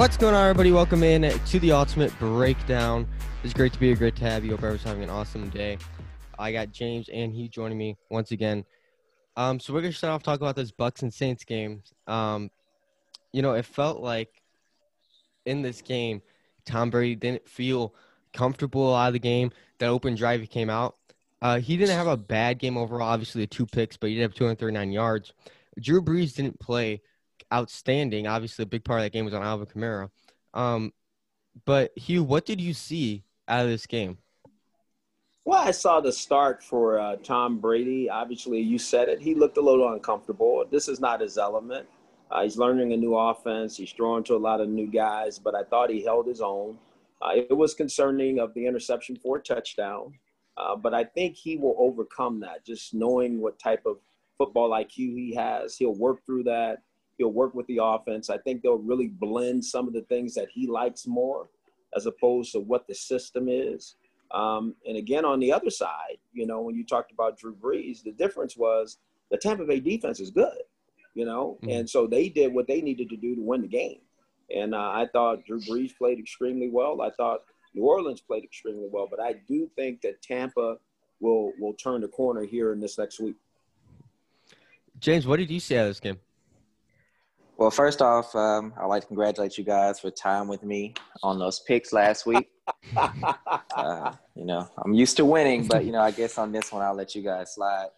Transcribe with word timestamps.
What's 0.00 0.16
going 0.16 0.34
on, 0.34 0.48
everybody? 0.48 0.72
Welcome 0.72 1.02
in 1.02 1.30
to 1.30 1.60
the 1.60 1.72
Ultimate 1.72 2.18
Breakdown. 2.18 3.06
It's 3.44 3.52
great 3.52 3.74
to 3.74 3.78
be 3.78 3.88
here. 3.88 3.96
Great 3.96 4.16
to 4.16 4.24
have 4.24 4.46
you. 4.46 4.52
Hope 4.52 4.60
everyone's 4.60 4.82
having 4.82 5.02
an 5.02 5.10
awesome 5.10 5.50
day. 5.50 5.76
I 6.38 6.52
got 6.52 6.72
James 6.72 7.10
and 7.10 7.34
Hue 7.34 7.50
joining 7.50 7.76
me 7.76 7.98
once 8.08 8.30
again. 8.30 8.64
Um, 9.36 9.60
so 9.60 9.74
we're 9.74 9.82
gonna 9.82 9.92
start 9.92 10.14
off 10.14 10.22
talking 10.22 10.42
about 10.42 10.56
this 10.56 10.70
Bucks 10.70 11.02
and 11.02 11.12
Saints 11.12 11.44
game. 11.44 11.82
Um, 12.06 12.50
you 13.34 13.42
know, 13.42 13.52
it 13.52 13.66
felt 13.66 14.00
like 14.00 14.42
in 15.44 15.60
this 15.60 15.82
game, 15.82 16.22
Tom 16.64 16.88
Brady 16.88 17.14
didn't 17.14 17.46
feel 17.46 17.94
comfortable 18.32 18.94
out 18.94 19.08
of 19.08 19.12
the 19.12 19.18
game. 19.18 19.52
That 19.80 19.88
open 19.88 20.14
drive 20.14 20.40
he 20.40 20.46
came 20.46 20.70
out. 20.70 20.96
Uh, 21.42 21.60
he 21.60 21.76
didn't 21.76 21.98
have 21.98 22.06
a 22.06 22.16
bad 22.16 22.58
game 22.58 22.78
overall. 22.78 23.10
Obviously, 23.10 23.42
the 23.42 23.48
two 23.48 23.66
picks, 23.66 23.98
but 23.98 24.08
he 24.08 24.14
did 24.14 24.22
have 24.22 24.32
239 24.32 24.92
yards. 24.92 25.34
Drew 25.78 26.00
Brees 26.00 26.34
didn't 26.34 26.58
play 26.58 27.02
outstanding. 27.52 28.26
Obviously, 28.26 28.62
a 28.62 28.66
big 28.66 28.84
part 28.84 29.00
of 29.00 29.04
that 29.04 29.12
game 29.12 29.24
was 29.24 29.34
on 29.34 29.42
Alvin 29.42 29.66
Kamara. 29.66 30.10
Um, 30.54 30.92
but 31.64 31.96
Hue, 31.96 32.22
what 32.22 32.46
did 32.46 32.60
you 32.60 32.74
see 32.74 33.24
out 33.48 33.64
of 33.64 33.70
this 33.70 33.86
game? 33.86 34.18
Well, 35.44 35.58
I 35.58 35.70
saw 35.70 36.00
the 36.00 36.12
start 36.12 36.62
for 36.62 36.98
uh, 36.98 37.16
Tom 37.16 37.58
Brady. 37.58 38.10
Obviously, 38.10 38.60
you 38.60 38.78
said 38.78 39.08
it. 39.08 39.20
He 39.20 39.34
looked 39.34 39.56
a 39.56 39.60
little 39.60 39.92
uncomfortable. 39.92 40.64
This 40.70 40.86
is 40.86 41.00
not 41.00 41.20
his 41.20 41.38
element. 41.38 41.88
Uh, 42.30 42.42
he's 42.42 42.56
learning 42.56 42.92
a 42.92 42.96
new 42.96 43.16
offense. 43.16 43.76
He's 43.76 43.90
throwing 43.92 44.22
to 44.24 44.36
a 44.36 44.38
lot 44.38 44.60
of 44.60 44.68
new 44.68 44.86
guys, 44.86 45.38
but 45.38 45.54
I 45.54 45.64
thought 45.64 45.90
he 45.90 46.04
held 46.04 46.26
his 46.26 46.40
own. 46.40 46.78
Uh, 47.22 47.32
it 47.34 47.56
was 47.56 47.74
concerning 47.74 48.38
of 48.38 48.54
the 48.54 48.66
interception 48.66 49.16
for 49.16 49.38
a 49.38 49.42
touchdown, 49.42 50.12
uh, 50.56 50.76
but 50.76 50.94
I 50.94 51.04
think 51.04 51.36
he 51.36 51.56
will 51.56 51.74
overcome 51.78 52.40
that. 52.40 52.64
Just 52.64 52.94
knowing 52.94 53.40
what 53.40 53.58
type 53.58 53.84
of 53.86 53.96
football 54.38 54.70
IQ 54.70 54.94
he 54.94 55.34
has, 55.34 55.76
he'll 55.76 55.94
work 55.94 56.24
through 56.24 56.44
that. 56.44 56.78
He'll 57.20 57.28
work 57.28 57.54
with 57.54 57.66
the 57.66 57.80
offense. 57.82 58.30
I 58.30 58.38
think 58.38 58.62
they'll 58.62 58.78
really 58.78 59.08
blend 59.08 59.62
some 59.62 59.86
of 59.86 59.92
the 59.92 60.00
things 60.00 60.32
that 60.36 60.48
he 60.50 60.66
likes 60.66 61.06
more, 61.06 61.50
as 61.94 62.06
opposed 62.06 62.52
to 62.52 62.60
what 62.60 62.86
the 62.88 62.94
system 62.94 63.46
is. 63.46 63.96
Um, 64.30 64.74
and 64.88 64.96
again, 64.96 65.26
on 65.26 65.38
the 65.38 65.52
other 65.52 65.68
side, 65.68 66.16
you 66.32 66.46
know, 66.46 66.62
when 66.62 66.74
you 66.74 66.82
talked 66.82 67.12
about 67.12 67.38
Drew 67.38 67.54
Brees, 67.54 68.02
the 68.02 68.12
difference 68.12 68.56
was 68.56 68.96
the 69.30 69.36
Tampa 69.36 69.66
Bay 69.66 69.80
defense 69.80 70.18
is 70.18 70.30
good, 70.30 70.62
you 71.12 71.26
know, 71.26 71.58
mm-hmm. 71.60 71.70
and 71.70 71.90
so 71.90 72.06
they 72.06 72.30
did 72.30 72.54
what 72.54 72.66
they 72.66 72.80
needed 72.80 73.10
to 73.10 73.18
do 73.18 73.34
to 73.34 73.42
win 73.42 73.60
the 73.60 73.68
game. 73.68 74.00
And 74.56 74.74
uh, 74.74 74.78
I 74.78 75.06
thought 75.12 75.44
Drew 75.44 75.60
Brees 75.60 75.94
played 75.94 76.18
extremely 76.18 76.70
well. 76.70 77.02
I 77.02 77.10
thought 77.10 77.40
New 77.74 77.84
Orleans 77.84 78.22
played 78.22 78.44
extremely 78.44 78.88
well, 78.90 79.08
but 79.10 79.20
I 79.20 79.34
do 79.46 79.68
think 79.76 80.00
that 80.00 80.22
Tampa 80.22 80.78
will 81.20 81.52
will 81.60 81.74
turn 81.74 82.00
the 82.00 82.08
corner 82.08 82.44
here 82.44 82.72
in 82.72 82.80
this 82.80 82.96
next 82.96 83.20
week. 83.20 83.36
James, 85.00 85.26
what 85.26 85.36
did 85.36 85.50
you 85.50 85.60
see 85.60 85.76
out 85.76 85.82
of 85.82 85.90
this 85.90 86.00
game? 86.00 86.18
Well, 87.60 87.70
first 87.70 88.00
off, 88.00 88.34
um, 88.34 88.72
I'd 88.80 88.86
like 88.86 89.02
to 89.02 89.08
congratulate 89.08 89.58
you 89.58 89.64
guys 89.64 90.00
for 90.00 90.10
time 90.10 90.48
with 90.48 90.62
me 90.62 90.94
on 91.22 91.38
those 91.38 91.60
picks 91.60 91.92
last 91.92 92.24
week. 92.24 92.48
uh, 92.96 94.14
you 94.34 94.46
know, 94.46 94.66
I'm 94.82 94.94
used 94.94 95.18
to 95.18 95.26
winning, 95.26 95.66
but 95.66 95.84
you 95.84 95.92
know, 95.92 96.00
I 96.00 96.10
guess 96.10 96.38
on 96.38 96.52
this 96.52 96.72
one, 96.72 96.80
I'll 96.80 96.94
let 96.94 97.14
you 97.14 97.20
guys 97.20 97.56
slide. 97.56 97.88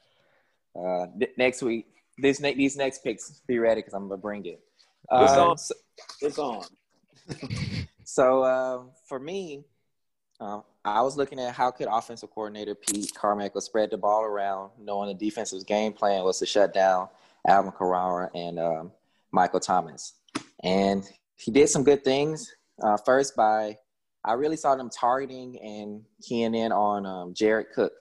Uh, 0.74 1.06
th- 1.16 1.30
next 1.38 1.62
week, 1.62 1.86
this 2.18 2.40
ne- 2.40 2.54
these 2.54 2.76
next 2.76 3.04
picks, 3.04 3.40
be 3.46 3.60
ready 3.60 3.82
because 3.82 3.94
I'm 3.94 4.08
gonna 4.08 4.20
bring 4.20 4.44
it. 4.46 4.60
Uh, 5.08 5.26
it's 5.28 5.36
on. 5.36 5.58
So, 5.58 5.74
it's 6.22 6.38
on. 6.40 6.64
so 8.04 8.42
uh, 8.42 8.82
for 9.06 9.20
me, 9.20 9.62
um, 10.40 10.64
I 10.84 11.02
was 11.02 11.16
looking 11.16 11.38
at 11.38 11.54
how 11.54 11.70
could 11.70 11.86
offensive 11.88 12.30
coordinator 12.30 12.74
Pete 12.74 13.14
Carmichael 13.14 13.60
spread 13.60 13.92
the 13.92 13.96
ball 13.96 14.24
around, 14.24 14.72
knowing 14.80 15.16
the 15.16 15.24
defensive 15.24 15.64
game 15.66 15.92
plan 15.92 16.24
was 16.24 16.40
to 16.40 16.46
shut 16.46 16.74
down 16.74 17.08
Alvin 17.46 17.70
Kamara 17.70 18.28
and 18.34 18.58
um, 18.58 18.92
Michael 19.32 19.60
Thomas, 19.60 20.14
and 20.62 21.04
he 21.36 21.50
did 21.50 21.68
some 21.68 21.84
good 21.84 22.04
things. 22.04 22.50
Uh, 22.82 22.96
first, 22.96 23.34
by 23.36 23.76
I 24.24 24.34
really 24.34 24.56
saw 24.56 24.76
them 24.76 24.90
targeting 24.90 25.58
and 25.60 26.02
keying 26.22 26.54
in 26.54 26.72
on 26.72 27.06
um, 27.06 27.34
Jared 27.34 27.66
Cook. 27.74 27.92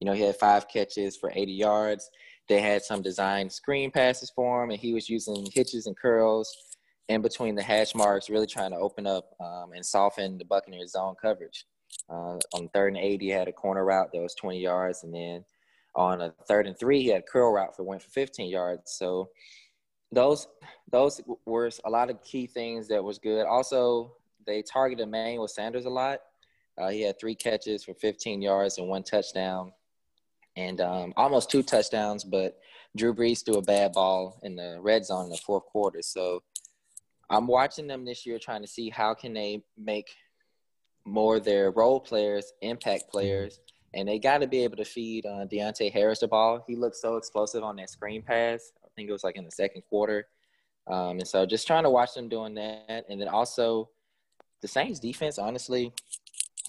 You 0.00 0.06
know, 0.06 0.12
he 0.12 0.22
had 0.22 0.36
five 0.36 0.68
catches 0.68 1.16
for 1.16 1.30
80 1.32 1.52
yards. 1.52 2.10
They 2.48 2.60
had 2.60 2.82
some 2.82 3.02
design 3.02 3.48
screen 3.50 3.90
passes 3.90 4.32
for 4.34 4.64
him, 4.64 4.70
and 4.70 4.80
he 4.80 4.92
was 4.92 5.08
using 5.08 5.46
hitches 5.52 5.86
and 5.86 5.96
curls 5.96 6.52
in 7.08 7.22
between 7.22 7.54
the 7.54 7.62
hash 7.62 7.94
marks, 7.94 8.30
really 8.30 8.46
trying 8.46 8.72
to 8.72 8.78
open 8.78 9.06
up 9.06 9.30
um, 9.40 9.72
and 9.74 9.84
soften 9.84 10.38
the 10.38 10.44
Buccaneers' 10.44 10.92
zone 10.92 11.14
coverage. 11.20 11.66
Uh, 12.08 12.38
on 12.54 12.68
third 12.72 12.94
and 12.94 13.02
80, 13.02 13.24
he 13.24 13.30
had 13.30 13.48
a 13.48 13.52
corner 13.52 13.84
route 13.84 14.10
that 14.12 14.20
was 14.20 14.34
20 14.34 14.60
yards, 14.60 15.04
and 15.04 15.14
then 15.14 15.44
on 15.94 16.22
a 16.22 16.32
third 16.48 16.66
and 16.66 16.78
three, 16.78 17.02
he 17.02 17.08
had 17.08 17.22
a 17.22 17.30
curl 17.30 17.52
route 17.52 17.76
for 17.76 17.82
went 17.84 18.02
for 18.02 18.10
15 18.10 18.48
yards. 18.48 18.94
So 18.96 19.28
those 20.12 20.48
those 20.90 21.20
were 21.46 21.70
a 21.84 21.90
lot 21.90 22.10
of 22.10 22.22
key 22.22 22.46
things 22.46 22.88
that 22.88 23.02
was 23.02 23.18
good. 23.18 23.46
Also, 23.46 24.16
they 24.46 24.62
targeted 24.62 25.06
Emmanuel 25.06 25.46
Sanders 25.46 25.84
a 25.84 25.90
lot. 25.90 26.20
Uh, 26.76 26.88
he 26.88 27.02
had 27.02 27.18
three 27.18 27.34
catches 27.34 27.84
for 27.84 27.94
15 27.94 28.42
yards 28.42 28.78
and 28.78 28.88
one 28.88 29.02
touchdown, 29.02 29.72
and 30.56 30.80
um, 30.80 31.12
almost 31.16 31.50
two 31.50 31.62
touchdowns. 31.62 32.24
But 32.24 32.58
Drew 32.96 33.14
Brees 33.14 33.44
threw 33.44 33.56
a 33.56 33.62
bad 33.62 33.92
ball 33.92 34.40
in 34.42 34.56
the 34.56 34.78
red 34.80 35.04
zone 35.04 35.24
in 35.24 35.30
the 35.30 35.36
fourth 35.36 35.66
quarter. 35.66 36.02
So 36.02 36.42
I'm 37.28 37.46
watching 37.46 37.86
them 37.86 38.04
this 38.04 38.26
year, 38.26 38.38
trying 38.38 38.62
to 38.62 38.68
see 38.68 38.90
how 38.90 39.14
can 39.14 39.32
they 39.32 39.62
make 39.78 40.10
more 41.04 41.38
their 41.38 41.70
role 41.70 42.00
players 42.00 42.52
impact 42.60 43.04
players. 43.10 43.60
And 43.94 44.08
they 44.08 44.18
got 44.18 44.38
to 44.38 44.46
be 44.46 44.62
able 44.64 44.76
to 44.76 44.84
feed 44.84 45.26
uh, 45.26 45.46
Deonte 45.46 45.92
Harris 45.92 46.20
the 46.20 46.28
ball. 46.28 46.64
He 46.66 46.76
looked 46.76 46.96
so 46.96 47.16
explosive 47.16 47.62
on 47.64 47.76
that 47.76 47.90
screen 47.90 48.22
pass. 48.22 48.72
Think 49.00 49.08
it 49.08 49.14
was 49.14 49.24
like 49.24 49.36
in 49.36 49.46
the 49.46 49.50
second 49.50 49.80
quarter. 49.88 50.26
Um, 50.86 51.20
and 51.20 51.26
so 51.26 51.46
just 51.46 51.66
trying 51.66 51.84
to 51.84 51.90
watch 51.90 52.12
them 52.12 52.28
doing 52.28 52.52
that. 52.56 53.06
And 53.08 53.18
then 53.18 53.28
also 53.28 53.88
the 54.60 54.68
Saints 54.68 55.00
defense, 55.00 55.38
honestly, 55.38 55.94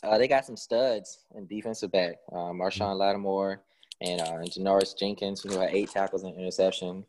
uh, 0.01 0.17
they 0.17 0.29
got 0.29 0.45
some 0.45 0.55
studs 0.55 1.25
in 1.35 1.45
defensive 1.45 1.91
back. 1.91 2.19
Uh, 2.31 2.53
Marshon 2.53 2.95
Lattimore 2.97 3.59
and 3.99 4.21
uh, 4.21 4.37
Janoris 4.45 4.97
Jenkins, 4.97 5.41
who 5.41 5.59
had 5.59 5.71
eight 5.71 5.89
tackles 5.91 6.23
and 6.23 6.33
interception. 6.37 7.03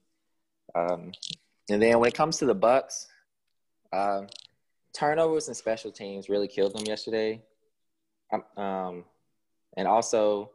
Um, 0.75 1.13
and 1.71 1.81
then 1.81 2.01
when 2.01 2.09
it 2.09 2.15
comes 2.15 2.39
to 2.39 2.47
the 2.47 2.55
Bucks, 2.55 3.07
uh, 3.93 4.23
turnovers 4.93 5.47
and 5.47 5.57
special 5.57 5.93
teams 5.93 6.29
really 6.29 6.49
killed 6.49 6.75
them 6.75 6.85
yesterday. 6.85 7.41
Um, 8.33 8.43
um, 8.57 9.05
and 9.77 9.87
also 9.87 10.51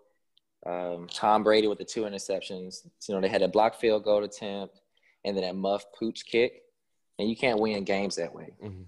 um, 0.66 1.08
Tom 1.12 1.44
Brady 1.44 1.68
with 1.68 1.78
the 1.78 1.86
two 1.86 2.02
interceptions. 2.02 2.88
You 3.08 3.16
know, 3.16 3.22
they 3.22 3.30
had 3.30 3.42
a 3.42 3.48
block 3.48 3.76
field 3.80 4.04
goal 4.04 4.24
attempt 4.24 4.82
and 5.24 5.36
then 5.36 5.44
that 5.44 5.56
muff 5.56 5.86
pooch 5.98 6.26
kick, 6.26 6.64
and 7.20 7.30
you 7.30 7.36
can't 7.36 7.60
win 7.60 7.84
games 7.84 8.16
that 8.16 8.34
way. 8.34 8.54
Mm-hmm. 8.64 8.84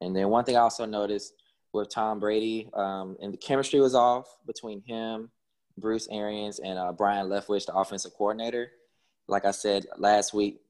And 0.00 0.14
then 0.14 0.28
one 0.28 0.44
thing 0.44 0.56
I 0.56 0.60
also 0.60 0.84
noticed 0.84 1.32
with 1.72 1.88
Tom 1.88 2.20
Brady, 2.20 2.68
um, 2.74 3.16
and 3.20 3.32
the 3.32 3.38
chemistry 3.38 3.80
was 3.80 3.94
off 3.94 4.26
between 4.46 4.82
him, 4.82 5.30
Bruce 5.78 6.06
Arians, 6.10 6.58
and 6.58 6.78
uh, 6.78 6.92
Byron 6.92 7.28
Leftwich, 7.28 7.66
the 7.66 7.74
offensive 7.74 8.12
coordinator. 8.12 8.70
Like 9.26 9.44
I 9.44 9.52
said 9.52 9.86
last 9.96 10.34
week, 10.34 10.60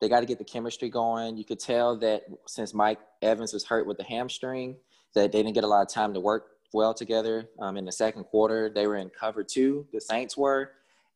they 0.00 0.08
got 0.08 0.20
to 0.20 0.26
get 0.26 0.38
the 0.38 0.44
chemistry 0.44 0.88
going. 0.88 1.36
You 1.36 1.44
could 1.44 1.58
tell 1.58 1.96
that 1.98 2.22
since 2.46 2.72
Mike 2.72 3.00
Evans 3.20 3.52
was 3.52 3.64
hurt 3.64 3.86
with 3.86 3.96
the 3.96 4.04
hamstring, 4.04 4.76
that 5.14 5.32
they 5.32 5.42
didn't 5.42 5.54
get 5.54 5.64
a 5.64 5.68
lot 5.68 5.82
of 5.82 5.88
time 5.88 6.14
to 6.14 6.20
work 6.20 6.46
well 6.72 6.94
together. 6.94 7.48
Um, 7.60 7.76
in 7.76 7.84
the 7.84 7.92
second 7.92 8.24
quarter, 8.24 8.70
they 8.74 8.86
were 8.86 8.96
in 8.96 9.10
cover 9.10 9.42
two. 9.44 9.86
The 9.92 10.00
Saints 10.00 10.36
were, 10.36 10.72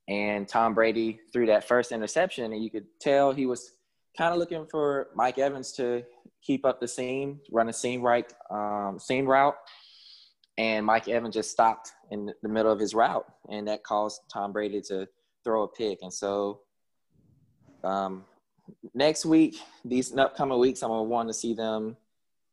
and 0.08 0.48
Tom 0.48 0.74
Brady 0.74 1.20
threw 1.32 1.46
that 1.46 1.66
first 1.66 1.92
interception, 1.92 2.52
and 2.52 2.62
you 2.62 2.70
could 2.70 2.86
tell 3.00 3.32
he 3.32 3.46
was 3.46 3.72
kind 4.16 4.32
of 4.32 4.38
looking 4.38 4.66
for 4.66 5.08
Mike 5.14 5.38
Evans 5.38 5.72
to 5.72 6.02
keep 6.42 6.64
up 6.64 6.80
the 6.80 6.88
seam, 6.88 7.40
run 7.50 7.68
a 7.68 7.72
seam 7.72 8.02
right, 8.02 8.32
um, 8.50 8.98
seam 8.98 9.26
route. 9.26 9.56
And 10.58 10.84
Mike 10.84 11.08
Evans 11.08 11.34
just 11.34 11.50
stopped 11.50 11.92
in 12.10 12.30
the 12.42 12.48
middle 12.48 12.70
of 12.70 12.78
his 12.78 12.94
route, 12.94 13.26
and 13.48 13.66
that 13.68 13.84
caused 13.84 14.20
Tom 14.30 14.52
Brady 14.52 14.82
to 14.82 15.08
throw 15.44 15.62
a 15.62 15.68
pick. 15.68 16.00
And 16.02 16.12
so, 16.12 16.60
um, 17.82 18.24
next 18.94 19.24
week, 19.24 19.56
these 19.84 20.14
upcoming 20.16 20.58
weeks, 20.58 20.82
I'm 20.82 20.90
gonna 20.90 21.04
want 21.04 21.28
to 21.30 21.34
see 21.34 21.54
them, 21.54 21.96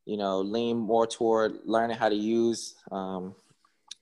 you 0.10 0.18
know, 0.18 0.42
lean 0.42 0.76
more 0.76 1.06
toward 1.06 1.60
learning 1.66 1.96
how 1.96 2.10
to 2.10 2.16
use 2.16 2.74
um, 2.92 3.36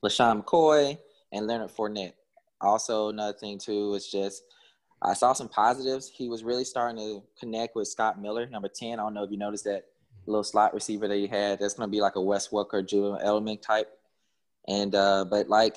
LeSean 0.01 0.42
McCoy 0.42 0.98
and 1.33 1.48
Leonard 1.48 1.69
Fournette. 1.69 2.13
Also, 2.62 3.09
another 3.09 3.38
thing 3.38 3.59
too 3.59 3.94
is 3.94 4.07
just 4.07 4.44
I 5.01 5.13
saw 5.13 5.33
some 5.33 5.50
positives. 5.50 6.07
He 6.07 6.30
was 6.30 6.45
really 6.45 6.63
starting 6.63 6.98
to 6.98 7.24
connect 7.38 7.75
with 7.75 7.89
Scott 7.89 8.21
Miller, 8.21 8.45
number 8.48 8.69
10. 8.69 8.94
I 8.94 9.04
don't 9.04 9.13
know 9.13 9.24
if 9.24 9.31
you 9.31 9.38
noticed 9.38 9.65
that 9.65 9.83
little 10.25 10.45
slot 10.45 10.74
receiver 10.74 11.09
that 11.09 11.18
he 11.18 11.27
had. 11.27 11.59
That's 11.59 11.74
going 11.74 11.89
to 11.89 11.92
be 11.92 12.00
like 12.00 12.15
a 12.15 12.21
Wes 12.21 12.48
Welker, 12.48 12.88
Julian 12.88 13.24
Edelman 13.24 13.62
type. 13.62 13.92
And, 14.65 14.95
uh, 14.95 15.25
but 15.30 15.50
like 15.50 15.75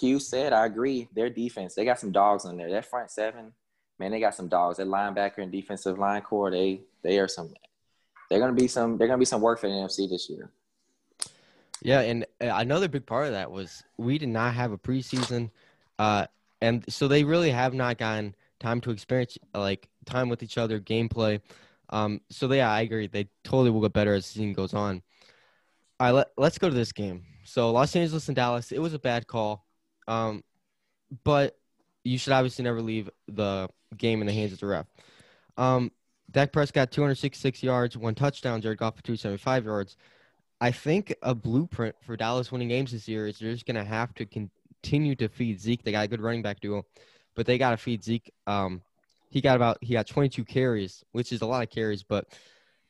Hue 0.00 0.18
said, 0.18 0.52
I 0.52 0.66
agree. 0.66 1.08
Their 1.14 1.30
defense, 1.30 1.76
they 1.76 1.84
got 1.84 2.00
some 2.00 2.10
dogs 2.10 2.44
in 2.44 2.56
there. 2.56 2.70
That 2.70 2.86
front 2.86 3.12
seven, 3.12 3.52
man, 4.00 4.10
they 4.10 4.18
got 4.18 4.34
some 4.34 4.48
dogs. 4.48 4.78
That 4.78 4.88
linebacker 4.88 5.38
and 5.38 5.52
defensive 5.52 5.96
line 5.96 6.22
core, 6.22 6.50
they, 6.50 6.80
they 7.02 7.20
are 7.20 7.28
some, 7.28 7.54
they're 8.28 8.46
to 8.46 8.52
be 8.52 8.68
some, 8.68 8.98
they're 8.98 9.08
to 9.08 9.16
be 9.16 9.24
some 9.24 9.40
work 9.40 9.58
for 9.58 9.68
the 9.68 9.74
NFC 9.74 10.08
this 10.08 10.28
year. 10.28 10.50
Yeah. 11.82 12.00
And 12.00 12.24
uh, 12.40 12.52
another 12.54 12.88
big 12.88 13.06
part 13.06 13.26
of 13.26 13.32
that 13.32 13.50
was 13.50 13.82
we 13.96 14.18
did 14.18 14.28
not 14.28 14.54
have 14.54 14.72
a 14.72 14.78
preseason. 14.78 15.50
Uh, 15.98 16.26
and 16.60 16.84
so 16.88 17.08
they 17.08 17.24
really 17.24 17.50
have 17.50 17.74
not 17.74 17.98
gotten 17.98 18.34
time 18.60 18.80
to 18.82 18.90
experience 18.90 19.38
like 19.54 19.88
time 20.06 20.28
with 20.28 20.42
each 20.42 20.58
other, 20.58 20.80
gameplay. 20.80 21.40
Um, 21.90 22.20
so 22.30 22.52
yeah, 22.52 22.70
I 22.70 22.82
agree. 22.82 23.06
They 23.06 23.28
totally 23.44 23.70
will 23.70 23.80
get 23.80 23.92
better 23.92 24.14
as 24.14 24.26
the 24.26 24.32
season 24.34 24.52
goes 24.52 24.74
on. 24.74 25.02
All 26.00 26.06
right, 26.06 26.12
let, 26.12 26.28
let's 26.36 26.58
go 26.58 26.68
to 26.68 26.74
this 26.74 26.92
game. 26.92 27.24
So 27.44 27.70
Los 27.70 27.96
Angeles 27.96 28.28
and 28.28 28.36
Dallas, 28.36 28.72
it 28.72 28.78
was 28.78 28.94
a 28.94 28.98
bad 28.98 29.26
call, 29.26 29.64
um, 30.06 30.44
but 31.24 31.58
you 32.04 32.18
should 32.18 32.32
obviously 32.32 32.62
never 32.62 32.82
leave 32.82 33.08
the 33.26 33.68
game 33.96 34.20
in 34.20 34.26
the 34.26 34.32
hands 34.32 34.52
of 34.52 34.60
the 34.60 34.66
ref. 34.66 34.86
Um, 35.56 35.90
Dak 36.30 36.52
Prescott 36.52 36.90
266 36.90 37.62
yards, 37.62 37.96
one 37.96 38.14
touchdown. 38.14 38.60
Jared 38.60 38.78
Goff 38.78 38.96
for 38.96 39.02
275 39.02 39.64
yards. 39.64 39.96
I 40.60 40.70
think 40.70 41.14
a 41.22 41.34
blueprint 41.34 41.94
for 42.04 42.16
Dallas 42.16 42.52
winning 42.52 42.68
games 42.68 42.92
this 42.92 43.08
year 43.08 43.26
is 43.26 43.38
they're 43.38 43.52
just 43.52 43.66
gonna 43.66 43.84
have 43.84 44.14
to 44.14 44.26
continue 44.26 45.14
to 45.16 45.28
feed 45.28 45.60
Zeke. 45.60 45.82
They 45.82 45.92
got 45.92 46.04
a 46.04 46.08
good 46.08 46.20
running 46.20 46.42
back 46.42 46.60
duo, 46.60 46.84
but 47.34 47.46
they 47.46 47.58
got 47.58 47.70
to 47.70 47.76
feed 47.76 48.02
Zeke. 48.02 48.32
Um, 48.46 48.82
he 49.30 49.40
got 49.40 49.56
about 49.56 49.78
he 49.80 49.94
got 49.94 50.06
22 50.06 50.44
carries, 50.44 51.04
which 51.12 51.32
is 51.32 51.42
a 51.42 51.46
lot 51.46 51.62
of 51.62 51.70
carries, 51.70 52.02
but 52.02 52.26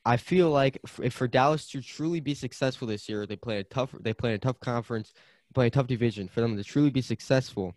I 0.05 0.17
feel 0.17 0.51
like 0.51 0.79
if 1.03 1.13
for 1.13 1.29
Dallas 1.29 1.69
to 1.71 1.83
truly 1.83 2.21
be 2.21 2.35
successful 2.35 2.89
this 2.89 3.09
year, 3.09 3.27
they 3.27 3.37
play 3.37 3.59
a 3.59 3.65
tough 3.65 3.95
they 4.01 4.15
play 4.15 4.35
a 4.35 4.39
tough 4.39 4.59
conference, 4.61 5.13
play 5.55 5.67
a 5.67 5.71
tough 5.71 5.87
division. 5.87 6.29
For 6.29 6.41
them 6.41 6.57
to 6.57 6.65
truly 6.65 6.91
be 6.91 7.03
successful, 7.03 7.75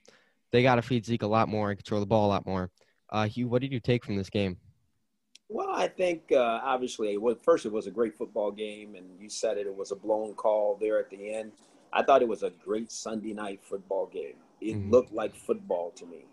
they 0.52 0.64
got 0.64 0.76
to 0.76 0.82
feed 0.82 1.06
Zeke 1.06 1.24
a 1.24 1.28
lot 1.28 1.50
more 1.50 1.70
and 1.70 1.78
control 1.78 2.00
the 2.00 2.06
ball 2.06 2.28
a 2.28 2.30
lot 2.30 2.46
more. 2.46 2.72
Uh, 3.10 3.28
Hue, 3.28 3.48
what 3.48 3.62
did 3.62 3.74
you 3.74 3.80
take 3.80 4.06
from 4.06 4.16
this 4.16 4.30
game? 4.30 4.58
Well, 5.54 5.72
I 5.74 5.90
think 5.90 6.32
uh, 6.32 6.62
obviously, 6.64 7.18
well, 7.18 7.36
first 7.36 7.66
it 7.66 7.74
was 7.74 7.86
a 7.86 7.92
great 7.92 8.16
football 8.16 8.52
game, 8.52 8.96
and 8.96 9.06
you 9.20 9.30
said 9.30 9.58
it. 9.58 9.68
It 9.68 9.76
was 9.76 9.92
a 9.92 9.98
blown 9.98 10.34
call 10.34 10.78
there 10.80 10.98
at 10.98 11.10
the 11.10 11.34
end. 11.34 11.52
I 11.92 12.04
thought 12.04 12.22
it 12.22 12.28
was 12.28 12.44
a 12.44 12.52
great 12.64 12.90
Sunday 12.90 13.34
night 13.34 13.60
football 13.62 14.06
game. 14.06 14.36
It 14.62 14.78
mm-hmm. 14.78 14.90
looked 14.90 15.12
like 15.12 15.36
football 15.36 15.92
to 15.98 16.06
me. 16.06 16.26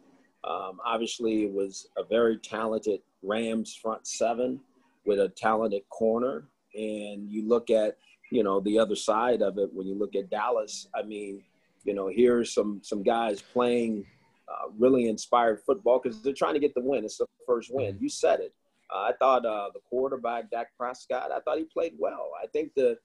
Um, 0.45 0.79
obviously, 0.87 1.43
it 1.43 1.53
was 1.53 1.89
a 1.97 2.05
very 2.05 2.39
talented 2.39 3.01
Rams 3.25 3.75
front 3.75 4.07
seven 4.07 4.61
with 5.05 5.19
a 5.19 5.31
talented 5.31 5.83
corner. 5.89 6.45
And 6.77 7.29
you 7.29 7.49
look 7.49 7.71
at, 7.71 7.97
you 8.31 8.45
know, 8.45 8.61
the 8.61 8.79
other 8.79 8.95
side 8.95 9.43
of 9.43 9.59
it 9.59 9.69
when 9.75 9.89
you 9.89 9.97
look 9.97 10.15
at 10.15 10.31
Dallas. 10.31 10.87
I 10.95 11.03
mean, 11.03 11.43
you 11.83 11.93
know, 11.93 12.07
here's 12.07 12.55
some 12.55 12.81
some 12.85 13.03
guys 13.03 13.43
playing 13.43 14.07
uh, 14.49 14.71
really 14.79 15.09
inspired 15.09 15.61
football 15.67 16.01
because 16.01 16.23
they're 16.23 16.33
trying 16.35 16.55
to 16.55 16.61
get 16.61 16.75
the 16.75 16.83
win. 16.83 17.05
It's 17.05 17.19
the 17.19 17.27
first 17.45 17.75
win. 17.75 17.95
Mm-hmm. 17.95 18.05
You 18.05 18.09
said 18.11 18.39
it. 18.39 18.55
I 18.91 19.13
thought 19.19 19.45
uh, 19.45 19.71
the 19.73 19.81
quarterback 19.89 20.51
Dak 20.51 20.69
Prescott. 20.77 21.31
I 21.33 21.41
thought 21.41 21.59
he 21.59 21.65
played 21.65 21.95
well. 21.99 22.31
I 22.43 22.47
think 22.47 22.75
the 22.75 22.99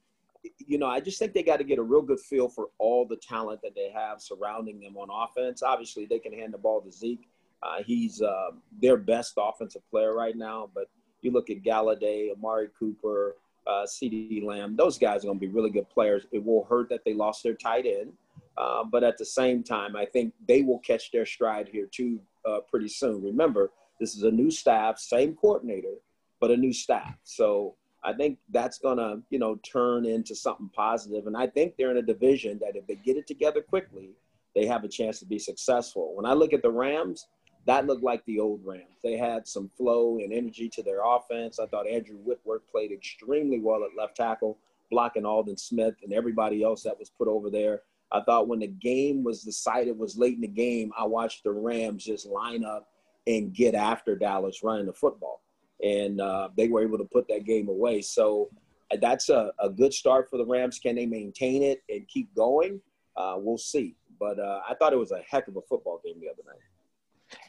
you 0.67 0.77
know, 0.77 0.87
I 0.87 0.99
just 0.99 1.19
think 1.19 1.33
they 1.33 1.43
got 1.43 1.57
to 1.57 1.63
get 1.63 1.79
a 1.79 1.83
real 1.83 2.01
good 2.01 2.19
feel 2.19 2.49
for 2.49 2.67
all 2.77 3.05
the 3.05 3.15
talent 3.15 3.61
that 3.63 3.75
they 3.75 3.89
have 3.91 4.21
surrounding 4.21 4.79
them 4.79 4.97
on 4.97 5.07
offense. 5.09 5.63
Obviously, 5.63 6.05
they 6.05 6.19
can 6.19 6.33
hand 6.33 6.53
the 6.53 6.57
ball 6.57 6.81
to 6.81 6.91
Zeke. 6.91 7.29
Uh, 7.61 7.81
he's 7.85 8.21
uh, 8.21 8.51
their 8.81 8.97
best 8.97 9.33
offensive 9.37 9.81
player 9.89 10.13
right 10.13 10.35
now. 10.35 10.69
But 10.73 10.89
you 11.21 11.31
look 11.31 11.49
at 11.49 11.63
Golladay, 11.63 12.31
Amari 12.31 12.67
Cooper, 12.77 13.37
uh, 13.65 13.85
CeeDee 13.85 14.43
Lamb, 14.43 14.75
those 14.75 14.97
guys 14.97 15.23
are 15.23 15.27
going 15.27 15.39
to 15.39 15.47
be 15.47 15.53
really 15.53 15.69
good 15.69 15.89
players. 15.89 16.25
It 16.31 16.43
will 16.43 16.65
hurt 16.65 16.89
that 16.89 17.05
they 17.05 17.13
lost 17.13 17.43
their 17.43 17.55
tight 17.55 17.85
end. 17.85 18.11
Uh, 18.57 18.83
but 18.83 19.03
at 19.03 19.17
the 19.17 19.25
same 19.25 19.63
time, 19.63 19.95
I 19.95 20.05
think 20.05 20.33
they 20.47 20.61
will 20.61 20.79
catch 20.79 21.11
their 21.11 21.25
stride 21.25 21.69
here 21.71 21.87
too 21.89 22.19
uh, 22.45 22.59
pretty 22.69 22.89
soon. 22.89 23.23
Remember, 23.23 23.71
this 24.03 24.17
is 24.17 24.23
a 24.23 24.31
new 24.31 24.51
staff, 24.51 24.99
same 24.99 25.33
coordinator, 25.33 25.95
but 26.41 26.51
a 26.51 26.57
new 26.57 26.73
staff. 26.73 27.15
So 27.23 27.75
I 28.03 28.11
think 28.11 28.37
that's 28.49 28.77
gonna, 28.77 29.21
you 29.29 29.39
know, 29.39 29.55
turn 29.63 30.05
into 30.05 30.35
something 30.35 30.69
positive. 30.75 31.25
And 31.25 31.37
I 31.37 31.47
think 31.47 31.77
they're 31.77 31.91
in 31.91 31.97
a 31.97 32.01
division 32.01 32.59
that 32.59 32.75
if 32.75 32.85
they 32.85 32.95
get 32.95 33.15
it 33.15 33.27
together 33.27 33.61
quickly, 33.61 34.09
they 34.55 34.65
have 34.65 34.83
a 34.83 34.89
chance 34.89 35.19
to 35.19 35.25
be 35.25 35.39
successful. 35.39 36.13
When 36.15 36.25
I 36.25 36.33
look 36.33 36.51
at 36.51 36.61
the 36.61 36.69
Rams, 36.69 37.27
that 37.65 37.87
looked 37.87 38.03
like 38.03 38.25
the 38.25 38.41
old 38.41 38.59
Rams. 38.65 38.99
They 39.01 39.15
had 39.15 39.47
some 39.47 39.69
flow 39.77 40.17
and 40.17 40.33
energy 40.33 40.67
to 40.73 40.83
their 40.83 40.99
offense. 41.05 41.57
I 41.57 41.67
thought 41.67 41.87
Andrew 41.87 42.17
Whitworth 42.17 42.69
played 42.69 42.91
extremely 42.91 43.61
well 43.61 43.85
at 43.85 43.97
left 43.97 44.17
tackle, 44.17 44.57
blocking 44.91 45.25
Aldon 45.25 45.55
Smith 45.55 45.95
and 46.03 46.11
everybody 46.11 46.61
else 46.61 46.83
that 46.83 46.99
was 46.99 47.09
put 47.09 47.29
over 47.29 47.49
there. 47.49 47.83
I 48.11 48.19
thought 48.19 48.49
when 48.49 48.59
the 48.59 48.67
game 48.67 49.23
was 49.23 49.43
decided, 49.43 49.97
was 49.97 50.17
late 50.17 50.35
in 50.35 50.41
the 50.41 50.47
game, 50.47 50.91
I 50.99 51.05
watched 51.05 51.45
the 51.45 51.51
Rams 51.51 52.03
just 52.03 52.27
line 52.27 52.65
up 52.65 52.89
and 53.27 53.53
get 53.53 53.75
after 53.75 54.15
Dallas 54.15 54.63
running 54.63 54.85
the 54.85 54.93
football 54.93 55.43
and 55.83 56.21
uh, 56.21 56.49
they 56.55 56.67
were 56.69 56.81
able 56.81 56.97
to 56.97 57.03
put 57.03 57.27
that 57.27 57.45
game 57.45 57.67
away. 57.67 58.01
So 58.01 58.49
uh, 58.91 58.97
that's 59.01 59.29
a, 59.29 59.51
a, 59.59 59.69
good 59.69 59.93
start 59.93 60.29
for 60.29 60.37
the 60.37 60.45
Rams. 60.45 60.79
Can 60.79 60.95
they 60.95 61.05
maintain 61.05 61.61
it 61.61 61.83
and 61.89 62.07
keep 62.07 62.33
going? 62.33 62.79
Uh, 63.17 63.35
we'll 63.37 63.57
see. 63.57 63.95
But 64.19 64.39
uh, 64.39 64.61
I 64.67 64.75
thought 64.75 64.93
it 64.93 64.99
was 64.99 65.11
a 65.11 65.21
heck 65.29 65.47
of 65.47 65.57
a 65.57 65.61
football 65.61 65.99
game 66.03 66.15
the 66.21 66.29
other 66.29 66.43
night. 66.47 67.39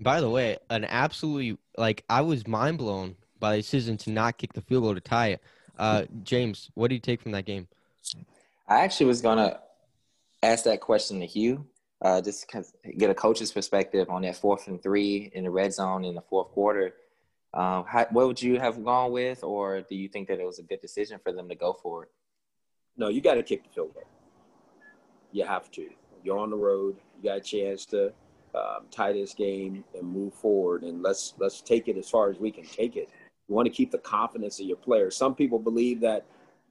By 0.00 0.20
the 0.20 0.30
way, 0.30 0.58
an 0.70 0.84
absolutely 0.86 1.58
like 1.76 2.04
I 2.08 2.22
was 2.22 2.46
mind 2.46 2.78
blown 2.78 3.14
by 3.38 3.52
the 3.52 3.62
decision 3.62 3.96
to 3.98 4.10
not 4.10 4.38
kick 4.38 4.54
the 4.54 4.62
field 4.62 4.84
goal 4.84 4.94
to 4.94 5.00
tie 5.00 5.28
it. 5.28 5.42
Uh, 5.78 6.04
James, 6.22 6.70
what 6.74 6.88
do 6.88 6.94
you 6.94 7.00
take 7.00 7.20
from 7.20 7.32
that 7.32 7.44
game? 7.44 7.68
I 8.66 8.80
actually 8.80 9.06
was 9.06 9.20
gonna 9.20 9.60
ask 10.42 10.64
that 10.64 10.80
question 10.80 11.20
to 11.20 11.26
Hue, 11.26 11.66
uh, 12.02 12.20
just 12.20 12.52
get 12.98 13.10
a 13.10 13.14
coach's 13.14 13.52
perspective 13.52 14.10
on 14.10 14.22
that 14.22 14.36
fourth 14.36 14.66
and 14.66 14.82
three 14.82 15.30
in 15.34 15.44
the 15.44 15.50
red 15.50 15.72
zone 15.72 16.04
in 16.04 16.14
the 16.14 16.20
fourth 16.22 16.48
quarter. 16.48 16.94
Um, 17.54 17.84
how, 17.86 18.06
what 18.10 18.26
would 18.26 18.42
you 18.42 18.58
have 18.58 18.82
gone 18.82 19.12
with, 19.12 19.44
or 19.44 19.82
do 19.82 19.94
you 19.94 20.08
think 20.08 20.28
that 20.28 20.40
it 20.40 20.46
was 20.46 20.58
a 20.58 20.62
good 20.62 20.80
decision 20.80 21.20
for 21.22 21.32
them 21.32 21.48
to 21.48 21.54
go 21.54 21.76
for 21.82 22.04
it? 22.04 22.10
No, 22.96 23.08
you 23.08 23.20
got 23.20 23.34
to 23.34 23.42
kick 23.42 23.62
the 23.62 23.70
field 23.70 23.94
goal. 23.94 24.04
You 25.32 25.46
have 25.46 25.70
to. 25.72 25.88
You're 26.24 26.38
on 26.38 26.50
the 26.50 26.56
road. 26.56 26.96
You 27.16 27.30
got 27.30 27.38
a 27.38 27.40
chance 27.40 27.84
to 27.86 28.12
um, 28.54 28.86
tie 28.90 29.12
this 29.12 29.34
game 29.34 29.84
and 29.94 30.06
move 30.06 30.34
forward, 30.34 30.82
and 30.82 31.02
let's 31.02 31.34
let's 31.38 31.60
take 31.60 31.88
it 31.88 31.96
as 31.96 32.10
far 32.10 32.30
as 32.30 32.38
we 32.38 32.50
can 32.50 32.64
take 32.64 32.96
it. 32.96 33.08
You 33.48 33.54
want 33.54 33.66
to 33.66 33.72
keep 33.72 33.90
the 33.90 33.98
confidence 33.98 34.58
of 34.60 34.66
your 34.66 34.76
players. 34.76 35.16
Some 35.16 35.34
people 35.34 35.58
believe 35.58 36.00
that 36.00 36.26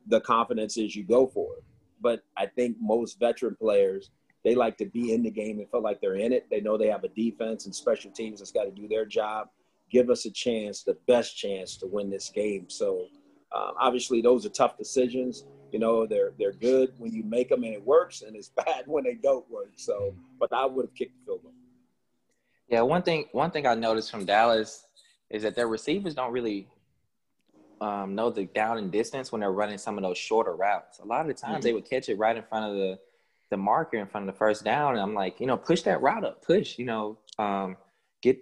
the 0.07 0.21
confidence 0.21 0.77
is 0.77 0.95
you 0.95 1.03
go 1.03 1.27
for 1.27 1.57
it, 1.57 1.63
but 2.01 2.23
I 2.37 2.47
think 2.47 2.77
most 2.79 3.19
veteran 3.19 3.55
players 3.55 4.09
they 4.43 4.55
like 4.55 4.77
to 4.77 4.85
be 4.85 5.13
in 5.13 5.23
the 5.23 5.31
game 5.31 5.59
and 5.59 5.69
feel 5.69 5.81
like 5.81 6.01
they're 6.01 6.15
in 6.15 6.33
it. 6.33 6.47
They 6.49 6.61
know 6.61 6.77
they 6.77 6.87
have 6.87 7.03
a 7.03 7.09
defense 7.09 7.65
and 7.65 7.75
special 7.75 8.11
teams 8.11 8.39
that's 8.39 8.51
got 8.51 8.63
to 8.63 8.71
do 8.71 8.87
their 8.87 9.05
job 9.05 9.49
give 9.91 10.09
us 10.09 10.25
a 10.25 10.31
chance, 10.31 10.83
the 10.83 10.97
best 11.07 11.37
chance 11.37 11.75
to 11.77 11.85
win 11.85 12.09
this 12.09 12.29
game. 12.29 12.69
So 12.69 13.05
um, 13.55 13.73
obviously, 13.79 14.21
those 14.21 14.45
are 14.45 14.49
tough 14.49 14.77
decisions. 14.77 15.45
You 15.71 15.79
know, 15.79 16.05
they're 16.07 16.31
they're 16.39 16.53
good 16.53 16.93
when 16.97 17.13
you 17.13 17.23
make 17.23 17.49
them 17.49 17.63
and 17.63 17.73
it 17.73 17.85
works, 17.85 18.21
and 18.21 18.35
it's 18.35 18.49
bad 18.65 18.83
when 18.87 19.03
they 19.03 19.15
don't 19.21 19.49
work. 19.51 19.73
So, 19.75 20.15
but 20.39 20.51
I 20.53 20.65
would 20.65 20.85
have 20.85 20.95
kicked 20.95 21.13
the 21.19 21.25
field 21.25 21.43
goal. 21.43 21.53
Yeah, 22.69 22.81
one 22.81 23.03
thing 23.03 23.25
one 23.33 23.51
thing 23.51 23.67
I 23.67 23.75
noticed 23.75 24.09
from 24.09 24.25
Dallas 24.25 24.85
is 25.29 25.43
that 25.43 25.55
their 25.55 25.67
receivers 25.67 26.15
don't 26.15 26.31
really 26.31 26.67
um, 27.79 28.15
know 28.15 28.29
the 28.29 28.45
down 28.45 28.77
and 28.77 28.91
distance 28.91 29.31
when 29.31 29.41
they're 29.41 29.51
running 29.51 29.77
some 29.77 29.97
of 29.97 30.03
those 30.03 30.17
shorter 30.17 30.55
routes. 30.55 30.99
A 30.99 31.05
lot 31.05 31.21
of 31.21 31.27
the 31.27 31.33
times 31.33 31.55
mm-hmm. 31.55 31.61
they 31.63 31.73
would 31.73 31.89
catch 31.89 32.09
it 32.09 32.17
right 32.17 32.35
in 32.35 32.43
front 32.43 32.65
of 32.65 32.77
the 32.77 32.99
the 33.51 33.57
marker 33.57 33.97
in 33.97 34.07
front 34.07 34.27
of 34.27 34.33
the 34.33 34.37
first 34.37 34.63
down, 34.63 34.93
and 34.93 35.01
I'm 35.01 35.13
like, 35.13 35.39
you 35.39 35.45
know, 35.45 35.57
push 35.57 35.83
that 35.83 36.01
route 36.01 36.25
up, 36.25 36.43
push, 36.43 36.79
you 36.79 36.85
know, 36.85 37.19
um, 37.37 37.77
get 38.23 38.39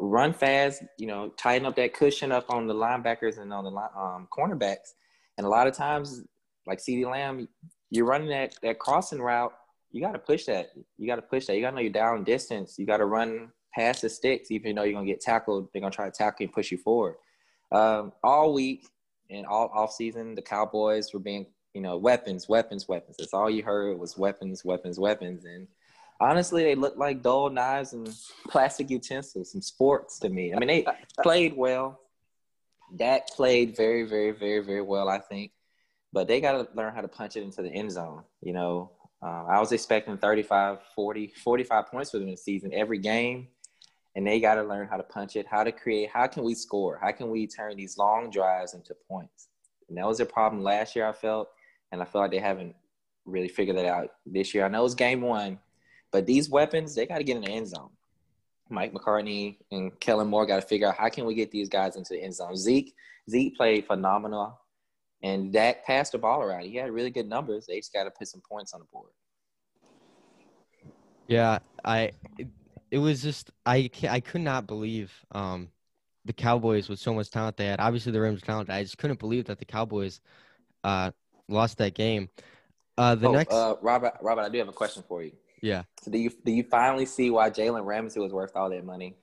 run 0.00 0.32
fast, 0.32 0.82
you 0.98 1.06
know, 1.06 1.28
tighten 1.36 1.66
up 1.66 1.76
that 1.76 1.94
cushion 1.94 2.32
up 2.32 2.46
on 2.50 2.66
the 2.66 2.74
linebackers 2.74 3.38
and 3.38 3.52
on 3.52 3.64
the 3.64 3.70
um, 3.70 4.26
cornerbacks. 4.36 4.94
And 5.38 5.46
a 5.46 5.50
lot 5.50 5.66
of 5.66 5.74
times, 5.74 6.24
like 6.66 6.78
CeeDee 6.78 7.08
Lamb, 7.08 7.48
you're 7.90 8.06
running 8.06 8.30
that, 8.30 8.54
that 8.62 8.78
crossing 8.78 9.20
route. 9.20 9.52
You 9.92 10.00
got 10.00 10.12
to 10.12 10.18
push 10.18 10.44
that. 10.46 10.70
You 10.98 11.06
got 11.06 11.16
to 11.16 11.22
push 11.22 11.46
that. 11.46 11.56
You 11.56 11.62
got 11.62 11.70
to 11.70 11.76
know 11.76 11.82
you're 11.82 11.92
down 11.92 12.24
distance. 12.24 12.76
You 12.78 12.86
got 12.86 12.98
to 12.98 13.06
run 13.06 13.50
past 13.74 14.02
the 14.02 14.08
sticks, 14.08 14.50
even 14.50 14.74
though 14.74 14.82
you're 14.82 14.94
going 14.94 15.06
to 15.06 15.12
get 15.12 15.20
tackled. 15.20 15.68
They're 15.72 15.80
going 15.80 15.92
to 15.92 15.96
try 15.96 16.06
to 16.06 16.12
tackle 16.12 16.44
and 16.44 16.52
push 16.52 16.70
you 16.70 16.78
forward. 16.78 17.16
Um, 17.72 18.12
all 18.22 18.52
week 18.52 18.88
and 19.30 19.46
all 19.46 19.70
off 19.74 19.92
season, 19.92 20.34
the 20.34 20.42
Cowboys 20.42 21.12
were 21.12 21.20
being, 21.20 21.46
you 21.74 21.80
know, 21.80 21.96
weapons, 21.96 22.48
weapons, 22.48 22.88
weapons. 22.88 23.16
That's 23.18 23.34
all 23.34 23.50
you 23.50 23.62
heard 23.62 23.98
was 23.98 24.16
weapons, 24.18 24.64
weapons, 24.64 24.98
weapons. 24.98 25.44
And– 25.44 25.66
honestly, 26.20 26.62
they 26.62 26.74
looked 26.74 26.98
like 26.98 27.22
dull 27.22 27.50
knives 27.50 27.92
and 27.92 28.14
plastic 28.48 28.90
utensils, 28.90 29.54
and 29.54 29.64
sports 29.64 30.18
to 30.20 30.28
me. 30.28 30.54
I 30.54 30.58
mean, 30.58 30.68
they 30.68 30.86
played 31.22 31.56
well. 31.56 32.00
Dak 32.94 33.28
played 33.28 33.76
very, 33.76 34.02
very, 34.02 34.32
very, 34.32 34.60
very 34.60 34.82
well, 34.82 35.08
I 35.08 35.18
think. 35.18 35.52
But 36.12 36.28
they 36.28 36.40
got 36.40 36.52
to 36.52 36.68
learn 36.74 36.94
how 36.94 37.00
to 37.00 37.08
punch 37.08 37.36
it 37.36 37.42
into 37.42 37.62
the 37.62 37.70
end 37.70 37.92
zone. 37.92 38.24
You 38.42 38.52
know, 38.52 38.90
uh, 39.22 39.44
I 39.46 39.60
was 39.60 39.72
expecting 39.72 40.18
35, 40.18 40.78
40, 40.94 41.32
45 41.42 41.86
points 41.86 42.10
for 42.10 42.18
them 42.18 42.28
in 42.28 42.34
the 42.34 42.36
season 42.36 42.72
every 42.74 42.98
game. 42.98 43.48
And 44.16 44.26
they 44.26 44.40
got 44.40 44.56
to 44.56 44.64
learn 44.64 44.88
how 44.88 44.96
to 44.96 45.04
punch 45.04 45.36
it, 45.36 45.46
how 45.48 45.62
to 45.62 45.70
create, 45.70 46.10
how 46.12 46.26
can 46.26 46.42
we 46.42 46.52
score? 46.52 46.98
How 47.00 47.12
can 47.12 47.30
we 47.30 47.46
turn 47.46 47.76
these 47.76 47.96
long 47.96 48.28
drives 48.28 48.74
into 48.74 48.92
points? 49.08 49.50
And 49.88 49.96
that 49.96 50.06
was 50.06 50.18
a 50.18 50.26
problem 50.26 50.64
last 50.64 50.96
year, 50.96 51.08
I 51.08 51.12
felt. 51.12 51.48
And 51.92 52.00
I 52.00 52.04
feel 52.04 52.20
like 52.20 52.30
they 52.30 52.38
haven't 52.38 52.74
really 53.24 53.48
figured 53.48 53.76
that 53.76 53.86
out 53.86 54.10
this 54.26 54.54
year. 54.54 54.64
I 54.64 54.68
know 54.68 54.84
it's 54.84 54.94
game 54.94 55.20
one, 55.20 55.58
but 56.10 56.26
these 56.26 56.48
weapons, 56.48 56.94
they 56.94 57.06
got 57.06 57.18
to 57.18 57.24
get 57.24 57.36
in 57.36 57.42
the 57.42 57.50
end 57.50 57.68
zone. 57.68 57.90
Mike 58.68 58.92
McCarthy 58.92 59.58
and 59.72 59.98
Kellen 60.00 60.28
Moore 60.28 60.46
got 60.46 60.60
to 60.60 60.66
figure 60.66 60.88
out 60.88 60.96
how 60.96 61.08
can 61.08 61.24
we 61.24 61.34
get 61.34 61.50
these 61.50 61.68
guys 61.68 61.96
into 61.96 62.14
the 62.14 62.22
end 62.22 62.34
zone. 62.34 62.56
Zeke, 62.56 62.94
Zeke 63.28 63.56
played 63.56 63.86
phenomenal, 63.86 64.58
and 65.22 65.52
Dak 65.52 65.84
passed 65.84 66.12
the 66.12 66.18
ball 66.18 66.40
around. 66.40 66.62
He 66.62 66.76
had 66.76 66.90
really 66.90 67.10
good 67.10 67.28
numbers. 67.28 67.66
They 67.66 67.78
just 67.78 67.92
got 67.92 68.04
to 68.04 68.10
put 68.10 68.28
some 68.28 68.42
points 68.48 68.72
on 68.72 68.80
the 68.80 68.86
board. 68.92 69.10
Yeah, 71.26 71.58
I. 71.84 72.12
It, 72.90 72.98
was 72.98 73.22
just 73.22 73.50
I. 73.66 73.90
I 74.08 74.20
could 74.20 74.40
not 74.40 74.66
believe 74.66 75.12
um, 75.32 75.68
the 76.24 76.32
Cowboys 76.32 76.88
with 76.88 76.98
so 76.98 77.14
much 77.14 77.30
talent 77.30 77.56
they 77.56 77.66
had. 77.66 77.80
Obviously, 77.80 78.12
the 78.12 78.20
Rams 78.20 78.42
talented. 78.42 78.74
I 78.74 78.82
just 78.82 78.98
couldn't 78.98 79.20
believe 79.20 79.44
that 79.46 79.58
the 79.58 79.64
Cowboys 79.64 80.20
uh, 80.82 81.10
lost 81.50 81.78
that 81.78 81.94
game. 81.94 82.28
Uh, 82.96 83.14
the 83.14 83.28
oh, 83.28 83.32
next, 83.32 83.54
uh, 83.54 83.76
Robert, 83.80 84.14
Robert, 84.20 84.42
I 84.42 84.48
do 84.48 84.58
have 84.58 84.68
a 84.68 84.72
question 84.72 85.02
for 85.06 85.22
you. 85.22 85.32
yeah. 85.62 85.84
So 86.02 86.10
do 86.10 86.18
you 86.18 86.30
do 86.44 86.52
you 86.52 86.64
finally 86.64 87.06
see 87.06 87.30
why 87.30 87.50
Jalen 87.50 87.84
Ramsey 87.84 88.20
was 88.20 88.32
worth 88.32 88.56
all 88.56 88.70
that 88.70 88.84
money? 88.84 89.14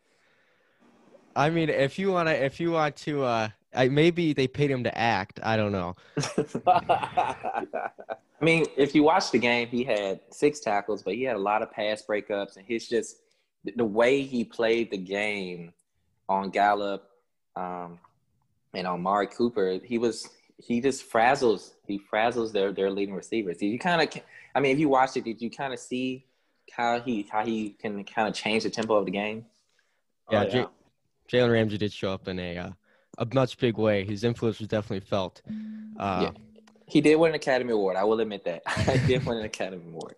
I 1.36 1.52
mean, 1.52 1.70
if 1.70 2.00
you 2.00 2.12
wanna, 2.12 2.32
if 2.32 2.60
you 2.60 2.72
want 2.72 2.96
to, 2.98 3.24
uh, 3.24 3.50
I, 3.76 3.90
maybe 3.90 4.34
they 4.34 4.48
paid 4.48 4.72
him 4.72 4.84
to 4.84 4.98
act. 4.98 5.40
I 5.44 5.56
don't 5.58 5.72
know. 5.72 5.96
I 6.68 8.46
mean, 8.46 8.66
if 8.76 8.96
you 8.96 9.04
watch 9.04 9.32
the 9.32 9.40
game, 9.40 9.68
he 9.68 9.84
had 9.84 10.20
six 10.32 10.60
tackles, 10.60 11.04
but 11.04 11.14
he 11.16 11.24
had 11.24 11.36
a 11.36 11.40
lot 11.40 11.62
of 11.62 11.72
pass 11.72 12.04
breakups, 12.08 12.58
and 12.58 12.66
he's 12.66 12.88
just 12.88 13.18
the 13.76 13.86
way 13.86 14.24
he 14.24 14.44
played 14.44 14.92
the 14.92 14.98
game 14.98 15.74
on 16.30 16.50
Gallup 16.50 17.10
um, 17.56 18.00
and 18.74 18.88
on 18.88 19.02
Mari 19.02 19.28
Cooper. 19.28 19.80
He 19.84 19.98
was 19.98 20.30
he 20.58 20.82
just 20.82 21.10
frazzles 21.10 21.72
he 21.86 22.00
frazzles 22.12 22.52
their 22.52 22.72
their 22.72 22.90
leading 22.90 23.16
receivers. 23.16 23.58
Did 23.58 23.68
you 23.68 23.80
kind 23.80 24.02
of? 24.02 24.22
I 24.56 24.60
mean, 24.60 24.72
if 24.72 24.80
you 24.80 24.90
watched 24.90 25.16
it, 25.18 25.24
did 25.24 25.42
you 25.42 25.50
kind 25.50 25.74
of 25.74 25.80
see 25.80 26.26
how 26.72 27.00
he 27.00 27.28
how 27.32 27.46
he 27.46 27.72
can 27.72 28.04
kind 28.04 28.28
of 28.28 28.34
change 28.34 28.64
the 28.64 28.70
tempo 28.70 28.96
of 28.96 29.06
the 29.06 29.12
game? 29.12 29.46
Yeah, 30.32 30.44
Oh, 30.44 30.50
J- 31.30 31.38
Jalen 31.38 31.52
Ramsey 31.54 31.78
did 31.78 31.94
show 31.94 32.12
up 32.12 32.28
in 32.28 32.40
a 32.40 32.58
uh, 32.58 32.70
a 33.20 33.28
much 33.34 33.58
big 33.58 33.78
way. 33.78 34.04
His 34.04 34.24
influence 34.24 34.60
was 34.60 34.68
definitely 34.68 35.06
felt. 35.08 35.42
Uh, 36.00 36.20
Yeah. 36.24 36.32
He 36.90 37.02
did 37.02 37.18
win 37.18 37.32
an 37.32 37.36
Academy 37.36 37.74
Award. 37.74 37.98
I 37.98 38.06
will 38.06 38.18
admit 38.22 38.46
that. 38.46 38.62
I 38.66 38.96
did 39.06 39.26
win 39.26 39.40
an 39.40 39.44
Academy 39.46 39.84
Award. 39.90 40.16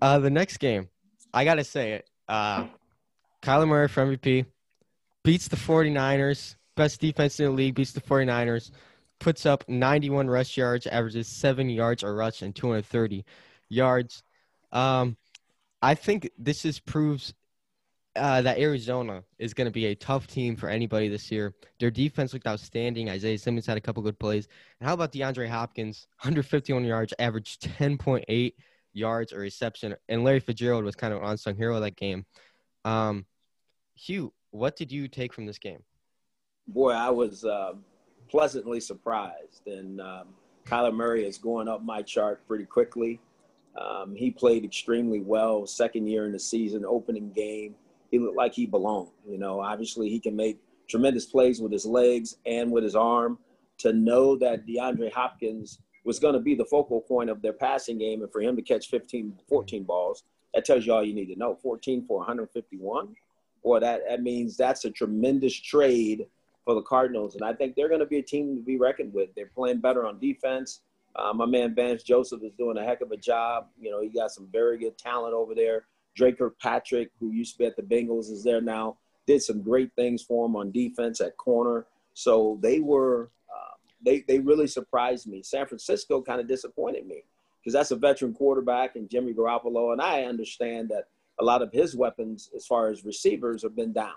Uh, 0.00 0.18
the 0.18 0.30
next 0.30 0.58
game, 0.58 0.88
I 1.32 1.44
gotta 1.44 1.64
say 1.64 1.92
it. 1.92 2.10
Uh, 2.28 2.66
Kyler 3.42 3.66
Murray 3.68 3.88
for 3.88 4.04
MVP 4.04 4.46
beats 5.24 5.48
the 5.48 5.56
49ers. 5.56 6.56
Best 6.76 7.00
defense 7.00 7.38
in 7.38 7.46
the 7.46 7.52
league 7.52 7.74
beats 7.74 7.92
the 7.92 8.00
49ers. 8.00 8.70
Puts 9.18 9.46
up 9.46 9.68
91 9.68 10.28
rush 10.28 10.56
yards, 10.56 10.86
averages 10.86 11.28
seven 11.28 11.68
yards 11.68 12.02
a 12.02 12.10
rush 12.10 12.42
and 12.42 12.54
230 12.54 13.24
yards. 13.68 14.22
Um, 14.72 15.16
I 15.80 15.94
think 15.94 16.30
this 16.38 16.62
just 16.62 16.84
proves 16.86 17.34
uh, 18.14 18.42
that 18.42 18.58
Arizona 18.58 19.24
is 19.38 19.54
going 19.54 19.66
to 19.66 19.72
be 19.72 19.86
a 19.86 19.94
tough 19.94 20.26
team 20.26 20.56
for 20.56 20.68
anybody 20.68 21.08
this 21.08 21.30
year. 21.30 21.54
Their 21.78 21.90
defense 21.90 22.32
looked 22.32 22.46
outstanding. 22.46 23.08
Isaiah 23.08 23.38
Simmons 23.38 23.66
had 23.66 23.76
a 23.76 23.80
couple 23.80 24.02
good 24.02 24.18
plays. 24.18 24.48
And 24.80 24.88
how 24.88 24.94
about 24.94 25.12
DeAndre 25.12 25.48
Hopkins? 25.48 26.06
151 26.20 26.84
yards, 26.84 27.14
averaged 27.18 27.62
10.8 27.78 28.54
yards 28.92 29.32
or 29.32 29.38
reception. 29.38 29.94
And 30.08 30.24
Larry 30.24 30.40
Fitzgerald 30.40 30.84
was 30.84 30.94
kind 30.94 31.14
of 31.14 31.22
an 31.22 31.28
unsung 31.28 31.56
hero 31.56 31.80
that 31.80 31.96
game. 31.96 32.26
Um, 32.84 33.26
Hue, 33.94 34.32
what 34.50 34.76
did 34.76 34.92
you 34.92 35.08
take 35.08 35.32
from 35.32 35.46
this 35.46 35.58
game? 35.58 35.82
Boy, 36.72 36.92
I 36.92 37.10
was 37.10 37.44
uh, 37.44 37.74
pleasantly 38.30 38.80
surprised. 38.80 39.66
And 39.66 40.00
um, 40.00 40.28
Kyler 40.66 40.94
Murray 40.94 41.26
is 41.26 41.38
going 41.38 41.68
up 41.68 41.82
my 41.82 42.02
chart 42.02 42.46
pretty 42.48 42.64
quickly. 42.64 43.20
Um, 43.80 44.14
he 44.14 44.30
played 44.30 44.64
extremely 44.64 45.20
well, 45.20 45.66
second 45.66 46.06
year 46.06 46.26
in 46.26 46.32
the 46.32 46.38
season, 46.38 46.84
opening 46.84 47.30
game. 47.32 47.74
He 48.10 48.18
looked 48.18 48.36
like 48.36 48.54
he 48.54 48.66
belonged. 48.66 49.10
You 49.28 49.38
know, 49.38 49.60
obviously 49.60 50.08
he 50.08 50.18
can 50.18 50.34
make 50.34 50.58
tremendous 50.88 51.26
plays 51.26 51.60
with 51.60 51.72
his 51.72 51.86
legs 51.86 52.36
and 52.46 52.70
with 52.70 52.84
his 52.84 52.96
arm. 52.96 53.38
To 53.78 53.92
know 53.92 54.36
that 54.36 54.66
DeAndre 54.66 55.12
Hopkins 55.12 55.80
was 56.04 56.18
going 56.18 56.34
to 56.34 56.40
be 56.40 56.54
the 56.54 56.64
focal 56.64 57.00
point 57.00 57.30
of 57.30 57.42
their 57.42 57.52
passing 57.52 57.98
game 57.98 58.22
and 58.22 58.30
for 58.30 58.40
him 58.40 58.54
to 58.56 58.62
catch 58.62 58.88
15, 58.88 59.38
14 59.48 59.82
balls, 59.84 60.24
that 60.54 60.64
tells 60.64 60.86
you 60.86 60.92
all 60.92 61.04
you 61.04 61.14
need 61.14 61.32
to 61.32 61.38
know. 61.38 61.58
14 61.62 62.04
for 62.06 62.18
151. 62.18 63.08
Boy, 63.64 63.80
that, 63.80 64.02
that 64.08 64.22
means 64.22 64.56
that's 64.56 64.84
a 64.84 64.90
tremendous 64.90 65.54
trade 65.54 66.26
for 66.64 66.74
the 66.74 66.82
Cardinals. 66.82 67.34
And 67.34 67.44
I 67.44 67.52
think 67.52 67.74
they're 67.74 67.88
going 67.88 68.00
to 68.00 68.06
be 68.06 68.18
a 68.18 68.22
team 68.22 68.56
to 68.56 68.62
be 68.62 68.76
reckoned 68.76 69.12
with. 69.12 69.30
They're 69.34 69.46
playing 69.46 69.80
better 69.80 70.06
on 70.06 70.18
defense. 70.18 70.80
Uh, 71.14 71.32
my 71.32 71.46
man 71.46 71.74
Vance 71.74 72.02
Joseph 72.02 72.42
is 72.42 72.52
doing 72.54 72.78
a 72.78 72.84
heck 72.84 73.00
of 73.00 73.10
a 73.10 73.16
job. 73.16 73.66
You 73.78 73.90
know, 73.90 74.00
he 74.00 74.08
got 74.08 74.30
some 74.30 74.48
very 74.50 74.78
good 74.78 74.96
talent 74.96 75.34
over 75.34 75.54
there. 75.54 75.84
Dre 76.14 76.32
Kirkpatrick, 76.32 77.10
who 77.20 77.30
used 77.30 77.54
to 77.54 77.58
be 77.58 77.64
at 77.66 77.76
the 77.76 77.82
Bengals, 77.82 78.30
is 78.30 78.44
there 78.44 78.60
now. 78.60 78.96
Did 79.26 79.42
some 79.42 79.62
great 79.62 79.92
things 79.94 80.22
for 80.22 80.46
him 80.46 80.56
on 80.56 80.72
defense 80.72 81.20
at 81.20 81.36
corner. 81.36 81.86
So 82.14 82.58
they 82.60 82.80
were, 82.80 83.30
uh, 83.50 83.74
they 84.04 84.24
they 84.26 84.38
really 84.38 84.66
surprised 84.66 85.26
me. 85.26 85.42
San 85.42 85.66
Francisco 85.66 86.20
kind 86.20 86.40
of 86.40 86.48
disappointed 86.48 87.06
me 87.06 87.24
because 87.60 87.72
that's 87.72 87.92
a 87.92 87.96
veteran 87.96 88.34
quarterback 88.34 88.96
and 88.96 89.08
Jimmy 89.08 89.32
Garoppolo, 89.32 89.92
and 89.92 90.02
I 90.02 90.24
understand 90.24 90.88
that 90.88 91.04
a 91.40 91.44
lot 91.44 91.62
of 91.62 91.72
his 91.72 91.96
weapons, 91.96 92.50
as 92.54 92.66
far 92.66 92.88
as 92.88 93.04
receivers, 93.04 93.62
have 93.62 93.76
been 93.76 93.92
down. 93.92 94.16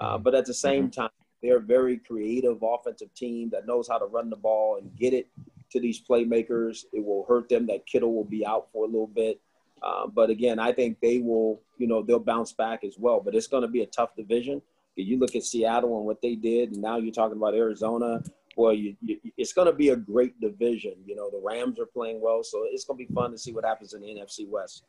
Uh, 0.00 0.18
but 0.18 0.34
at 0.34 0.46
the 0.46 0.54
same 0.54 0.90
time, 0.90 1.10
they're 1.42 1.58
a 1.58 1.60
very 1.60 1.98
creative 1.98 2.58
offensive 2.62 3.12
team 3.14 3.50
that 3.50 3.66
knows 3.66 3.88
how 3.88 3.98
to 3.98 4.06
run 4.06 4.30
the 4.30 4.36
ball 4.36 4.78
and 4.80 4.96
get 4.96 5.12
it 5.12 5.28
to 5.70 5.80
these 5.80 6.00
playmakers. 6.00 6.84
It 6.92 7.04
will 7.04 7.24
hurt 7.28 7.48
them 7.48 7.66
that 7.66 7.86
Kittle 7.86 8.14
will 8.14 8.24
be 8.24 8.46
out 8.46 8.68
for 8.72 8.84
a 8.84 8.86
little 8.86 9.08
bit. 9.08 9.40
Uh, 9.82 10.06
but 10.06 10.30
again, 10.30 10.60
I 10.60 10.72
think 10.72 10.98
they 11.00 11.18
will, 11.18 11.60
you 11.78 11.88
know, 11.88 12.02
they'll 12.02 12.20
bounce 12.20 12.52
back 12.52 12.84
as 12.84 12.96
well. 12.98 13.20
But 13.20 13.34
it's 13.34 13.48
going 13.48 13.62
to 13.62 13.68
be 13.68 13.82
a 13.82 13.86
tough 13.86 14.14
division. 14.14 14.62
You 14.94 15.18
look 15.18 15.34
at 15.34 15.42
Seattle 15.42 15.96
and 15.96 16.06
what 16.06 16.20
they 16.20 16.36
did, 16.36 16.72
and 16.72 16.82
now 16.82 16.98
you're 16.98 17.14
talking 17.14 17.38
about 17.38 17.54
Arizona. 17.54 18.22
Well, 18.56 18.74
you, 18.74 18.94
you, 19.00 19.18
it's 19.38 19.54
going 19.54 19.66
to 19.66 19.72
be 19.72 19.88
a 19.88 19.96
great 19.96 20.38
division. 20.40 20.92
You 21.06 21.16
know, 21.16 21.30
the 21.30 21.40
Rams 21.42 21.80
are 21.80 21.86
playing 21.86 22.20
well, 22.20 22.44
so 22.44 22.64
it's 22.70 22.84
going 22.84 22.98
to 22.98 23.06
be 23.06 23.14
fun 23.14 23.32
to 23.32 23.38
see 23.38 23.52
what 23.52 23.64
happens 23.64 23.94
in 23.94 24.02
the 24.02 24.08
NFC 24.08 24.46
West. 24.46 24.84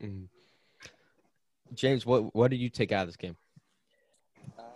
Mhm. 0.00 0.28
James, 1.74 2.06
what 2.06 2.34
what 2.34 2.50
did 2.50 2.58
you 2.58 2.68
take 2.68 2.92
out 2.92 3.02
of 3.02 3.08
this 3.08 3.16
game? 3.16 3.36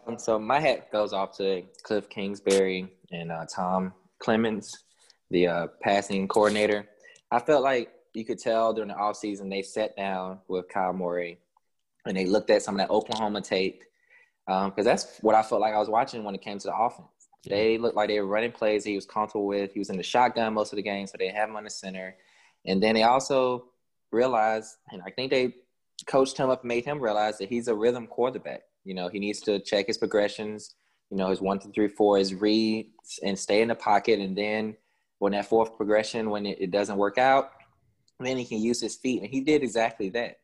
Um, 0.06 0.18
so 0.18 0.38
my 0.38 0.60
hat 0.60 0.90
goes 0.92 1.12
off 1.12 1.36
to 1.38 1.62
Cliff 1.82 2.08
Kingsbury 2.08 2.92
and 3.10 3.32
uh, 3.32 3.46
Tom 3.46 3.92
Clements, 4.18 4.84
the 5.30 5.46
uh, 5.46 5.66
passing 5.82 6.28
coordinator. 6.28 6.86
I 7.30 7.40
felt 7.40 7.62
like 7.62 7.90
you 8.12 8.24
could 8.24 8.38
tell 8.38 8.72
during 8.72 8.88
the 8.88 8.94
offseason 8.94 9.50
they 9.50 9.62
sat 9.62 9.96
down 9.96 10.38
with 10.48 10.68
Kyle 10.68 10.92
Murray 10.92 11.38
and 12.06 12.16
they 12.16 12.26
looked 12.26 12.50
at 12.50 12.62
some 12.62 12.74
of 12.74 12.78
that 12.78 12.92
Oklahoma 12.92 13.40
tape 13.40 13.82
because 14.46 14.72
um, 14.78 14.84
that's 14.84 15.18
what 15.20 15.34
I 15.34 15.42
felt 15.42 15.60
like 15.60 15.74
I 15.74 15.78
was 15.78 15.88
watching 15.88 16.22
when 16.22 16.34
it 16.34 16.42
came 16.42 16.58
to 16.58 16.68
the 16.68 16.76
offense. 16.76 17.08
They 17.48 17.78
looked 17.78 17.96
like 17.96 18.08
they 18.08 18.20
were 18.20 18.26
running 18.26 18.52
plays 18.52 18.84
he 18.84 18.94
was 18.94 19.06
comfortable 19.06 19.46
with. 19.46 19.72
He 19.72 19.78
was 19.78 19.90
in 19.90 19.96
the 19.96 20.02
shotgun 20.02 20.54
most 20.54 20.72
of 20.72 20.76
the 20.76 20.82
game, 20.82 21.06
so 21.06 21.16
they 21.18 21.28
have 21.28 21.48
him 21.48 21.56
on 21.56 21.64
the 21.64 21.70
center. 21.70 22.16
And 22.64 22.82
then 22.82 22.94
they 22.94 23.02
also 23.02 23.66
realized, 24.12 24.76
and 24.90 25.02
I 25.04 25.10
think 25.10 25.30
they 25.30 25.54
coached 26.06 26.38
him 26.38 26.50
up 26.50 26.62
and 26.62 26.68
made 26.68 26.84
him 26.84 27.00
realize 27.00 27.38
that 27.38 27.48
he's 27.48 27.68
a 27.68 27.74
rhythm 27.74 28.06
quarterback. 28.06 28.62
You 28.84 28.94
know, 28.94 29.08
he 29.08 29.18
needs 29.18 29.40
to 29.42 29.58
check 29.60 29.86
his 29.86 29.98
progressions, 29.98 30.74
you 31.10 31.16
know, 31.16 31.30
his 31.30 31.40
one, 31.40 31.58
two, 31.58 31.72
three, 31.72 31.88
four, 31.88 32.18
his 32.18 32.34
reads, 32.34 33.18
and 33.22 33.38
stay 33.38 33.62
in 33.62 33.68
the 33.68 33.74
pocket. 33.74 34.20
And 34.20 34.36
then 34.36 34.76
when 35.18 35.32
that 35.32 35.46
fourth 35.46 35.76
progression, 35.76 36.30
when 36.30 36.46
it, 36.46 36.58
it 36.60 36.70
doesn't 36.70 36.96
work 36.96 37.18
out, 37.18 37.50
then 38.20 38.36
he 38.36 38.44
can 38.44 38.58
use 38.58 38.80
his 38.80 38.96
feet. 38.96 39.22
And 39.22 39.30
he 39.30 39.40
did 39.40 39.62
exactly 39.62 40.10
that. 40.10 40.38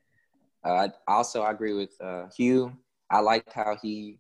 Uh, 0.64 0.88
also, 1.06 1.42
I 1.42 1.50
agree 1.50 1.75
with 1.75 1.90
uh, 2.00 2.26
Hue. 2.37 2.73
I 3.11 3.20
liked 3.20 3.52
how 3.52 3.76
he 3.80 4.18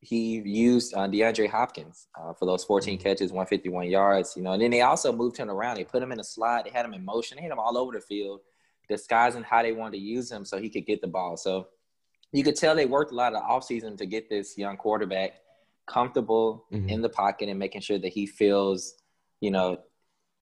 he 0.00 0.40
used 0.44 0.94
uh, 0.94 1.08
DeAndre 1.08 1.48
Hopkins 1.48 2.08
uh, 2.18 2.32
for 2.34 2.44
those 2.44 2.62
14 2.62 2.98
catches, 2.98 3.32
151 3.32 3.88
yards. 3.88 4.34
You 4.36 4.42
know, 4.42 4.52
and 4.52 4.62
then 4.62 4.70
they 4.70 4.82
also 4.82 5.12
moved 5.12 5.36
him 5.36 5.50
around. 5.50 5.76
They 5.76 5.84
put 5.84 6.02
him 6.02 6.12
in 6.12 6.20
a 6.20 6.24
slot. 6.24 6.64
They 6.64 6.70
had 6.70 6.84
him 6.84 6.94
in 6.94 7.04
motion. 7.04 7.36
They 7.36 7.42
had 7.42 7.52
him 7.52 7.58
all 7.58 7.76
over 7.78 7.92
the 7.92 8.00
field, 8.00 8.40
disguising 8.88 9.42
how 9.42 9.62
they 9.62 9.72
wanted 9.72 9.96
to 9.96 10.02
use 10.02 10.30
him 10.30 10.44
so 10.44 10.58
he 10.58 10.68
could 10.68 10.86
get 10.86 11.00
the 11.00 11.08
ball. 11.08 11.36
So 11.36 11.68
you 12.32 12.44
could 12.44 12.56
tell 12.56 12.74
they 12.74 12.86
worked 12.86 13.12
a 13.12 13.14
lot 13.14 13.34
of 13.34 13.40
the 13.42 13.46
offseason 13.48 13.96
to 13.98 14.06
get 14.06 14.28
this 14.28 14.56
young 14.58 14.76
quarterback 14.76 15.40
comfortable 15.86 16.66
Mhm. 16.72 16.90
in 16.90 17.02
the 17.02 17.08
pocket 17.08 17.48
and 17.48 17.58
making 17.58 17.80
sure 17.80 17.98
that 17.98 18.08
he 18.12 18.26
feels, 18.26 18.94
you 19.40 19.50
know, 19.50 19.78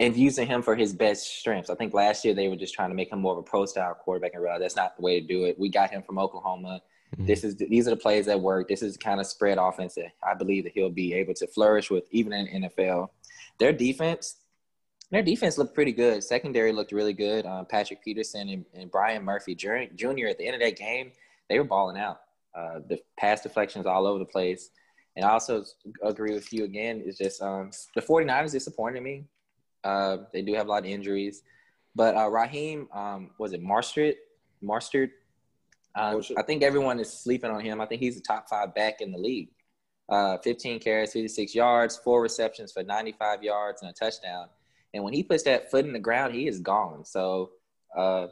and 0.00 0.16
using 0.16 0.47
him 0.47 0.61
for 0.62 0.75
his 0.75 0.93
best 0.93 1.26
strengths. 1.38 1.71
I 1.71 1.75
think 1.76 1.95
last 1.95 2.25
year 2.25 2.35
they 2.35 2.49
were 2.49 2.57
just 2.57 2.75
trying 2.75 2.90
to 2.90 2.95
make 2.97 3.11
him 3.12 3.21
more 3.21 3.33
of 3.33 3.38
a 3.38 3.43
pro 3.43 3.64
style 3.64 3.95
quarterback 3.95 4.35
and 4.35 4.43
realize 4.43 4.61
that's 4.61 4.76
not 4.76 4.97
the 4.97 5.02
way 5.02 5.21
to 5.21 5.26
do 5.26 5.45
it. 5.45 5.59
We 5.59 5.69
got 5.69 5.90
him 5.90 6.02
from 6.02 6.19
Oklahoma. 6.19 6.83
Mhm. 7.16 7.26
This 7.28 7.45
is 7.45 7.57
these 7.57 7.87
are 7.87 7.90
the 7.90 7.97
plays 7.97 8.26
that 8.26 8.40
work. 8.40 8.69
This 8.69 8.83
is 8.83 8.97
kind 8.97 9.21
of 9.21 9.26
spread 9.26 9.57
offense 9.59 9.95
that 9.95 10.12
I 10.23 10.35
believe 10.35 10.64
that 10.64 10.73
he'll 10.73 10.90
be 10.90 11.14
able 11.14 11.35
to 11.35 11.47
flourish 11.47 11.88
with 11.90 12.05
even 12.11 12.33
in 12.33 12.64
NFL. 12.64 13.11
Their 13.59 13.73
defense, 13.73 14.37
their 15.12 15.23
defense 15.23 15.57
looked 15.57 15.75
pretty 15.75 15.93
good. 15.93 16.25
Secondary 16.25 16.73
looked 16.73 16.90
really 16.93 17.12
good. 17.14 17.47
Um, 17.47 17.64
Patrick 17.64 18.02
Peterson 18.02 18.49
and, 18.49 18.64
and 18.75 18.90
Byron 18.90 19.23
Murphy 19.25 19.55
Jr. 19.55 19.76
At 19.76 19.97
the 20.38 20.47
end 20.47 20.57
of 20.57 20.61
that 20.61 20.76
game, 20.76 21.12
they 21.48 21.58
were 21.58 21.64
balling 21.64 21.98
out. 21.98 22.20
Uh, 22.54 22.80
the 22.88 22.98
pass 23.18 23.42
deflections 23.42 23.86
all 23.86 24.06
over 24.06 24.18
the 24.18 24.24
place. 24.24 24.70
And 25.14 25.24
I 25.24 25.30
also 25.30 25.64
agree 26.02 26.32
with 26.32 26.52
you 26.52 26.64
again. 26.64 27.02
It's 27.04 27.18
just 27.18 27.42
um, 27.42 27.70
the 27.94 28.02
49ers 28.02 28.52
disappointed 28.52 29.02
me. 29.02 29.24
Uh, 29.84 30.18
they 30.32 30.42
do 30.42 30.54
have 30.54 30.66
a 30.66 30.70
lot 30.70 30.84
of 30.84 30.90
injuries. 30.90 31.42
But 31.94 32.16
uh, 32.16 32.28
Raheem, 32.28 32.88
um, 32.92 33.30
was 33.38 33.52
it 33.52 33.62
Marstert? 33.62 34.16
Marstert? 34.62 35.10
Um, 35.94 36.22
I 36.36 36.42
think 36.42 36.62
everyone 36.62 37.00
is 37.00 37.10
sleeping 37.10 37.50
on 37.50 37.60
him. 37.60 37.80
I 37.80 37.86
think 37.86 38.02
he's 38.02 38.16
the 38.16 38.22
top 38.22 38.48
five 38.48 38.74
back 38.74 39.00
in 39.00 39.12
the 39.12 39.18
league. 39.18 39.48
Uh, 40.08 40.36
15 40.38 40.78
carries, 40.78 41.12
56 41.12 41.54
yards, 41.54 41.96
four 41.96 42.20
receptions 42.22 42.72
for 42.72 42.82
95 42.82 43.42
yards 43.42 43.82
and 43.82 43.90
a 43.90 43.94
touchdown. 43.94 44.48
And 44.94 45.02
when 45.02 45.12
he 45.12 45.22
puts 45.22 45.42
that 45.44 45.70
foot 45.70 45.84
in 45.84 45.92
the 45.92 45.98
ground, 45.98 46.34
he 46.34 46.46
is 46.46 46.60
gone. 46.60 47.04
So 47.04 47.50
uh, 47.96 48.28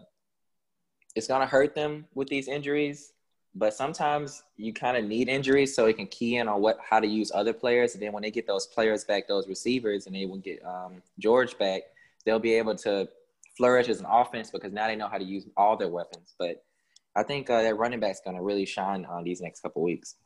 it's 1.15 1.27
going 1.27 1.41
to 1.41 1.47
hurt 1.47 1.75
them 1.75 2.07
with 2.15 2.29
these 2.29 2.49
injuries. 2.49 3.13
but 3.57 3.73
sometimes 3.73 4.43
you 4.57 4.73
kind 4.73 4.97
of 4.97 5.05
need 5.05 5.29
injuries 5.29 5.77
so 5.77 5.87
it 5.87 5.97
can 5.97 6.09
key 6.09 6.39
in 6.39 6.49
on 6.49 6.61
what 6.61 6.77
how 6.91 6.99
to 6.99 7.07
use 7.07 7.31
other 7.33 7.53
players. 7.53 7.95
And 7.95 8.03
then 8.03 8.13
when 8.13 8.23
they 8.23 8.31
get 8.33 8.47
those 8.49 8.67
players 8.67 9.05
back, 9.05 9.29
those 9.29 9.47
receivers, 9.47 10.07
and 10.07 10.15
they 10.15 10.27
will 10.27 10.39
get 10.39 10.65
um, 10.65 11.01
George 11.21 11.57
back, 11.57 11.83
they'll 12.25 12.41
be 12.41 12.55
able 12.55 12.75
to 12.77 13.09
flourish 13.57 13.89
as 13.89 14.01
an 14.01 14.07
offense 14.07 14.51
because 14.51 14.73
now 14.73 14.89
they 14.89 14.97
know 14.97 15.07
how 15.07 15.19
to 15.19 15.25
use 15.25 15.47
all 15.57 15.77
their 15.77 15.89
weapons. 15.89 16.35
But 16.37 16.65
I 17.15 17.23
think 17.23 17.49
uh, 17.49 17.63
that 17.63 17.77
running 17.77 18.01
back's 18.01 18.21
going 18.21 18.37
to 18.37 18.43
really 18.43 18.67
shine 18.67 19.05
on 19.05 19.23
these 19.23 19.41
next 19.41 19.61
couple 19.61 19.83
weeks. 19.83 20.17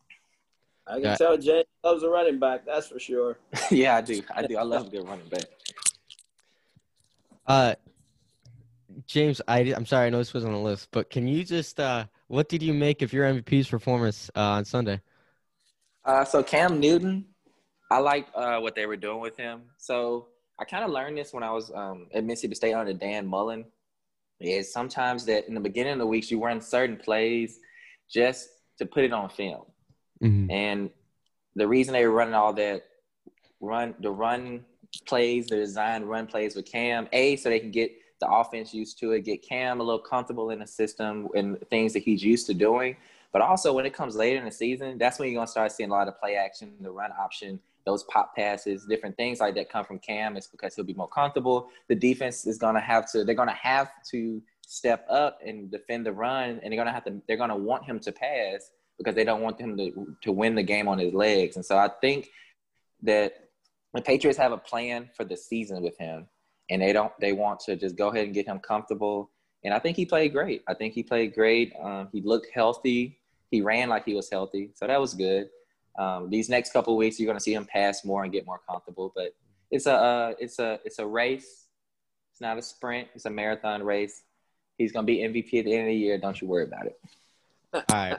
I 0.87 0.95
can 0.95 1.02
yeah. 1.02 1.16
tell 1.16 1.37
Jay 1.37 1.64
loves 1.85 2.02
a 2.02 2.09
running 2.09 2.38
back. 2.38 2.64
That's 2.64 2.88
for 2.88 2.99
sure. 2.99 3.37
yeah, 3.71 3.97
I 3.97 4.00
do. 4.00 4.23
I 4.35 4.47
do. 4.47 4.57
I 4.57 4.62
love 4.62 4.87
a 4.87 4.90
good 4.90 5.07
running 5.07 5.28
back. 5.28 5.45
Uh, 7.47 7.75
James, 9.09 9.41
I, 9.49 9.61
I'm 9.75 9.87
sorry, 9.87 10.07
I 10.07 10.11
know 10.11 10.19
this 10.19 10.35
was 10.35 10.45
on 10.45 10.53
the 10.53 10.59
list, 10.59 10.88
but 10.93 11.09
can 11.09 11.27
you 11.27 11.43
just 11.43 11.81
uh, 11.81 12.05
what 12.27 12.49
did 12.50 12.62
you 12.62 12.75
make 12.75 13.00
of 13.00 13.12
your 13.12 13.25
MVP's 13.25 13.69
performance 13.69 14.31
uh, 14.37 14.41
on 14.41 14.65
Sunday? 14.67 15.00
Uh, 16.05 16.25
so 16.25 16.43
Cam 16.43 16.79
Newton, 16.79 17.25
I 17.91 17.99
like 17.99 18.29
uh, 18.35 18.59
what 18.59 18.75
they 18.75 18.85
were 18.85 18.97
doing 18.97 19.21
with 19.21 19.37
him. 19.37 19.62
So 19.79 20.29
I 20.59 20.65
kind 20.65 20.85
of 20.85 20.91
learned 20.91 21.17
this 21.17 21.33
when 21.33 21.43
I 21.43 21.50
was 21.50 21.73
um, 21.75 22.09
at 22.12 22.23
Mississippi 22.23 22.55
State 22.55 22.75
under 22.75 22.93
Dan 22.93 23.27
Mullen. 23.27 23.65
Is 24.41 24.73
sometimes 24.73 25.25
that 25.25 25.49
in 25.49 25.55
the 25.55 25.61
beginning 25.61 25.95
of 25.95 25.99
the 25.99 26.07
weeks 26.07 26.31
you 26.31 26.45
run 26.45 26.61
certain 26.61 26.97
plays 26.97 27.59
just 28.09 28.49
to 28.79 28.87
put 28.87 29.03
it 29.03 29.12
on 29.12 29.29
film, 29.31 29.65
mm-hmm. 30.23 30.49
and 30.49 30.91
the 31.57 31.67
reason 31.67 31.93
they 31.93 32.07
were 32.07 32.12
running 32.12 32.35
all 32.35 32.53
that 32.53 32.85
run 33.61 33.97
the 33.99 34.11
run 34.12 34.65
plays, 35.07 35.49
the 35.49 35.57
design 35.57 36.05
run 36.05 36.29
plays 36.29 36.55
with 36.55 36.71
Cam, 36.71 37.09
a 37.12 37.35
so 37.35 37.49
they 37.49 37.59
can 37.59 37.73
get 37.73 37.91
the 38.21 38.29
offense 38.29 38.75
used 38.75 38.99
to 39.01 39.13
it, 39.13 39.25
get 39.25 39.43
Cam 39.43 39.81
a 39.81 39.83
little 39.83 40.01
comfortable 40.01 40.51
in 40.51 40.59
the 40.59 40.67
system 40.67 41.29
and 41.35 41.59
things 41.71 41.93
that 41.93 42.01
he's 42.01 42.23
used 42.23 42.47
to 42.47 42.55
doing. 42.55 42.97
But 43.33 43.43
also 43.43 43.73
when 43.73 43.87
it 43.87 43.95
comes 43.95 44.17
later 44.17 44.39
in 44.39 44.45
the 44.45 44.51
season, 44.51 44.99
that's 44.99 45.19
when 45.19 45.29
you're 45.29 45.39
gonna 45.39 45.47
start 45.47 45.73
seeing 45.73 45.91
a 45.91 45.93
lot 45.93 46.09
of 46.09 46.19
play 46.19 46.37
action, 46.37 46.73
the 46.81 46.91
run 46.91 47.11
option, 47.19 47.61
those 47.85 48.03
pop 48.05 48.35
passes, 48.35 48.87
different 48.87 49.17
things 49.17 49.41
like 49.41 49.55
that 49.55 49.71
come 49.71 49.85
from 49.85 49.99
Cam. 49.99 50.37
It's 50.37 50.47
because 50.47 50.75
he'll 50.75 50.85
be 50.85 50.95
more 50.95 51.09
comfortable. 51.09 51.69
The 51.89 51.95
defense 51.95 52.47
is 52.47 52.59
gonna 52.59 52.81
have 52.81 53.11
to, 53.13 53.25
they're 53.25 53.35
gonna 53.35 53.53
have 53.53 53.91
to 54.11 54.43
step 54.67 55.07
up 55.09 55.39
and 55.45 55.71
defend 55.71 56.07
the 56.07 56.13
run, 56.13 56.61
and 56.63 56.73
they're 56.73 56.79
gonna 56.79 56.93
have 56.93 57.05
to, 57.05 57.21
they're 57.27 57.37
gonna 57.37 57.57
want 57.57 57.85
him 57.85 57.99
to 58.01 58.13
pass 58.13 58.71
because 58.99 59.15
they 59.15 59.25
don't 59.25 59.43
want 59.43 59.61
him 59.61 59.77
to 59.77 60.17
to 60.23 60.33
win 60.33 60.55
the 60.55 60.63
game 60.63 60.89
on 60.89 60.99
his 60.99 61.15
legs. 61.15 61.57
And 61.57 61.65
so 61.65 61.77
I 61.77 61.89
think 62.01 62.29
that 63.03 63.49
the 63.95 64.03
Patriots 64.03 64.39
have 64.39 64.53
a 64.53 64.59
plan 64.59 65.09
for 65.15 65.25
the 65.25 65.37
season 65.37 65.83
with 65.83 65.97
him 65.99 66.27
and 66.71 66.83
they 66.83 66.93
don't 66.93 67.13
they 67.21 67.33
want 67.33 67.61
to 67.61 67.77
just 67.77 67.97
go 67.97 68.09
ahead 68.09 68.25
and 68.25 68.35
get 68.35 68.47
him 68.47 68.59
comfortable. 68.59 69.31
And 69.65 69.75
I 69.75 69.79
think 69.79 69.97
he 69.97 70.07
played 70.07 70.33
great. 70.33 70.63
I 70.69 70.75
think 70.75 70.95
he 70.95 71.03
played 71.03 71.35
great. 71.35 71.73
Um, 71.83 72.09
he 72.13 72.21
looked 72.21 72.49
healthy. 72.55 73.19
He 73.51 73.61
ran 73.61 73.89
like 73.89 74.05
he 74.05 74.15
was 74.15 74.31
healthy, 74.31 74.71
so 74.75 74.87
that 74.87 75.01
was 75.01 75.15
good. 75.15 75.49
Um, 75.99 76.31
these 76.31 76.49
next 76.49 76.73
couple 76.73 76.97
weeks, 76.97 77.19
you're 77.19 77.27
going 77.27 77.39
to 77.39 77.43
see 77.43 77.55
him 77.55 77.65
pass 77.65 78.05
more 78.05 78.23
and 78.23 78.33
get 78.33 78.47
more 78.47 78.61
comfortable. 78.69 79.13
But 79.15 79.35
it's 79.71 79.87
a 79.87 79.95
uh, 79.95 80.35
it's 80.39 80.59
a 80.59 80.79
it's 80.85 80.99
a 80.99 81.07
race. 81.07 81.67
It's 82.33 82.41
not 82.41 82.57
a 82.57 82.63
sprint. 82.63 83.09
It's 83.15 83.25
a 83.25 83.31
marathon 83.31 83.83
race. 83.83 84.23
He's 84.77 84.93
going 84.93 85.07
to 85.07 85.13
be 85.13 85.19
MVP 85.19 85.59
at 85.59 85.65
the 85.65 85.73
end 85.73 85.83
of 85.83 85.87
the 85.89 85.97
year. 85.97 86.19
Don't 86.19 86.41
you 86.41 86.47
worry 86.47 86.65
about 86.65 86.87
it. 86.87 87.01
All 87.75 87.83
right. 87.91 88.19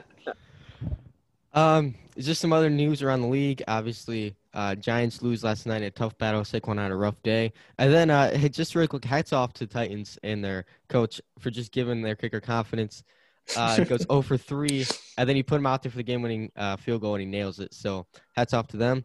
Um, 1.52 1.94
just 2.18 2.40
some 2.40 2.52
other 2.52 2.70
news 2.70 3.02
around 3.02 3.22
the 3.22 3.28
league. 3.28 3.62
Obviously, 3.66 4.34
uh, 4.54 4.74
Giants 4.74 5.22
lose 5.22 5.42
last 5.44 5.66
night 5.66 5.82
a 5.82 5.90
tough 5.90 6.16
battle. 6.18 6.42
Saquon 6.42 6.78
had 6.78 6.90
a 6.90 6.96
rough 6.96 7.20
day. 7.22 7.52
And 7.78 7.92
then, 7.92 8.10
uh, 8.10 8.36
just 8.48 8.74
really 8.74 8.88
quick, 8.88 9.04
hats 9.04 9.32
off 9.32 9.52
to 9.54 9.66
Titans 9.66 10.18
and 10.22 10.44
their 10.44 10.66
coach 10.88 11.20
for 11.38 11.50
just 11.50 11.72
giving 11.72 12.02
their 12.02 12.16
kicker 12.16 12.40
confidence. 12.40 13.02
Uh, 13.56 13.82
goes 13.84 14.02
0 14.02 14.22
for 14.22 14.36
3, 14.36 14.86
and 15.18 15.28
then 15.28 15.36
you 15.36 15.42
put 15.42 15.56
him 15.56 15.66
out 15.66 15.82
there 15.82 15.90
for 15.90 15.96
the 15.96 16.04
game-winning 16.04 16.52
uh, 16.56 16.76
field 16.76 17.00
goal, 17.00 17.14
and 17.14 17.22
he 17.22 17.26
nails 17.26 17.58
it. 17.58 17.74
So 17.74 18.06
hats 18.36 18.54
off 18.54 18.68
to 18.68 18.76
them. 18.76 19.04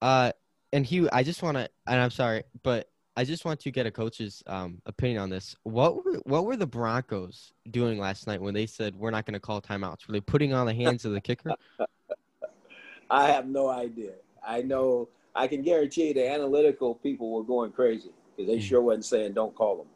Uh, 0.00 0.32
and 0.72 0.86
Hue, 0.86 1.08
I 1.12 1.22
just 1.22 1.42
want 1.42 1.56
to, 1.58 1.68
and 1.86 2.00
I'm 2.00 2.10
sorry, 2.10 2.44
but 2.62 2.88
I 3.18 3.24
just 3.24 3.46
want 3.46 3.60
to 3.60 3.70
get 3.70 3.86
a 3.86 3.90
coach's 3.90 4.42
um, 4.46 4.82
opinion 4.84 5.22
on 5.22 5.30
this. 5.30 5.56
What 5.62 6.04
were 6.04 6.20
what 6.24 6.44
were 6.44 6.56
the 6.56 6.66
Broncos 6.66 7.52
doing 7.70 7.98
last 7.98 8.26
night 8.26 8.42
when 8.42 8.52
they 8.52 8.66
said 8.66 8.94
we're 8.94 9.10
not 9.10 9.24
going 9.24 9.34
to 9.34 9.40
call 9.40 9.62
timeouts? 9.62 10.06
Were 10.06 10.12
they 10.12 10.20
putting 10.20 10.52
on 10.52 10.66
the 10.66 10.74
hands 10.74 11.06
of 11.06 11.12
the 11.12 11.20
kicker? 11.20 11.54
I 13.10 13.28
have 13.28 13.46
no 13.46 13.68
idea. 13.68 14.12
I 14.46 14.60
know 14.60 15.08
I 15.34 15.46
can 15.46 15.62
guarantee 15.62 16.12
the 16.12 16.28
analytical 16.28 16.94
people 16.96 17.32
were 17.32 17.42
going 17.42 17.72
crazy 17.72 18.10
because 18.36 18.50
they 18.50 18.58
mm. 18.58 18.62
sure 18.62 18.82
wasn't 18.82 19.06
saying 19.06 19.32
don't 19.32 19.54
call 19.54 19.78
them. 19.78 19.86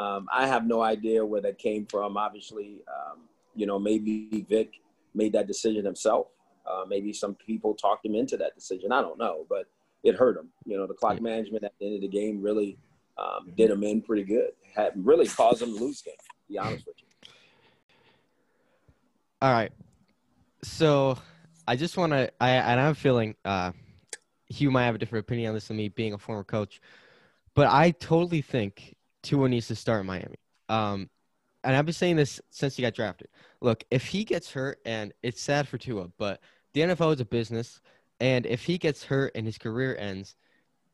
Um, 0.00 0.28
I 0.32 0.46
have 0.46 0.64
no 0.64 0.82
idea 0.82 1.24
where 1.26 1.40
that 1.40 1.58
came 1.58 1.86
from. 1.86 2.16
Obviously, 2.16 2.82
um, 2.88 3.20
you 3.56 3.66
know, 3.66 3.78
maybe 3.78 4.46
Vic 4.48 4.74
made 5.14 5.32
that 5.32 5.48
decision 5.48 5.84
himself. 5.84 6.28
Uh, 6.64 6.84
maybe 6.86 7.12
some 7.12 7.34
people 7.34 7.74
talked 7.74 8.06
him 8.06 8.14
into 8.14 8.36
that 8.36 8.54
decision. 8.54 8.92
I 8.92 9.02
don't 9.02 9.18
know, 9.18 9.44
but 9.48 9.66
it 10.02 10.16
hurt 10.16 10.36
him. 10.36 10.48
You 10.64 10.76
know, 10.76 10.86
the 10.86 10.94
clock 10.94 11.18
mm. 11.18 11.22
management 11.22 11.64
at 11.64 11.72
the 11.78 11.86
end 11.86 11.94
of 11.96 12.00
the 12.02 12.08
game 12.08 12.42
really 12.42 12.78
um, 13.18 13.52
did 13.56 13.70
him 13.70 13.82
in 13.82 14.02
pretty 14.02 14.24
good. 14.24 14.50
Had 14.74 14.92
really 14.96 15.26
caused 15.26 15.62
him 15.62 15.76
to 15.76 15.84
lose 15.84 16.02
game. 16.02 16.14
To 16.18 16.52
be 16.52 16.58
honest 16.58 16.86
with 16.86 16.96
you. 16.98 17.30
All 19.40 19.52
right, 19.52 19.72
so 20.62 21.18
I 21.66 21.76
just 21.76 21.96
want 21.96 22.12
to. 22.12 22.30
I 22.40 22.50
and 22.50 22.80
I'm 22.80 22.94
feeling. 22.94 23.34
Uh, 23.44 23.72
Hue 24.48 24.70
might 24.70 24.84
have 24.84 24.94
a 24.94 24.98
different 24.98 25.24
opinion 25.24 25.48
on 25.48 25.54
this 25.54 25.68
than 25.68 25.78
me, 25.78 25.88
being 25.88 26.12
a 26.12 26.18
former 26.18 26.44
coach, 26.44 26.80
but 27.54 27.68
I 27.68 27.90
totally 27.92 28.42
think 28.42 28.94
Tua 29.22 29.48
needs 29.48 29.68
to 29.68 29.74
start 29.74 30.02
in 30.02 30.06
Miami. 30.06 30.36
Um, 30.68 31.08
and 31.64 31.76
I've 31.76 31.86
been 31.86 31.94
saying 31.94 32.16
this 32.16 32.40
since 32.50 32.76
he 32.76 32.82
got 32.82 32.94
drafted. 32.94 33.28
Look, 33.60 33.84
if 33.90 34.06
he 34.06 34.24
gets 34.24 34.50
hurt, 34.50 34.78
and 34.84 35.12
it's 35.22 35.40
sad 35.40 35.68
for 35.68 35.78
Tua, 35.78 36.08
but 36.18 36.40
the 36.74 36.82
NFL 36.82 37.14
is 37.14 37.20
a 37.20 37.24
business, 37.24 37.80
and 38.22 38.46
if 38.46 38.62
he 38.62 38.78
gets 38.78 39.02
hurt 39.02 39.32
and 39.34 39.44
his 39.44 39.58
career 39.58 39.96
ends, 39.98 40.36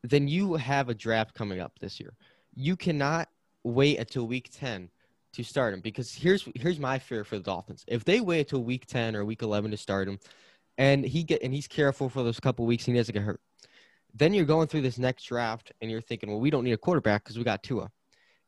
then 0.03 0.27
you 0.27 0.55
have 0.55 0.89
a 0.89 0.95
draft 0.95 1.35
coming 1.35 1.59
up 1.59 1.77
this 1.79 1.99
year. 1.99 2.15
You 2.55 2.75
cannot 2.75 3.29
wait 3.63 3.99
until 3.99 4.25
week 4.25 4.49
ten 4.51 4.89
to 5.33 5.43
start 5.43 5.75
him 5.75 5.79
because 5.79 6.11
here's 6.11 6.49
here's 6.55 6.79
my 6.79 6.97
fear 6.97 7.23
for 7.23 7.37
the 7.37 7.43
Dolphins. 7.43 7.85
If 7.87 8.03
they 8.03 8.19
wait 8.19 8.39
until 8.39 8.63
week 8.63 8.87
ten 8.87 9.15
or 9.15 9.23
week 9.23 9.43
eleven 9.43 9.69
to 9.69 9.77
start 9.77 10.07
him, 10.07 10.17
and 10.79 11.05
he 11.05 11.23
get 11.23 11.43
and 11.43 11.53
he's 11.53 11.67
careful 11.67 12.09
for 12.09 12.23
those 12.23 12.39
couple 12.39 12.65
weeks, 12.65 12.87
and 12.87 12.95
he 12.95 12.99
doesn't 12.99 13.13
get 13.13 13.21
hurt. 13.21 13.41
Then 14.11 14.33
you're 14.33 14.45
going 14.45 14.67
through 14.67 14.81
this 14.81 14.97
next 14.97 15.25
draft 15.25 15.71
and 15.81 15.91
you're 15.91 16.01
thinking, 16.01 16.31
well, 16.31 16.39
we 16.39 16.49
don't 16.49 16.63
need 16.63 16.71
a 16.71 16.77
quarterback 16.77 17.23
because 17.23 17.37
we 17.37 17.43
got 17.43 17.61
Tua. 17.61 17.91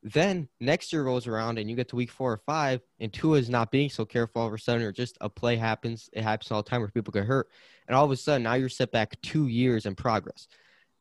Then 0.04 0.48
next 0.60 0.92
year 0.92 1.04
rolls 1.04 1.28
around 1.28 1.60
and 1.60 1.70
you 1.70 1.76
get 1.76 1.90
to 1.90 1.96
week 1.96 2.10
four 2.10 2.32
or 2.32 2.42
five, 2.46 2.82
and 3.00 3.14
Tua 3.14 3.38
is 3.38 3.50
not 3.50 3.72
being 3.72 3.90
so 3.90 4.04
careful 4.04 4.42
all 4.42 4.48
of 4.48 4.54
a 4.54 4.58
sudden, 4.58 4.82
or 4.82 4.92
just 4.92 5.18
a 5.22 5.30
play 5.30 5.56
happens. 5.56 6.10
It 6.14 6.24
happens 6.24 6.52
all 6.52 6.64
the 6.64 6.70
time 6.70 6.82
where 6.82 6.90
people 6.90 7.12
get 7.12 7.26
hurt, 7.26 7.50
and 7.88 7.96
all 7.96 8.06
of 8.06 8.12
a 8.12 8.16
sudden 8.16 8.44
now 8.44 8.56
you're 8.56 8.70
set 8.70 8.92
back 8.92 9.22
two 9.22 9.48
years 9.48 9.86
in 9.86 9.94
progress. 9.94 10.48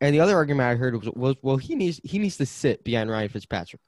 And 0.03 0.15
the 0.15 0.21
other 0.21 0.37
argument 0.37 0.69
I 0.69 0.75
heard 0.77 0.95
was, 0.97 1.11
was 1.15 1.37
well, 1.43 1.57
he 1.57 1.75
needs 1.75 2.01
he 2.05 2.19
needs 2.19 2.37
to 2.39 2.47
sit 2.47 2.85
behind 2.85 3.11
Ryan 3.11 3.29
Fitzpatrick 3.29 3.81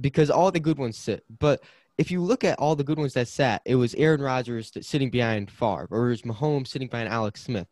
because 0.00 0.30
all 0.30 0.50
the 0.50 0.60
good 0.60 0.78
ones 0.78 0.96
sit. 0.96 1.24
But 1.38 1.62
if 1.98 2.10
you 2.10 2.22
look 2.22 2.44
at 2.44 2.58
all 2.58 2.76
the 2.76 2.84
good 2.84 2.98
ones 2.98 3.14
that 3.14 3.28
sat, 3.28 3.62
it 3.64 3.74
was 3.74 3.94
Aaron 3.94 4.20
Rodgers 4.20 4.72
sitting 4.80 5.10
behind 5.10 5.50
Favre, 5.50 5.88
or 5.90 6.06
it 6.06 6.10
was 6.10 6.22
Mahomes 6.22 6.68
sitting 6.68 6.88
behind 6.88 7.08
Alex 7.08 7.42
Smith. 7.42 7.68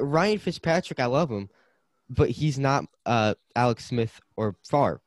Ryan 0.00 0.38
Fitzpatrick, 0.38 1.00
I 1.00 1.06
love 1.06 1.30
him, 1.30 1.50
but 2.08 2.30
he's 2.30 2.58
not 2.58 2.84
uh, 3.06 3.34
Alex 3.56 3.86
Smith 3.86 4.20
or 4.36 4.54
Favre. 4.64 5.00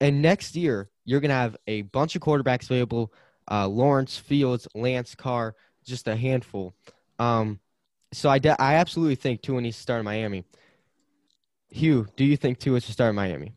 And 0.00 0.20
next 0.22 0.56
year, 0.56 0.90
you're 1.04 1.20
going 1.20 1.30
to 1.30 1.34
have 1.34 1.56
a 1.66 1.82
bunch 1.82 2.16
of 2.16 2.22
quarterbacks 2.22 2.64
available 2.64 3.12
uh, 3.48 3.66
Lawrence, 3.68 4.18
Fields, 4.18 4.66
Lance 4.74 5.14
Carr, 5.14 5.54
just 5.84 6.08
a 6.08 6.16
handful. 6.16 6.74
Um, 7.20 7.60
so 8.12 8.28
I, 8.28 8.40
de- 8.40 8.60
I 8.60 8.74
absolutely 8.74 9.14
think 9.14 9.40
Tua 9.40 9.60
needs 9.60 9.76
to 9.76 9.82
start 9.82 10.00
in 10.00 10.04
Miami. 10.04 10.44
Hue, 11.70 12.08
do 12.16 12.24
you 12.24 12.36
think 12.36 12.58
Tua 12.58 12.80
should 12.80 12.92
start 12.92 13.10
in 13.10 13.16
Miami? 13.16 13.54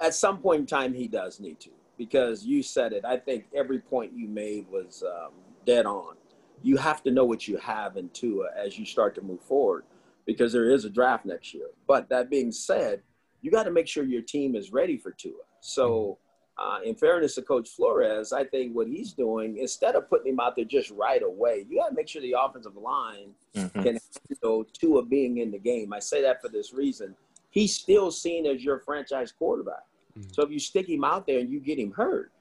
At 0.00 0.14
some 0.14 0.38
point 0.38 0.60
in 0.60 0.66
time, 0.66 0.92
he 0.92 1.06
does 1.06 1.38
need 1.38 1.60
to 1.60 1.70
because 1.96 2.44
you 2.44 2.62
said 2.62 2.92
it. 2.92 3.04
I 3.04 3.16
think 3.16 3.44
every 3.54 3.78
point 3.78 4.12
you 4.12 4.26
made 4.28 4.66
was 4.68 5.04
um, 5.06 5.32
dead 5.64 5.86
on 5.86 6.16
you 6.62 6.76
have 6.76 7.02
to 7.04 7.10
know 7.10 7.24
what 7.24 7.46
you 7.46 7.56
have 7.58 7.96
in 7.96 8.08
Tua 8.10 8.48
as 8.56 8.78
you 8.78 8.84
start 8.84 9.14
to 9.16 9.22
move 9.22 9.40
forward 9.40 9.84
because 10.26 10.52
there 10.52 10.70
is 10.70 10.84
a 10.84 10.90
draft 10.90 11.24
next 11.24 11.54
year. 11.54 11.68
But 11.86 12.08
that 12.08 12.30
being 12.30 12.50
said, 12.50 13.02
you 13.46 13.52
got 13.52 13.62
to 13.62 13.70
make 13.70 13.86
sure 13.86 14.02
your 14.02 14.22
team 14.22 14.56
is 14.56 14.72
ready 14.72 14.96
for 14.96 15.12
Tua. 15.12 15.34
So, 15.60 16.18
uh, 16.58 16.78
in 16.84 16.96
fairness 16.96 17.36
to 17.36 17.42
Coach 17.42 17.68
Flores, 17.68 18.32
I 18.32 18.42
think 18.42 18.74
what 18.74 18.88
he's 18.88 19.12
doing, 19.12 19.58
instead 19.58 19.94
of 19.94 20.10
putting 20.10 20.32
him 20.32 20.40
out 20.40 20.56
there 20.56 20.64
just 20.64 20.90
right 20.90 21.22
away, 21.22 21.64
you 21.68 21.78
got 21.78 21.90
to 21.90 21.94
make 21.94 22.08
sure 22.08 22.20
the 22.20 22.34
offensive 22.36 22.76
line 22.76 23.28
mm-hmm. 23.54 23.82
can 23.82 23.98
handle 24.28 24.64
Tua 24.72 25.04
being 25.04 25.38
in 25.38 25.52
the 25.52 25.60
game. 25.60 25.92
I 25.92 26.00
say 26.00 26.22
that 26.22 26.42
for 26.42 26.48
this 26.48 26.74
reason. 26.74 27.14
He's 27.50 27.72
still 27.76 28.10
seen 28.10 28.46
as 28.46 28.64
your 28.64 28.80
franchise 28.80 29.30
quarterback. 29.30 29.84
Mm-hmm. 30.18 30.32
So 30.32 30.42
if 30.42 30.50
you 30.50 30.58
stick 30.58 30.88
him 30.88 31.04
out 31.04 31.24
there 31.24 31.38
and 31.38 31.48
you 31.48 31.60
get 31.60 31.78
him 31.78 31.92
hurt, 31.92 32.32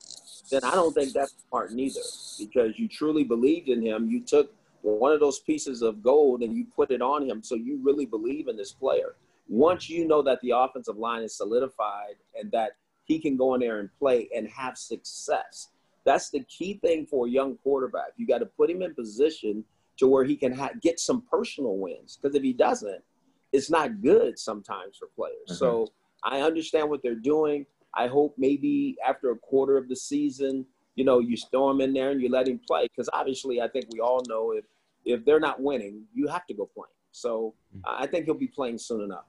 then 0.49 0.63
I 0.63 0.71
don't 0.71 0.93
think 0.93 1.13
that's 1.13 1.35
smart 1.47 1.71
neither 1.71 2.01
because 2.39 2.79
you 2.79 2.87
truly 2.87 3.23
believed 3.23 3.69
in 3.69 3.85
him. 3.85 4.09
You 4.09 4.21
took 4.21 4.51
one 4.81 5.11
of 5.11 5.19
those 5.19 5.37
pieces 5.39 5.83
of 5.83 6.01
gold 6.01 6.41
and 6.41 6.57
you 6.57 6.65
put 6.75 6.89
it 6.89 7.03
on 7.03 7.29
him. 7.29 7.43
So 7.43 7.53
you 7.53 7.79
really 7.83 8.07
believe 8.07 8.47
in 8.47 8.57
this 8.57 8.71
player. 8.71 9.15
Once 9.47 9.89
you 9.89 10.07
know 10.07 10.21
that 10.21 10.39
the 10.41 10.51
offensive 10.51 10.97
line 10.97 11.21
is 11.21 11.37
solidified 11.37 12.15
and 12.39 12.51
that 12.51 12.71
he 13.03 13.19
can 13.19 13.37
go 13.37 13.53
in 13.53 13.59
there 13.59 13.79
and 13.79 13.89
play 13.99 14.27
and 14.35 14.47
have 14.47 14.77
success, 14.77 15.69
That's 16.05 16.29
the 16.29 16.41
key 16.41 16.75
thing 16.75 17.05
for 17.07 17.25
a 17.25 17.29
young 17.29 17.57
quarterback. 17.57 18.13
You 18.15 18.27
got 18.27 18.37
to 18.37 18.45
put 18.45 18.69
him 18.69 18.81
in 18.83 18.93
position 18.93 19.65
to 19.97 20.07
where 20.07 20.23
he 20.23 20.35
can 20.35 20.53
ha- 20.53 20.69
get 20.81 20.99
some 20.99 21.23
personal 21.29 21.77
wins. 21.77 22.17
Because 22.21 22.35
if 22.35 22.43
he 22.43 22.53
doesn't, 22.53 23.03
it's 23.51 23.69
not 23.69 24.01
good 24.01 24.37
sometimes 24.37 24.97
for 24.97 25.07
players. 25.15 25.35
Mm-hmm. 25.49 25.55
So 25.55 25.87
I 26.23 26.41
understand 26.41 26.89
what 26.89 27.01
they're 27.01 27.15
doing. 27.15 27.65
I 27.95 28.07
hope 28.07 28.35
maybe 28.37 28.95
after 29.05 29.31
a 29.31 29.37
quarter 29.37 29.77
of 29.77 29.89
the 29.89 29.95
season, 29.95 30.65
you 30.95 31.05
know, 31.05 31.19
you 31.19 31.35
throw 31.37 31.69
him 31.71 31.81
in 31.81 31.93
there 31.93 32.11
and 32.11 32.21
you 32.21 32.29
let 32.29 32.47
him 32.47 32.59
play. 32.67 32.83
Because 32.83 33.09
obviously, 33.11 33.61
I 33.61 33.67
think 33.67 33.85
we 33.91 33.99
all 33.99 34.21
know 34.27 34.51
if 34.51 34.65
if 35.05 35.23
they're 35.23 35.39
not 35.39 35.61
winning, 35.61 36.03
you 36.13 36.27
have 36.27 36.45
to 36.47 36.53
go 36.53 36.65
play. 36.73 36.89
So 37.11 37.53
mm-hmm. 37.75 37.81
I 37.87 38.07
think 38.07 38.25
he'll 38.25 38.33
be 38.33 38.47
playing 38.47 38.77
soon 38.77 39.01
enough. 39.01 39.25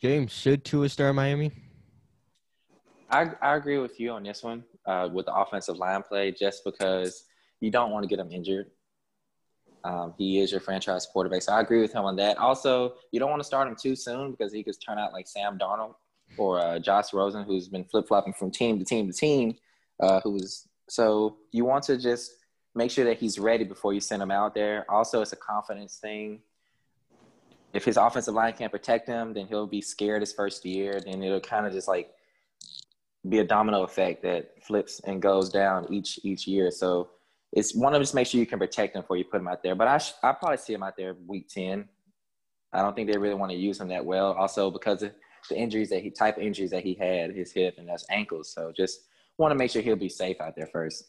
James, 0.00 0.30
should 0.30 0.64
Tua 0.64 0.88
start 0.88 1.16
Miami? 1.16 1.50
I, 3.10 3.32
I 3.42 3.56
agree 3.56 3.78
with 3.78 3.98
you 3.98 4.12
on 4.12 4.22
this 4.22 4.44
one 4.44 4.62
uh, 4.86 5.08
with 5.12 5.26
the 5.26 5.34
offensive 5.34 5.76
line 5.76 6.04
play, 6.04 6.30
just 6.30 6.62
because 6.64 7.24
you 7.60 7.72
don't 7.72 7.90
want 7.90 8.04
to 8.04 8.08
get 8.08 8.20
him 8.20 8.30
injured. 8.30 8.70
Um, 9.82 10.14
he 10.16 10.40
is 10.40 10.52
your 10.52 10.60
franchise 10.60 11.06
quarterback, 11.06 11.42
so 11.42 11.52
I 11.52 11.60
agree 11.60 11.80
with 11.80 11.92
him 11.92 12.04
on 12.04 12.14
that. 12.16 12.38
Also, 12.38 12.94
you 13.10 13.18
don't 13.18 13.30
want 13.30 13.40
to 13.40 13.46
start 13.46 13.66
him 13.66 13.74
too 13.74 13.96
soon 13.96 14.30
because 14.30 14.52
he 14.52 14.62
could 14.62 14.76
turn 14.80 14.98
out 14.98 15.12
like 15.12 15.26
Sam 15.26 15.58
Darnold 15.58 15.94
or 16.36 16.60
uh, 16.60 16.78
Josh 16.78 17.12
Rosen, 17.12 17.42
who's 17.42 17.68
been 17.68 17.84
flip 17.84 18.06
flopping 18.06 18.34
from 18.34 18.52
team 18.52 18.78
to 18.78 18.84
team 18.84 19.10
to 19.10 19.12
team. 19.12 19.56
Uh, 20.00 20.20
who's 20.20 20.68
so 20.88 21.38
you 21.50 21.64
want 21.64 21.82
to 21.84 21.96
just 21.96 22.32
make 22.74 22.92
sure 22.92 23.04
that 23.04 23.18
he's 23.18 23.38
ready 23.38 23.64
before 23.64 23.92
you 23.92 24.00
send 24.00 24.22
him 24.22 24.30
out 24.30 24.54
there. 24.54 24.86
Also, 24.88 25.22
it's 25.22 25.32
a 25.32 25.36
confidence 25.36 25.96
thing 25.96 26.40
if 27.72 27.84
his 27.84 27.96
offensive 27.96 28.34
line 28.34 28.54
can't 28.54 28.72
protect 28.72 29.08
him, 29.08 29.34
then 29.34 29.46
he'll 29.46 29.66
be 29.66 29.80
scared 29.80 30.22
his 30.22 30.32
first 30.32 30.64
year. 30.64 31.00
Then 31.04 31.22
it'll 31.22 31.40
kind 31.40 31.66
of 31.66 31.72
just 31.72 31.88
like 31.88 32.10
be 33.28 33.38
a 33.38 33.44
domino 33.44 33.82
effect 33.82 34.22
that 34.22 34.62
flips 34.62 35.00
and 35.04 35.20
goes 35.20 35.50
down 35.50 35.92
each 35.92 36.18
each 36.22 36.46
year. 36.46 36.70
So 36.70 37.10
it's 37.52 37.74
one 37.74 37.92
of 37.92 37.98
them. 37.98 38.02
just 38.02 38.14
make 38.14 38.26
sure 38.26 38.40
you 38.40 38.46
can 38.46 38.58
protect 38.58 38.94
him 38.94 39.02
before 39.02 39.16
you 39.16 39.24
put 39.24 39.40
him 39.40 39.48
out 39.48 39.62
there. 39.62 39.74
But 39.74 39.88
I 39.88 39.98
sh- 39.98 40.14
I 40.22 40.32
probably 40.32 40.58
see 40.58 40.72
him 40.72 40.82
out 40.82 40.96
there 40.96 41.14
week 41.26 41.48
ten. 41.48 41.88
I 42.72 42.82
don't 42.82 42.94
think 42.94 43.10
they 43.10 43.18
really 43.18 43.34
want 43.34 43.50
to 43.52 43.58
use 43.58 43.80
him 43.80 43.88
that 43.88 44.04
well. 44.04 44.32
Also 44.32 44.70
because 44.70 45.02
of 45.02 45.12
the 45.48 45.56
injuries 45.56 45.90
that 45.90 46.02
he 46.02 46.10
type 46.10 46.36
of 46.36 46.42
injuries 46.42 46.70
that 46.70 46.84
he 46.84 46.94
had, 46.94 47.34
his 47.34 47.52
hip 47.52 47.74
and 47.78 47.88
his 47.88 48.04
ankles. 48.10 48.50
So 48.52 48.72
just 48.76 49.00
want 49.38 49.52
to 49.52 49.54
make 49.56 49.70
sure 49.70 49.82
he'll 49.82 49.96
be 49.96 50.08
safe 50.08 50.40
out 50.40 50.54
there 50.56 50.66
first. 50.66 51.04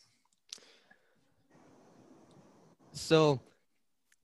So 2.92 3.40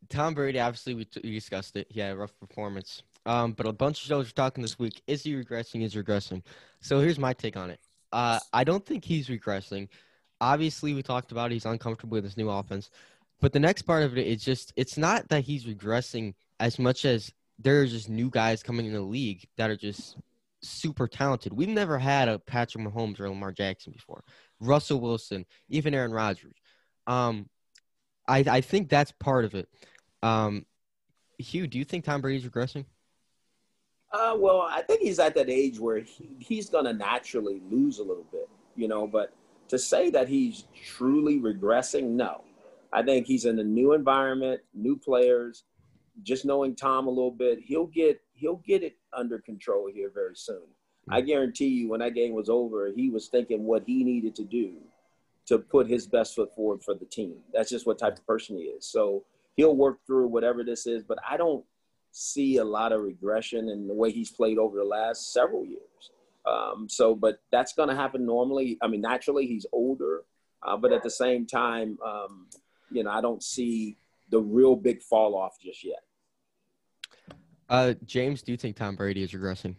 Tom 0.09 0.33
Brady, 0.33 0.59
obviously, 0.59 0.93
we, 0.93 1.07
we 1.23 1.33
discussed 1.33 1.75
it. 1.75 1.87
He 1.89 1.99
had 1.99 2.13
a 2.13 2.17
rough 2.17 2.37
performance. 2.39 3.03
Um, 3.25 3.53
but 3.53 3.65
a 3.65 3.73
bunch 3.73 4.01
of 4.01 4.07
shows 4.07 4.29
are 4.29 4.33
talking 4.33 4.61
this 4.61 4.77
week. 4.77 5.01
Is 5.07 5.23
he 5.23 5.33
regressing? 5.33 5.83
Is 5.83 5.95
regressing? 5.95 6.43
So 6.79 6.99
here's 6.99 7.17
my 7.17 7.33
take 7.33 7.57
on 7.57 7.71
it. 7.71 7.79
Uh, 8.11 8.39
I 8.53 8.63
don't 8.63 8.85
think 8.85 9.03
he's 9.03 9.29
regressing. 9.29 9.89
Obviously, 10.39 10.93
we 10.93 11.01
talked 11.01 11.31
about 11.31 11.51
he's 11.51 11.65
uncomfortable 11.65 12.15
with 12.15 12.23
his 12.23 12.37
new 12.37 12.49
offense. 12.49 12.91
But 13.41 13.51
the 13.51 13.59
next 13.59 13.83
part 13.83 14.03
of 14.03 14.17
it 14.17 14.27
is 14.27 14.43
just 14.43 14.73
it's 14.75 14.97
not 14.97 15.27
that 15.29 15.43
he's 15.43 15.65
regressing 15.65 16.35
as 16.59 16.79
much 16.79 17.03
as 17.05 17.31
there 17.59 17.81
are 17.81 17.85
just 17.85 18.09
new 18.09 18.29
guys 18.29 18.63
coming 18.63 18.85
in 18.85 18.93
the 18.93 19.01
league 19.01 19.45
that 19.57 19.69
are 19.69 19.75
just 19.75 20.17
super 20.61 21.07
talented. 21.07 21.53
We've 21.53 21.67
never 21.67 21.97
had 21.97 22.27
a 22.27 22.39
Patrick 22.39 22.83
Mahomes 22.83 23.19
or 23.19 23.29
Lamar 23.29 23.51
Jackson 23.51 23.91
before. 23.91 24.23
Russell 24.59 24.99
Wilson, 24.99 25.45
even 25.69 25.93
Aaron 25.93 26.11
Rodgers. 26.11 26.55
Um, 27.07 27.49
I 28.27 28.39
I 28.47 28.61
think 28.61 28.89
that's 28.89 29.11
part 29.11 29.45
of 29.45 29.55
it. 29.55 29.67
Um, 30.25 30.65
Hue, 31.37 31.67
do 31.67 31.77
you 31.77 31.85
think 31.85 32.03
Tom 32.03 32.21
Brady's 32.21 32.45
regressing? 32.45 32.85
Uh, 34.11 34.35
well, 34.37 34.61
I 34.61 34.81
think 34.81 35.01
he's 35.01 35.19
at 35.19 35.35
that 35.35 35.49
age 35.49 35.79
where 35.79 35.99
he, 35.99 36.29
he's 36.39 36.69
going 36.69 36.85
to 36.85 36.93
naturally 36.93 37.61
lose 37.69 37.99
a 37.99 38.03
little 38.03 38.25
bit, 38.31 38.49
you 38.75 38.87
know. 38.87 39.05
But 39.05 39.33
to 39.67 39.77
say 39.77 40.09
that 40.11 40.27
he's 40.27 40.65
truly 40.73 41.39
regressing, 41.39 42.11
no. 42.11 42.41
I 42.93 43.03
think 43.03 43.27
he's 43.27 43.45
in 43.45 43.59
a 43.59 43.63
new 43.63 43.93
environment, 43.93 44.61
new 44.73 44.97
players. 44.97 45.63
Just 46.23 46.45
knowing 46.45 46.75
Tom 46.75 47.07
a 47.07 47.09
little 47.09 47.29
bit, 47.31 47.59
he'll 47.59 47.87
get 47.87 48.21
he'll 48.33 48.61
get 48.65 48.83
it 48.83 48.95
under 49.13 49.39
control 49.39 49.89
here 49.93 50.09
very 50.13 50.35
soon. 50.35 50.63
I 51.09 51.19
mm-hmm. 51.19 51.27
guarantee 51.27 51.67
you, 51.67 51.89
when 51.89 51.99
that 51.99 52.15
game 52.15 52.33
was 52.33 52.49
over, 52.49 52.91
he 52.95 53.09
was 53.09 53.27
thinking 53.27 53.63
what 53.65 53.83
he 53.85 54.03
needed 54.03 54.33
to 54.35 54.43
do 54.43 54.77
to 55.47 55.59
put 55.59 55.87
his 55.87 56.07
best 56.07 56.35
foot 56.35 56.55
forward 56.55 56.81
for 56.83 56.95
the 56.95 57.05
team. 57.05 57.35
That's 57.53 57.69
just 57.69 57.85
what 57.85 57.99
type 57.99 58.17
of 58.17 58.25
person 58.25 58.55
he 58.57 58.63
is. 58.63 58.85
So 58.85 59.25
he'll 59.55 59.75
work 59.75 59.99
through 60.05 60.27
whatever 60.27 60.63
this 60.63 60.85
is, 60.85 61.03
but 61.03 61.17
I 61.27 61.37
don't 61.37 61.63
see 62.11 62.57
a 62.57 62.63
lot 62.63 62.91
of 62.91 63.01
regression 63.01 63.69
in 63.69 63.87
the 63.87 63.93
way 63.93 64.11
he's 64.11 64.31
played 64.31 64.57
over 64.57 64.77
the 64.77 64.85
last 64.85 65.33
several 65.33 65.65
years. 65.65 66.11
Um, 66.45 66.87
so, 66.87 67.15
but 67.15 67.39
that's 67.51 67.73
going 67.73 67.89
to 67.89 67.95
happen 67.95 68.25
normally. 68.25 68.77
I 68.81 68.87
mean, 68.87 69.01
naturally, 69.01 69.47
he's 69.47 69.65
older, 69.71 70.23
uh, 70.63 70.77
but 70.77 70.93
at 70.93 71.03
the 71.03 71.09
same 71.09 71.45
time, 71.45 71.97
um, 72.05 72.47
you 72.91 73.03
know, 73.03 73.09
I 73.09 73.21
don't 73.21 73.43
see 73.43 73.97
the 74.29 74.39
real 74.39 74.75
big 74.75 75.01
fall 75.01 75.35
off 75.35 75.59
just 75.61 75.83
yet. 75.83 76.03
Uh, 77.67 77.95
James, 78.05 78.43
do 78.43 78.51
you 78.51 78.57
think 78.57 78.75
Tom 78.75 78.95
Brady 78.95 79.23
is 79.23 79.31
regressing? 79.31 79.75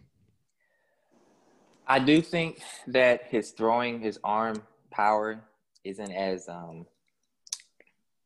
I 1.87 1.99
do 1.99 2.21
think 2.21 2.61
that 2.87 3.23
his 3.29 3.51
throwing, 3.51 4.01
his 4.01 4.19
arm 4.23 4.61
power 4.91 5.41
isn't 5.85 6.11
as 6.11 6.49
um, 6.49 6.85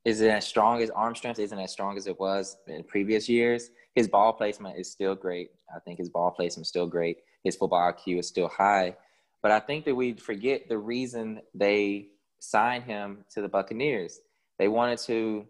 isn't 0.06 0.28
as 0.28 0.48
strong 0.48 0.82
as 0.82 0.90
arm 0.90 1.16
strength 1.16 1.40
isn't 1.40 1.60
as 1.60 1.72
strong 1.72 1.98
as 1.98 2.08
it 2.08 2.20
was 2.20 2.58
in 2.68 2.84
previous 2.84 3.30
years. 3.30 3.70
His 3.96 4.08
ball 4.08 4.34
placement 4.34 4.78
is 4.78 4.92
still 4.92 5.16
great. 5.16 5.52
I 5.74 5.80
think 5.80 6.00
his 6.00 6.10
ball 6.10 6.32
placement 6.32 6.66
is 6.66 6.70
still 6.70 6.88
great. 6.88 7.18
His 7.44 7.56
football 7.56 7.94
IQ 7.94 8.20
is 8.20 8.28
still 8.28 8.48
high. 8.48 8.96
But 9.42 9.52
I 9.52 9.60
think 9.60 9.86
that 9.86 9.96
we 9.96 10.14
forget 10.14 10.68
the 10.70 10.78
reason 10.78 11.42
they 11.54 12.10
signed 12.40 12.84
him 12.84 13.26
to 13.32 13.42
the 13.42 13.50
Buccaneers. 13.50 14.20
They 14.58 14.68
wanted 14.68 15.00
to 15.00 15.46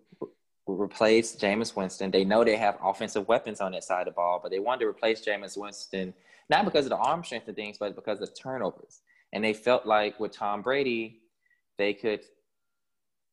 replace 0.67 1.35
Jameis 1.35 1.75
Winston. 1.75 2.11
They 2.11 2.23
know 2.23 2.43
they 2.43 2.57
have 2.57 2.77
offensive 2.83 3.27
weapons 3.27 3.61
on 3.61 3.71
that 3.73 3.83
side 3.83 4.07
of 4.07 4.13
the 4.13 4.15
ball, 4.15 4.39
but 4.41 4.51
they 4.51 4.59
wanted 4.59 4.81
to 4.81 4.87
replace 4.87 5.25
Jameis 5.25 5.57
Winston 5.57 6.13
not 6.49 6.65
because 6.65 6.85
of 6.85 6.89
the 6.89 6.97
arm 6.97 7.23
strength 7.23 7.47
and 7.47 7.55
things, 7.55 7.77
but 7.77 7.95
because 7.95 8.19
of 8.19 8.29
turnovers. 8.37 9.01
And 9.31 9.43
they 9.43 9.53
felt 9.53 9.85
like 9.85 10.19
with 10.19 10.33
Tom 10.33 10.61
Brady, 10.61 11.21
they 11.77 11.93
could 11.93 12.21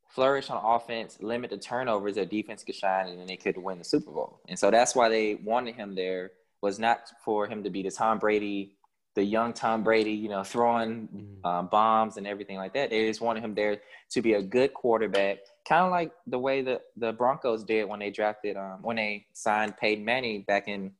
flourish 0.08 0.50
on 0.50 0.60
offense, 0.64 1.18
limit 1.20 1.50
the 1.50 1.58
turnovers, 1.58 2.14
their 2.14 2.24
defense 2.24 2.64
could 2.64 2.74
shine, 2.74 3.08
and 3.08 3.20
then 3.20 3.26
they 3.26 3.36
could 3.36 3.56
win 3.56 3.78
the 3.78 3.84
Super 3.84 4.10
Bowl. 4.10 4.40
And 4.48 4.58
so 4.58 4.70
that's 4.70 4.94
why 4.94 5.08
they 5.08 5.34
wanted 5.36 5.74
him 5.74 5.94
there 5.94 6.32
was 6.60 6.78
not 6.78 7.10
for 7.24 7.46
him 7.46 7.62
to 7.62 7.70
be 7.70 7.82
the 7.82 7.90
Tom 7.90 8.18
Brady, 8.18 8.72
the 9.14 9.22
young 9.22 9.52
Tom 9.52 9.84
Brady, 9.84 10.12
you 10.12 10.28
know, 10.28 10.42
throwing 10.42 11.08
mm-hmm. 11.08 11.46
um, 11.46 11.68
bombs 11.68 12.16
and 12.16 12.26
everything 12.26 12.56
like 12.56 12.72
that. 12.74 12.90
They 12.90 13.06
just 13.06 13.20
wanted 13.20 13.44
him 13.44 13.54
there 13.54 13.80
to 14.10 14.22
be 14.22 14.34
a 14.34 14.42
good 14.42 14.74
quarterback, 14.74 15.38
kind 15.68 15.84
of 15.84 15.90
like 15.90 16.12
the 16.26 16.38
way 16.38 16.62
that 16.62 16.82
the 16.96 17.12
Broncos 17.12 17.62
did 17.62 17.84
when 17.84 18.00
they 18.00 18.10
drafted, 18.10 18.56
um, 18.56 18.78
when 18.82 18.96
they 18.96 19.26
signed 19.34 19.76
Peyton 19.76 20.04
Manning 20.04 20.42
back 20.42 20.68
in 20.68 20.92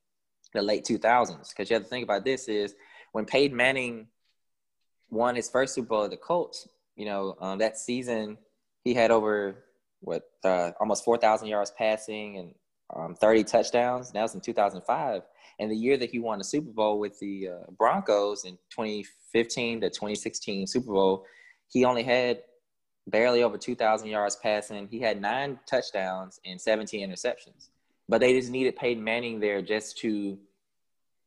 the 0.53 0.63
late 0.63 0.85
2000s. 0.85 1.49
Because 1.49 1.71
you 1.71 1.75
have 1.75 1.85
to 1.85 1.89
think 1.89 2.05
about 2.05 2.25
this 2.25 2.47
is 2.47 2.75
when 3.13 3.25
Peyton 3.25 3.57
Manning 3.57 4.09
won 5.11 5.35
his 5.35 5.49
first 5.49 5.75
Super 5.75 5.89
Bowl 5.89 6.05
at 6.05 6.11
the 6.11 6.17
Colts, 6.17 6.69
you 6.95 7.07
know, 7.07 7.37
um, 7.41 7.59
that 7.59 7.79
season– 7.79 8.37
he 8.85 8.95
had 8.95 9.11
over 9.11 9.65
what 10.01 10.23
uh, 10.45 10.71
almost 10.81 11.05
4,000 11.05 11.49
yards 11.49 11.73
passing 11.77 12.39
and 12.39 12.55
um, 12.95 13.15
30 13.15 13.45
touchdowns. 13.45 14.13
That 14.13 14.23
was 14.23 14.35
in 14.35 14.41
2005. 14.41 15.23
And 15.61 15.71
the 15.71 15.77
year 15.77 15.97
that 15.97 16.11
he 16.11 16.19
won 16.19 16.39
the 16.39 16.45
Super 16.45 16.71
Bowl 16.71 16.99
with 16.99 17.19
the 17.19 17.49
uh, 17.49 17.71
Broncos 17.77 18.45
in 18.45 18.53
2015 18.71 19.81
to 19.81 19.91
2016 19.91 20.67
Super 20.67 20.93
Bowl, 20.93 21.27
he 21.69 21.85
only 21.85 22.03
had 22.03 22.43
barely 23.09 23.43
over 23.43 23.59
2,000 23.59 24.09
yards 24.09 24.37
passing. 24.37 24.87
He 24.89 25.01
had 25.01 25.21
nine 25.21 25.59
touchdowns 25.67 26.41
and 26.45 26.61
17 26.61 27.09
interceptions. 27.09 27.69
But 28.09 28.21
they 28.21 28.39
just 28.39 28.51
needed 28.51 28.77
Peyton 28.77 29.03
Manning 29.03 29.41
there 29.41 29.61
just 29.61 29.99
to, 29.99 30.39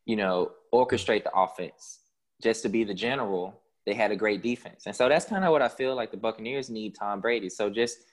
you 0.06 0.16
know, 0.16 0.52
orchestrate 0.74 1.24
the 1.24 1.32
offense, 1.36 2.00
just 2.42 2.64
to 2.64 2.70
be 2.70 2.84
the 2.84 2.94
general 2.94 3.61
they 3.86 3.94
had 3.94 4.12
a 4.12 4.16
great 4.16 4.42
defense. 4.42 4.86
And 4.86 4.96
so 4.96 5.10
that's 5.10 5.26
kind 5.26 5.44
of 5.44 5.52
what 5.52 5.62
I 5.62 5.68
feel 5.68 5.96
like 5.96 6.12
the 6.12 6.18
Buccaneers 6.18 6.70
need 6.70 6.96
Tom 6.96 7.20
Brady. 7.20 7.50
So 7.50 7.70
just 7.70 8.06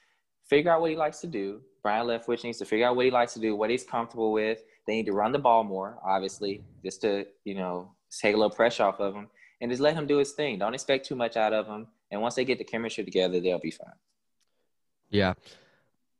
figure 0.48 0.70
out 0.70 0.80
what 0.80 0.90
he 0.90 0.96
likes 0.96 1.20
to 1.20 1.26
do. 1.26 1.60
Byron 1.82 2.06
Leftwich 2.06 2.44
needs 2.44 2.58
to 2.58 2.64
figure 2.64 2.86
out 2.86 2.96
what 2.96 3.04
he 3.04 3.10
likes 3.10 3.34
to 3.34 3.40
do, 3.40 3.54
what 3.54 3.70
he's 3.70 3.84
comfortable 3.84 4.32
with. 4.32 4.62
They 4.86 4.94
need 4.94 5.06
to 5.06 5.12
run 5.12 5.32
the 5.32 5.38
ball 5.38 5.64
more, 5.64 5.98
obviously, 6.04 6.64
just 6.82 7.02
to, 7.02 7.26
you 7.44 7.54
know, 7.54 7.92
take 8.10 8.34
a 8.34 8.36
little 8.36 8.54
pressure 8.54 8.84
off 8.84 9.00
of 9.00 9.14
him 9.14 9.28
and 9.60 9.70
just 9.70 9.82
let 9.82 9.94
him 9.94 10.06
do 10.06 10.18
his 10.18 10.32
thing. 10.32 10.58
Don't 10.58 10.74
expect 10.74 11.06
too 11.06 11.14
much 11.14 11.36
out 11.36 11.52
of 11.52 11.66
him. 11.66 11.86
And 12.10 12.22
once 12.22 12.34
they 12.34 12.44
get 12.44 12.58
the 12.58 12.64
chemistry 12.64 13.04
together, 13.04 13.38
they'll 13.40 13.58
be 13.58 13.70
fine. 13.70 13.92
Yeah. 15.10 15.34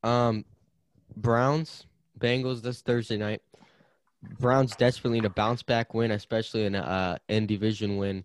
Um, 0.02 0.44
Browns, 1.16 1.86
Bengals 2.18 2.60
this 2.62 2.82
Thursday 2.82 3.16
night. 3.16 3.42
Browns 4.38 4.76
desperately 4.76 5.20
need 5.20 5.26
a 5.26 5.30
bounce 5.30 5.62
back 5.62 5.94
win, 5.94 6.10
especially 6.10 6.64
in 6.64 6.74
a 6.74 6.80
uh, 6.80 7.16
in 7.28 7.46
division 7.46 7.96
win 7.96 8.24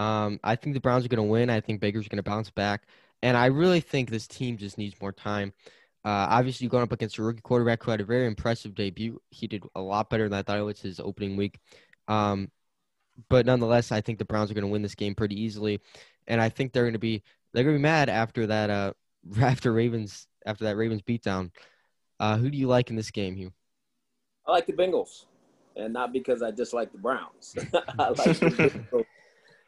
um, 0.00 0.40
I 0.42 0.56
think 0.56 0.72
the 0.72 0.80
Browns 0.80 1.04
are 1.04 1.08
going 1.08 1.18
to 1.18 1.30
win. 1.30 1.50
I 1.50 1.60
think 1.60 1.80
Baker's 1.80 2.08
going 2.08 2.22
to 2.22 2.28
bounce 2.28 2.50
back. 2.50 2.84
And 3.22 3.36
I 3.36 3.46
really 3.46 3.80
think 3.80 4.08
this 4.08 4.26
team 4.26 4.56
just 4.56 4.78
needs 4.78 4.98
more 5.00 5.12
time. 5.12 5.52
Uh, 6.06 6.26
obviously, 6.30 6.68
going 6.68 6.82
up 6.82 6.92
against 6.92 7.18
a 7.18 7.22
rookie 7.22 7.42
quarterback 7.42 7.82
who 7.82 7.90
had 7.90 8.00
a 8.00 8.04
very 8.04 8.26
impressive 8.26 8.74
debut. 8.74 9.20
He 9.28 9.46
did 9.46 9.62
a 9.74 9.80
lot 9.82 10.08
better 10.08 10.26
than 10.26 10.38
I 10.38 10.42
thought 10.42 10.58
it 10.58 10.62
was 10.62 10.80
his 10.80 11.00
opening 11.00 11.36
week. 11.36 11.58
Um, 12.08 12.50
but 13.28 13.44
nonetheless, 13.44 13.92
I 13.92 14.00
think 14.00 14.18
the 14.18 14.24
Browns 14.24 14.50
are 14.50 14.54
going 14.54 14.64
to 14.64 14.70
win 14.70 14.80
this 14.80 14.94
game 14.94 15.14
pretty 15.14 15.38
easily. 15.38 15.80
And 16.26 16.40
I 16.40 16.48
think 16.48 16.72
they're 16.72 16.84
going 16.84 16.94
to 16.94 16.98
be 16.98 17.22
they're 17.52 17.64
gonna 17.64 17.76
be 17.76 17.82
mad 17.82 18.08
after 18.08 18.46
that. 18.46 18.70
Uh, 18.70 18.92
after 19.40 19.70
Ravens 19.70 20.26
after 20.46 20.64
that 20.64 20.76
Ravens 20.76 21.02
beatdown. 21.02 21.50
Uh, 22.18 22.36
who 22.36 22.50
do 22.50 22.56
you 22.56 22.68
like 22.68 22.90
in 22.90 22.96
this 22.96 23.10
game, 23.10 23.34
Hue? 23.34 23.52
I 24.46 24.52
like 24.52 24.66
the 24.66 24.72
Bengals, 24.72 25.26
and 25.76 25.92
not 25.92 26.12
because 26.12 26.42
I 26.42 26.50
dislike 26.50 26.92
the 26.92 26.98
Browns. 26.98 27.54
I 27.98 28.08
like 28.08 28.38
the 28.38 28.50
Bengals 28.92 29.06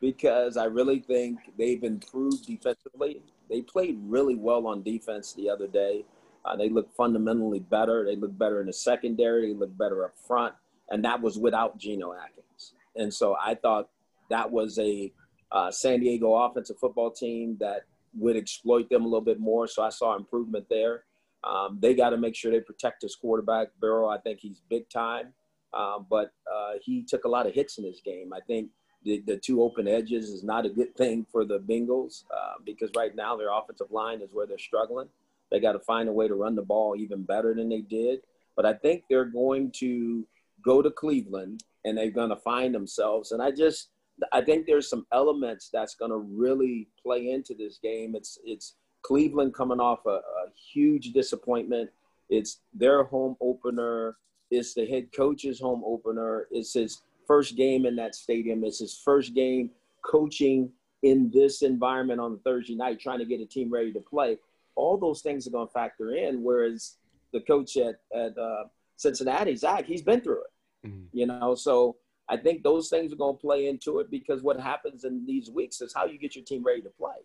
because 0.03 0.57
I 0.57 0.65
really 0.65 0.99
think 0.99 1.39
they've 1.57 1.83
improved 1.85 2.45
defensively. 2.45 3.23
They 3.49 3.63
played 3.63 3.99
really 4.03 4.35
well 4.35 4.67
on 4.67 4.83
defense 4.83 5.33
the 5.33 5.49
other 5.49 5.69
day. 5.69 6.05
Uh, 6.45 6.57
they 6.57 6.69
look 6.69 6.93
fundamentally 6.93 7.61
better. 7.61 8.05
They 8.05 8.17
look 8.17 8.37
better 8.37 8.61
in 8.61 8.67
the 8.67 8.73
secondary. 8.73 9.47
They 9.47 9.59
look 9.59 9.79
better 9.79 10.05
up 10.05 10.19
front, 10.19 10.55
and 10.91 11.05
that 11.05 11.23
was 11.23 11.39
without 11.39 11.79
Geno 11.79 12.13
Atkins. 12.15 12.75
And 12.97 13.15
so 13.15 13.37
I 13.41 13.55
thought 13.55 13.91
that 14.29 14.51
was 14.51 14.77
a 14.81 15.13
uh, 15.53 15.71
San 15.71 16.01
Diego 16.01 16.35
offensive 16.35 16.79
football 16.81 17.13
team 17.13 17.57
that 17.61 17.83
would 18.19 18.37
exploit 18.37 18.91
them 18.91 19.03
a 19.03 19.07
little 19.07 19.21
bit 19.21 19.39
more. 19.39 19.69
So 19.69 19.85
I 19.85 19.91
saw 19.91 20.17
improvement 20.17 20.67
there. 20.69 21.05
Um, 21.45 21.79
they 21.81 21.95
got 21.95 22.11
to 22.11 22.17
make 22.17 22.35
sure 22.35 22.51
they 22.51 22.61
protect 22.61 23.03
his 23.03 23.15
quarterback. 23.15 23.69
Burrow, 23.81 24.09
I 24.09 24.19
think 24.19 24.41
he's 24.41 24.63
big 24.69 24.89
time, 24.91 25.33
um, 25.73 26.07
but 26.11 26.33
uh, 26.53 26.73
he 26.83 27.05
took 27.05 27.25
a 27.25 27.29
lot 27.29 27.47
of 27.47 27.55
hits 27.55 27.79
in 27.79 27.85
this 27.85 28.01
game. 28.05 28.33
I 28.33 28.41
think 28.41 28.69
the, 29.05 29.23
the 29.27 29.37
two 29.37 29.63
open 29.63 29.89
edges 29.89 30.31
is 30.31 30.43
not 30.43 30.67
a 30.67 30.71
good 30.71 30.95
thing 30.97 31.27
for 31.31 31.45
the 31.45 31.59
Bengals 31.59 32.25
uh, 32.35 32.55
because 32.65 32.91
right 32.97 33.15
now 33.15 33.37
their 33.37 33.51
offensive 33.53 33.91
line 33.91 34.21
is 34.21 34.31
where 34.33 34.47
they're 34.47 34.59
struggling. 34.59 35.09
They 35.51 35.61
got 35.61 35.73
to 35.73 35.81
find 35.81 36.09
a 36.09 36.13
way 36.13 36.29
to 36.29 36.35
run 36.35 36.55
the 36.55 36.63
ball 36.63 36.97
even 36.97 37.23
better 37.23 37.55
than 37.55 37.69
they 37.69 37.81
did. 37.81 38.21
But 38.57 38.67
I 38.67 38.75
think 38.75 39.05
they're 39.09 39.25
going 39.25 39.71
to 39.73 40.27
go 40.65 40.83
to 40.83 40.91
Cleveland 40.91 41.63
and 41.85 41.99
they're 41.99 42.11
going 42.11 42.31
to 42.31 42.37
find 42.37 42.75
themselves. 42.75 43.33
And 43.33 43.43
I 43.43 43.51
just, 43.51 43.89
I 44.33 44.41
think 44.41 44.67
there's 44.67 44.89
some 44.89 45.07
elements 45.13 45.69
that's 45.73 45.95
going 45.95 46.11
to 46.11 46.19
really 46.19 46.89
play 47.03 47.31
into 47.31 47.55
this 47.55 47.79
game. 47.83 48.15
It's 48.15 48.39
it's 48.45 48.75
Cleveland 49.03 49.55
coming 49.55 49.81
off 49.81 50.07
a, 50.07 50.11
a 50.11 50.47
huge 50.73 51.13
disappointment. 51.13 51.91
It's 52.29 52.61
their 52.73 53.03
home 53.05 53.37
opener. 53.41 54.17
It's 54.51 54.75
the 54.75 54.87
head 54.87 55.09
coach's 55.15 55.61
home 55.61 55.83
opener. 55.85 56.47
It's 56.51 56.75
his 56.75 57.03
first 57.27 57.57
game 57.57 57.87
in 57.87 57.97
that 57.97 58.15
stadium. 58.15 58.65
It's 58.65 58.79
his 58.79 59.01
first 59.05 59.35
game 59.35 59.71
coaching 60.05 60.71
in 61.03 61.31
this 61.33 61.63
environment 61.63 62.21
on 62.21 62.39
Thursday 62.45 62.75
night, 62.75 63.01
trying 63.01 63.19
to 63.19 63.25
get 63.25 63.41
a 63.41 63.47
team 63.47 63.71
ready 63.71 63.93
to 63.93 64.01
play. 64.01 64.39
All 64.75 64.97
those 64.97 65.21
things 65.21 65.47
are 65.47 65.51
going 65.51 65.67
to 65.67 65.73
factor 65.73 66.15
in. 66.15 66.43
Whereas 66.43 66.97
the 67.33 67.41
coach 67.41 67.77
at 67.77 68.01
at 68.15 68.37
uh, 68.39 68.65
Cincinnati, 68.97 69.57
Zac, 69.57 69.87
he's 69.87 70.03
been 70.03 70.21
through 70.21 70.43
it. 70.43 70.89
Mm-hmm. 70.89 71.05
You 71.13 71.27
know, 71.27 71.55
so 71.55 71.97
I 72.29 72.37
think 72.37 72.63
those 72.63 72.89
things 72.89 73.13
are 73.13 73.17
going 73.17 73.37
to 73.37 73.41
play 73.41 73.67
into 73.67 73.99
it 73.99 74.11
because 74.11 74.43
what 74.43 74.59
happens 74.59 75.05
in 75.05 75.27
these 75.27 75.51
weeks 75.51 75.81
is 75.81 75.93
how 75.93 76.07
you 76.07 76.19
get 76.19 76.37
your 76.37 76.45
team 76.45 76.63
ready 76.63 76.83
to 76.83 76.91
play. 76.91 77.17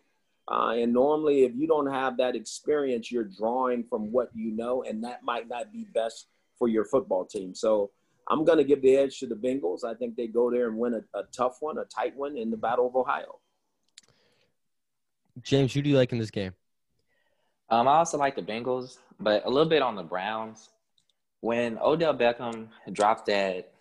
Uh, 0.50 0.72
and 0.72 0.92
normally, 0.92 1.44
if 1.44 1.52
you 1.54 1.66
don't 1.66 1.90
have 1.90 2.16
that 2.16 2.34
experience, 2.34 3.12
you're 3.12 3.24
drawing 3.24 3.84
from 3.84 4.10
what 4.10 4.30
you 4.34 4.50
know, 4.50 4.82
and 4.82 5.04
that 5.04 5.22
might 5.22 5.48
not 5.48 5.72
be 5.72 5.86
best 5.94 6.26
for 6.58 6.68
your 6.68 6.84
football 6.84 7.24
team. 7.24 7.54
So 7.54 7.90
I'm 8.28 8.44
going 8.44 8.58
to 8.58 8.64
give 8.64 8.82
the 8.82 8.96
edge 8.96 9.18
to 9.20 9.26
the 9.26 9.34
Bengals. 9.34 9.84
I 9.84 9.94
think 9.94 10.16
they 10.16 10.26
go 10.26 10.50
there 10.50 10.68
and 10.68 10.78
win 10.78 10.94
a, 10.94 11.18
a 11.18 11.22
tough 11.34 11.56
one, 11.60 11.78
a 11.78 11.84
tight 11.84 12.16
one 12.16 12.36
in 12.36 12.50
the 12.50 12.56
Battle 12.56 12.86
of 12.86 12.94
Ohio. 12.94 13.38
James, 15.42 15.72
who 15.72 15.82
do 15.82 15.90
you 15.90 15.96
like 15.96 16.12
in 16.12 16.18
this 16.18 16.30
game? 16.30 16.52
Um, 17.70 17.88
I 17.88 17.96
also 17.96 18.18
like 18.18 18.36
the 18.36 18.42
Bengals, 18.42 18.98
but 19.20 19.44
a 19.46 19.50
little 19.50 19.68
bit 19.68 19.82
on 19.82 19.94
the 19.94 20.02
Browns. 20.02 20.70
When 21.40 21.78
Odell 21.78 22.14
Beckham 22.14 22.68
dropped 22.92 23.26
that 23.26 23.72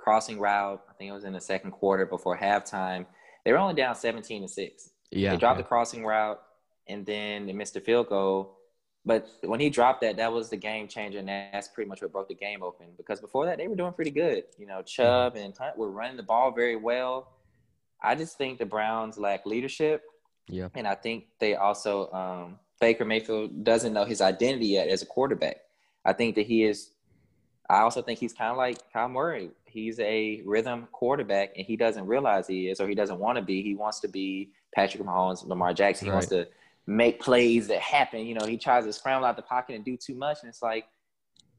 crossing 0.00 0.38
route. 0.38 0.82
I 0.88 0.92
think 0.94 1.10
it 1.10 1.12
was 1.12 1.24
in 1.24 1.34
the 1.34 1.40
second 1.40 1.72
quarter 1.72 2.06
before 2.06 2.36
halftime. 2.36 3.06
They 3.44 3.52
were 3.52 3.58
only 3.58 3.74
down 3.74 3.94
17 3.94 4.42
to 4.42 4.48
6. 4.48 4.90
Yeah. 5.10 5.30
They 5.30 5.36
dropped 5.36 5.58
yeah. 5.58 5.62
the 5.62 5.68
crossing 5.68 6.04
route 6.04 6.40
and 6.88 7.04
then 7.04 7.46
they 7.46 7.52
missed 7.52 7.76
a 7.76 7.80
field 7.80 8.08
goal. 8.08 8.56
But 9.04 9.28
when 9.42 9.60
he 9.60 9.70
dropped 9.70 10.02
that, 10.02 10.16
that 10.18 10.32
was 10.32 10.50
the 10.50 10.56
game 10.56 10.86
changer, 10.86 11.18
and 11.18 11.28
that's 11.28 11.68
pretty 11.68 11.88
much 11.88 12.02
what 12.02 12.12
broke 12.12 12.28
the 12.28 12.34
game 12.34 12.62
open. 12.62 12.86
Because 12.96 13.20
before 13.20 13.46
that, 13.46 13.56
they 13.56 13.66
were 13.66 13.74
doing 13.74 13.92
pretty 13.92 14.10
good. 14.10 14.44
You 14.58 14.66
know, 14.66 14.82
Chubb 14.82 15.36
and 15.36 15.56
Hunt 15.56 15.78
were 15.78 15.90
running 15.90 16.16
the 16.16 16.22
ball 16.22 16.52
very 16.52 16.76
well. 16.76 17.32
I 18.02 18.14
just 18.14 18.36
think 18.36 18.58
the 18.58 18.66
Browns 18.66 19.16
lack 19.16 19.46
leadership. 19.46 20.02
Yeah. 20.48 20.68
And 20.74 20.86
I 20.86 20.94
think 20.94 21.24
they 21.38 21.54
also 21.54 22.10
um, 22.12 22.58
Baker 22.80 23.04
Mayfield 23.04 23.64
doesn't 23.64 23.92
know 23.92 24.04
his 24.04 24.20
identity 24.20 24.66
yet 24.66 24.88
as 24.88 25.02
a 25.02 25.06
quarterback. 25.06 25.56
I 26.04 26.12
think 26.12 26.34
that 26.34 26.46
he 26.46 26.64
is. 26.64 26.90
I 27.68 27.80
also 27.80 28.02
think 28.02 28.18
he's 28.18 28.32
kind 28.32 28.50
of 28.50 28.56
like 28.56 28.78
Kyle 28.92 29.08
Murray 29.08 29.50
he's 29.70 29.98
a 30.00 30.42
rhythm 30.44 30.88
quarterback 30.92 31.52
and 31.56 31.64
he 31.64 31.76
doesn't 31.76 32.06
realize 32.06 32.46
he 32.46 32.68
is 32.68 32.80
or 32.80 32.88
he 32.88 32.94
doesn't 32.94 33.18
want 33.18 33.36
to 33.36 33.42
be. 33.42 33.62
He 33.62 33.74
wants 33.74 34.00
to 34.00 34.08
be 34.08 34.50
Patrick 34.74 35.02
Mahomes, 35.02 35.46
Lamar 35.46 35.72
Jackson. 35.72 36.06
He 36.06 36.10
right. 36.10 36.16
wants 36.16 36.28
to 36.28 36.48
make 36.90 37.20
plays 37.20 37.68
that 37.68 37.80
happen. 37.80 38.26
You 38.26 38.34
know, 38.34 38.44
he 38.44 38.56
tries 38.56 38.84
to 38.84 38.92
scramble 38.92 39.24
out 39.24 39.36
the 39.36 39.42
pocket 39.42 39.76
and 39.76 39.84
do 39.84 39.96
too 39.96 40.16
much. 40.16 40.38
And 40.42 40.48
it's 40.48 40.60
like, 40.60 40.86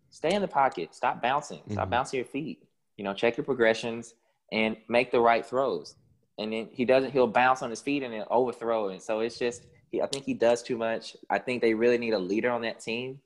stay 0.09 0.33
in 0.33 0.41
the 0.41 0.47
pocket. 0.47 0.93
Stop 0.93 1.21
bouncing. 1.21 1.61
Stop 1.69 1.83
mm-hmm. 1.83 1.89
bouncing 1.89 2.17
your 2.17 2.25
feet. 2.25 2.67
You 2.97 3.05
know, 3.05 3.13
check 3.13 3.37
your 3.37 3.45
progressions 3.45 4.13
and 4.51 4.75
make 4.89 5.09
the 5.09 5.21
right 5.21 5.45
throws. 5.45 5.95
And 6.37 6.51
then 6.51 6.67
he 6.71 6.83
doesn't, 6.83 7.11
he'll 7.11 7.27
bounce 7.27 7.61
on 7.61 7.69
his 7.69 7.79
feet 7.79 8.03
and 8.03 8.13
then 8.13 8.25
overthrow. 8.29 8.89
And 8.89 9.01
so 9.01 9.21
it's 9.21 9.39
just, 9.39 9.63
he, 9.89 10.01
I 10.01 10.07
think 10.07 10.25
he 10.25 10.33
does 10.33 10.61
too 10.61 10.77
much. 10.77 11.15
I 11.29 11.39
think 11.39 11.61
they 11.61 11.73
really 11.73 11.97
need 11.97 12.13
a 12.13 12.19
leader 12.19 12.51
on 12.51 12.61
that 12.63 12.81
team 12.81 13.19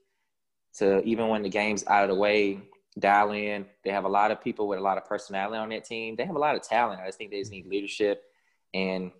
to 0.77 1.01
even 1.03 1.27
when 1.29 1.41
the 1.41 1.49
game's 1.49 1.87
out 1.87 2.03
of 2.03 2.09
the 2.09 2.15
way, 2.15 2.59
dial 2.99 3.31
in. 3.31 3.65
They 3.83 3.89
have 3.89 4.05
a 4.05 4.09
lot 4.09 4.29
of 4.29 4.43
people 4.43 4.67
with 4.67 4.77
a 4.77 4.83
lot 4.83 4.99
of 4.99 5.05
personality 5.05 5.57
on 5.57 5.69
that 5.69 5.85
team. 5.85 6.15
They 6.15 6.25
have 6.25 6.35
a 6.35 6.39
lot 6.39 6.55
of 6.55 6.61
talent. 6.61 7.01
I 7.01 7.07
just 7.07 7.17
think 7.17 7.31
they 7.31 7.39
just 7.39 7.51
need 7.51 7.65
leadership. 7.65 8.23
And 8.75 9.11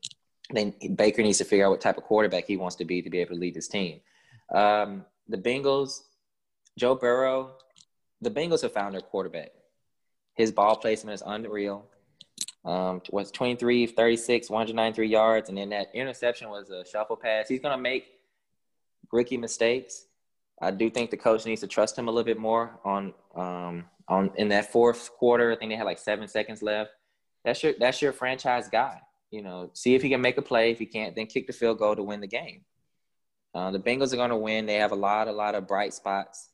then 0.51 0.73
Baker 0.95 1.21
needs 1.21 1.39
to 1.39 1.45
figure 1.45 1.65
out 1.65 1.71
what 1.71 1.81
type 1.81 1.97
of 1.97 2.03
quarterback 2.03 2.45
he 2.45 2.57
wants 2.57 2.75
to 2.77 2.85
be 2.85 3.01
to 3.01 3.09
be 3.09 3.19
able 3.19 3.35
to 3.35 3.41
lead 3.41 3.55
this 3.55 3.67
team. 3.67 3.99
Um, 4.53 5.05
the 5.27 5.37
Bengals, 5.37 6.01
Joe 6.77 6.95
Burrow, 6.95 7.53
the 8.21 8.31
Bengals 8.31 8.61
have 8.61 8.73
found 8.73 8.93
their 8.93 9.01
quarterback. 9.01 9.51
His 10.35 10.51
ball 10.51 10.75
placement 10.75 11.15
is 11.15 11.23
unreal. 11.25 11.85
Um, 12.63 13.01
was 13.11 13.31
23, 13.31 13.85
36, 13.85 14.49
193 14.49 15.07
yards, 15.07 15.49
and 15.49 15.57
then 15.57 15.69
that 15.69 15.87
interception 15.93 16.49
was 16.49 16.69
a 16.71 16.83
shuffle 16.85 17.15
pass. 17.15 17.47
He's 17.47 17.59
going 17.59 17.75
to 17.77 17.81
make 17.81 18.07
rookie 19.11 19.37
mistakes, 19.37 20.07
I 20.61 20.71
do 20.71 20.89
think 20.89 21.11
the 21.11 21.17
coach 21.17 21.45
needs 21.45 21.61
to 21.61 21.67
trust 21.67 21.97
him 21.97 22.07
a 22.07 22.11
little 22.11 22.25
bit 22.25 22.39
more 22.39 22.79
on 22.85 23.13
um, 23.35 23.85
on 24.07 24.31
in 24.35 24.49
that 24.49 24.71
fourth 24.71 25.11
quarter. 25.17 25.51
I 25.51 25.55
think 25.55 25.71
they 25.71 25.75
had 25.75 25.85
like 25.85 25.99
seven 25.99 26.27
seconds 26.27 26.61
left. 26.61 26.91
That's 27.43 27.61
your 27.61 27.73
that's 27.77 28.01
your 28.01 28.13
franchise 28.13 28.69
guy. 28.69 29.01
You 29.35 29.41
know, 29.41 29.69
see 29.73 29.95
if 29.95 30.01
he 30.01 30.09
can 30.09 30.21
make 30.21 30.37
a 30.37 30.41
play. 30.41 30.71
If 30.71 30.79
he 30.79 30.85
can't, 30.85 31.15
then 31.15 31.27
kick 31.27 31.47
the 31.47 31.53
field 31.53 31.79
goal 31.79 31.95
to 31.95 32.03
win 32.03 32.21
the 32.21 32.27
game. 32.27 32.61
Uh, 33.53 33.71
the 33.71 33.79
Bengals 33.79 34.13
are 34.13 34.17
going 34.17 34.29
to 34.29 34.37
win. 34.37 34.65
They 34.65 34.75
have 34.75 34.91
a 34.91 34.95
lot, 34.95 35.27
a 35.27 35.31
lot 35.31 35.55
of 35.55 35.67
bright 35.67 35.93
spots. 35.93 36.49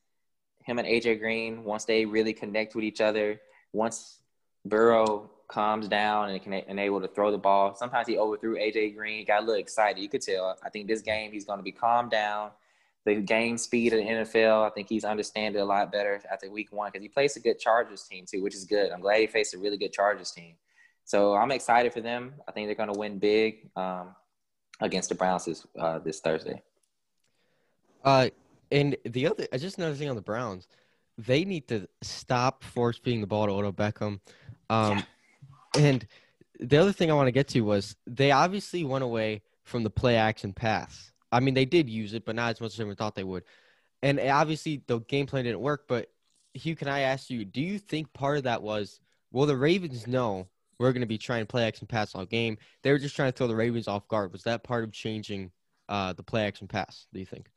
Him 0.63 0.79
and 0.79 0.87
AJ 0.87 1.19
Green, 1.19 1.63
once 1.63 1.85
they 1.85 2.05
really 2.05 2.33
connect 2.33 2.75
with 2.75 2.83
each 2.83 3.01
other, 3.01 3.39
once 3.73 4.19
Burrow 4.65 5.29
calms 5.47 5.87
down 5.87 6.29
and 6.29 6.41
can 6.41 6.53
and 6.53 6.79
able 6.79 7.01
to 7.01 7.07
throw 7.07 7.31
the 7.31 7.37
ball. 7.37 7.75
Sometimes 7.75 8.07
he 8.07 8.17
overthrew 8.17 8.55
AJ 8.55 8.95
Green. 8.95 9.25
Got 9.25 9.43
a 9.43 9.45
little 9.45 9.61
excited. 9.61 10.01
You 10.01 10.09
could 10.09 10.21
tell. 10.21 10.57
I 10.63 10.69
think 10.69 10.87
this 10.87 11.01
game 11.01 11.31
he's 11.31 11.45
going 11.45 11.59
to 11.59 11.63
be 11.63 11.71
calmed 11.71 12.11
down 12.11 12.51
the 13.05 13.15
game 13.15 13.57
speed 13.57 13.93
of 13.93 13.99
the 13.99 14.05
NFL. 14.05 14.65
I 14.65 14.69
think 14.69 14.87
he's 14.87 15.03
understanding 15.03 15.61
a 15.61 15.65
lot 15.65 15.91
better 15.91 16.21
after 16.31 16.51
week 16.51 16.71
one 16.71 16.91
because 16.91 17.01
he 17.01 17.09
plays 17.09 17.35
a 17.35 17.39
good 17.39 17.59
Chargers 17.59 18.03
team 18.03 18.25
too, 18.25 18.43
which 18.43 18.55
is 18.55 18.65
good. 18.65 18.91
I'm 18.91 19.01
glad 19.01 19.19
he 19.19 19.27
faced 19.27 19.53
a 19.53 19.57
really 19.57 19.77
good 19.77 19.91
Chargers 19.91 20.31
team. 20.31 20.53
So 21.11 21.35
I'm 21.35 21.51
excited 21.51 21.91
for 21.91 21.99
them. 21.99 22.35
I 22.47 22.53
think 22.53 22.69
they're 22.69 22.75
going 22.75 22.93
to 22.93 22.97
win 22.97 23.19
big 23.19 23.69
um, 23.75 24.15
against 24.79 25.09
the 25.09 25.15
Browns 25.15 25.43
this, 25.43 25.67
uh, 25.77 25.99
this 25.99 26.21
Thursday. 26.21 26.61
Uh, 28.01 28.29
and 28.71 28.95
the 29.03 29.27
other, 29.27 29.45
I 29.51 29.57
just 29.57 29.77
another 29.77 29.95
thing 29.95 30.09
on 30.09 30.15
the 30.15 30.21
Browns, 30.21 30.69
they 31.17 31.43
need 31.43 31.67
to 31.67 31.85
stop 32.01 32.63
force 32.63 32.97
feeding 32.97 33.19
the 33.19 33.27
ball 33.27 33.45
to 33.45 33.51
Odell 33.51 33.73
Beckham. 33.73 34.21
Um, 34.69 35.03
yeah. 35.75 35.81
And 35.81 36.07
the 36.61 36.77
other 36.77 36.93
thing 36.93 37.11
I 37.11 37.13
want 37.13 37.27
to 37.27 37.33
get 37.33 37.49
to 37.49 37.59
was 37.59 37.97
they 38.07 38.31
obviously 38.31 38.85
went 38.85 39.03
away 39.03 39.41
from 39.63 39.83
the 39.83 39.89
play 39.89 40.15
action 40.15 40.53
pass 40.53 41.11
I 41.31 41.39
mean, 41.39 41.53
they 41.53 41.65
did 41.65 41.89
use 41.89 42.13
it, 42.13 42.25
but 42.25 42.35
not 42.35 42.51
as 42.51 42.61
much 42.61 42.73
as 42.73 42.79
everyone 42.79 42.97
thought 42.97 43.15
they 43.15 43.23
would. 43.23 43.43
And 44.01 44.17
obviously, 44.19 44.81
the 44.87 44.99
game 44.99 45.27
plan 45.27 45.43
didn't 45.43 45.61
work. 45.61 45.85
But 45.87 46.09
Hue, 46.53 46.75
can 46.75 46.87
I 46.87 47.01
ask 47.01 47.29
you, 47.29 47.45
do 47.45 47.61
you 47.61 47.79
think 47.79 48.11
part 48.13 48.37
of 48.37 48.43
that 48.43 48.61
was, 48.61 48.99
well, 49.31 49.45
the 49.45 49.55
Ravens 49.55 50.07
know 50.07 50.47
we're 50.81 50.91
going 50.91 51.01
to 51.01 51.07
be 51.07 51.17
trying 51.17 51.43
to 51.43 51.45
play 51.45 51.65
action 51.65 51.85
pass 51.85 52.15
all 52.15 52.25
game. 52.25 52.57
They 52.81 52.91
were 52.91 52.97
just 52.97 53.15
trying 53.15 53.31
to 53.31 53.37
throw 53.37 53.47
the 53.47 53.55
Ravens 53.55 53.87
off 53.87 54.07
guard. 54.07 54.31
Was 54.31 54.43
that 54.43 54.63
part 54.63 54.83
of 54.83 54.91
changing 54.91 55.51
uh, 55.87 56.13
the 56.13 56.23
play 56.23 56.45
action 56.45 56.67
pass? 56.67 57.05
Do 57.13 57.19
you 57.19 57.25
think? 57.25 57.51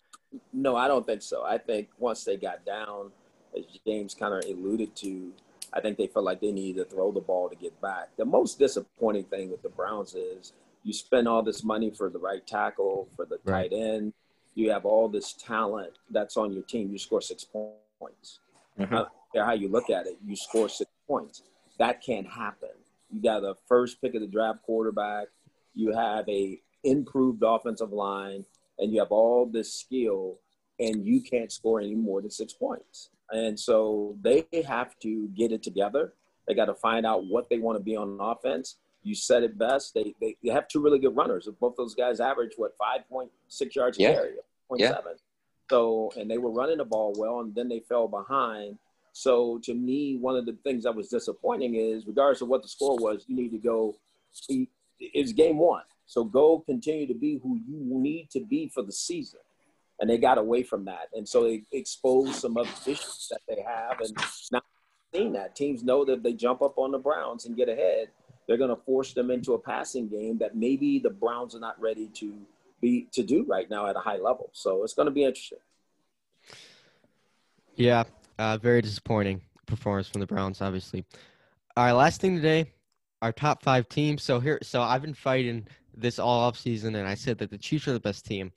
No, 0.52 0.76
I 0.76 0.88
don't 0.88 1.06
think 1.06 1.22
so. 1.22 1.42
I 1.42 1.56
think 1.56 1.88
once 1.98 2.24
they 2.24 2.36
got 2.36 2.66
down, 2.66 3.10
as 3.56 3.64
James 3.86 4.14
kind 4.14 4.34
of 4.34 4.44
alluded 4.44 4.94
to, 4.96 5.32
I 5.72 5.80
think 5.80 5.96
they 5.96 6.06
felt 6.06 6.26
like 6.26 6.40
they 6.40 6.52
needed 6.52 6.84
to 6.84 6.94
throw 6.94 7.12
the 7.12 7.20
ball 7.20 7.48
to 7.48 7.56
get 7.56 7.80
back. 7.80 8.10
The 8.18 8.26
most 8.26 8.58
disappointing 8.58 9.24
thing 9.24 9.50
with 9.50 9.62
the 9.62 9.70
Browns 9.70 10.14
is 10.14 10.52
you 10.82 10.92
spend 10.92 11.26
all 11.26 11.42
this 11.42 11.64
money 11.64 11.90
for 11.90 12.10
the 12.10 12.18
right 12.18 12.46
tackle, 12.46 13.08
for 13.16 13.24
the 13.24 13.38
right. 13.44 13.70
tight 13.70 13.76
end. 13.76 14.12
You 14.54 14.70
have 14.70 14.84
all 14.84 15.08
this 15.08 15.32
talent 15.32 15.94
that's 16.10 16.36
on 16.36 16.52
your 16.52 16.62
team. 16.62 16.92
You 16.92 16.98
score 16.98 17.22
six 17.22 17.44
points. 17.44 18.40
Mm-hmm. 18.78 19.38
how 19.38 19.52
you 19.52 19.68
look 19.68 19.88
at 19.88 20.08
it, 20.08 20.18
you 20.26 20.36
score 20.36 20.68
six 20.68 20.90
points. 21.06 21.42
That 21.78 22.02
can't 22.02 22.26
happen. 22.26 22.70
You 23.14 23.22
got 23.22 23.40
the 23.40 23.54
first 23.68 24.00
pick 24.02 24.14
of 24.14 24.20
the 24.20 24.26
draft 24.26 24.62
quarterback. 24.62 25.28
You 25.74 25.92
have 25.92 26.28
a 26.28 26.60
improved 26.82 27.42
offensive 27.44 27.92
line 27.92 28.44
and 28.78 28.92
you 28.92 28.98
have 28.98 29.12
all 29.12 29.46
this 29.46 29.72
skill 29.72 30.38
and 30.80 31.06
you 31.06 31.20
can't 31.20 31.52
score 31.52 31.80
any 31.80 31.94
more 31.94 32.20
than 32.20 32.30
six 32.30 32.52
points. 32.52 33.10
And 33.30 33.58
so 33.58 34.16
they 34.20 34.46
have 34.66 34.98
to 35.00 35.28
get 35.28 35.52
it 35.52 35.62
together. 35.62 36.14
They 36.46 36.54
got 36.54 36.66
to 36.66 36.74
find 36.74 37.06
out 37.06 37.24
what 37.24 37.48
they 37.48 37.58
want 37.58 37.78
to 37.78 37.84
be 37.84 37.96
on 37.96 38.18
offense. 38.20 38.76
You 39.02 39.14
said 39.14 39.44
it 39.44 39.56
best. 39.56 39.94
They, 39.94 40.14
they, 40.20 40.36
they 40.42 40.50
have 40.50 40.66
two 40.66 40.82
really 40.82 40.98
good 40.98 41.16
runners. 41.16 41.48
Both 41.60 41.76
those 41.76 41.94
guys 41.94 42.20
average, 42.20 42.52
what, 42.56 42.72
5.6 42.78 43.74
yards 43.74 43.98
yeah. 43.98 44.08
a 44.08 44.14
carry, 44.14 44.30
0.7. 44.70 44.78
Yeah. 44.78 44.98
So, 45.70 46.12
and 46.16 46.30
they 46.30 46.38
were 46.38 46.50
running 46.50 46.78
the 46.78 46.84
ball 46.84 47.14
well, 47.16 47.40
and 47.40 47.54
then 47.54 47.68
they 47.68 47.80
fell 47.80 48.08
behind. 48.08 48.78
So, 49.16 49.60
to 49.62 49.74
me, 49.74 50.16
one 50.16 50.36
of 50.36 50.44
the 50.44 50.56
things 50.64 50.82
that 50.84 50.94
was 50.94 51.08
disappointing 51.08 51.76
is, 51.76 52.06
regardless 52.06 52.42
of 52.42 52.48
what 52.48 52.62
the 52.62 52.68
score 52.68 52.96
was, 52.96 53.24
you 53.28 53.36
need 53.36 53.52
to 53.52 53.58
go. 53.58 53.94
It's 54.98 55.32
game 55.32 55.58
one. 55.58 55.84
So, 56.06 56.24
go 56.24 56.58
continue 56.66 57.06
to 57.06 57.14
be 57.14 57.38
who 57.42 57.56
you 57.56 57.78
need 57.78 58.28
to 58.32 58.40
be 58.40 58.68
for 58.68 58.82
the 58.82 58.92
season 58.92 59.40
and 60.00 60.10
they 60.10 60.18
got 60.18 60.38
away 60.38 60.62
from 60.62 60.84
that. 60.86 61.08
And 61.14 61.28
so 61.28 61.44
they 61.44 61.62
exposed 61.72 62.34
some 62.34 62.56
of 62.56 62.66
the 62.66 62.92
issues 62.92 63.28
that 63.30 63.40
they 63.48 63.62
have. 63.62 64.00
And 64.00 64.16
now 64.52 64.62
seeing 65.12 65.32
that 65.32 65.54
teams 65.54 65.84
know 65.84 66.04
that 66.04 66.14
if 66.14 66.22
they 66.22 66.32
jump 66.32 66.62
up 66.62 66.78
on 66.78 66.92
the 66.92 66.98
Browns 66.98 67.46
and 67.46 67.56
get 67.56 67.68
ahead, 67.68 68.08
they're 68.46 68.56
going 68.56 68.74
to 68.74 68.82
force 68.82 69.12
them 69.12 69.30
into 69.30 69.54
a 69.54 69.58
passing 69.58 70.08
game 70.08 70.38
that 70.38 70.56
maybe 70.56 70.98
the 70.98 71.10
Browns 71.10 71.54
are 71.54 71.60
not 71.60 71.80
ready 71.80 72.08
to 72.14 72.34
be 72.80 73.06
to 73.12 73.22
do 73.22 73.44
right 73.48 73.70
now 73.70 73.86
at 73.86 73.96
a 73.96 74.00
high 74.00 74.18
level. 74.18 74.50
So 74.52 74.82
it's 74.82 74.94
going 74.94 75.06
to 75.06 75.12
be 75.12 75.24
interesting. 75.24 75.58
Yeah, 77.76 78.04
uh, 78.38 78.58
very 78.58 78.82
disappointing 78.82 79.40
performance 79.66 80.08
from 80.08 80.20
the 80.20 80.26
Browns, 80.26 80.60
obviously. 80.60 81.04
All 81.76 81.84
right, 81.84 81.92
last 81.92 82.20
thing 82.20 82.36
today, 82.36 82.72
our 83.22 83.32
top 83.32 83.62
five 83.62 83.88
teams. 83.88 84.22
So 84.22 84.40
here, 84.40 84.58
so 84.62 84.82
I've 84.82 85.02
been 85.02 85.14
fighting 85.14 85.66
this 85.96 86.18
all 86.18 86.40
off 86.40 86.58
season, 86.58 86.94
and 86.96 87.08
I 87.08 87.14
said 87.14 87.38
that 87.38 87.50
the 87.50 87.58
Chiefs 87.58 87.88
are 87.88 87.92
the 87.92 88.00
best 88.00 88.26
team. 88.26 88.52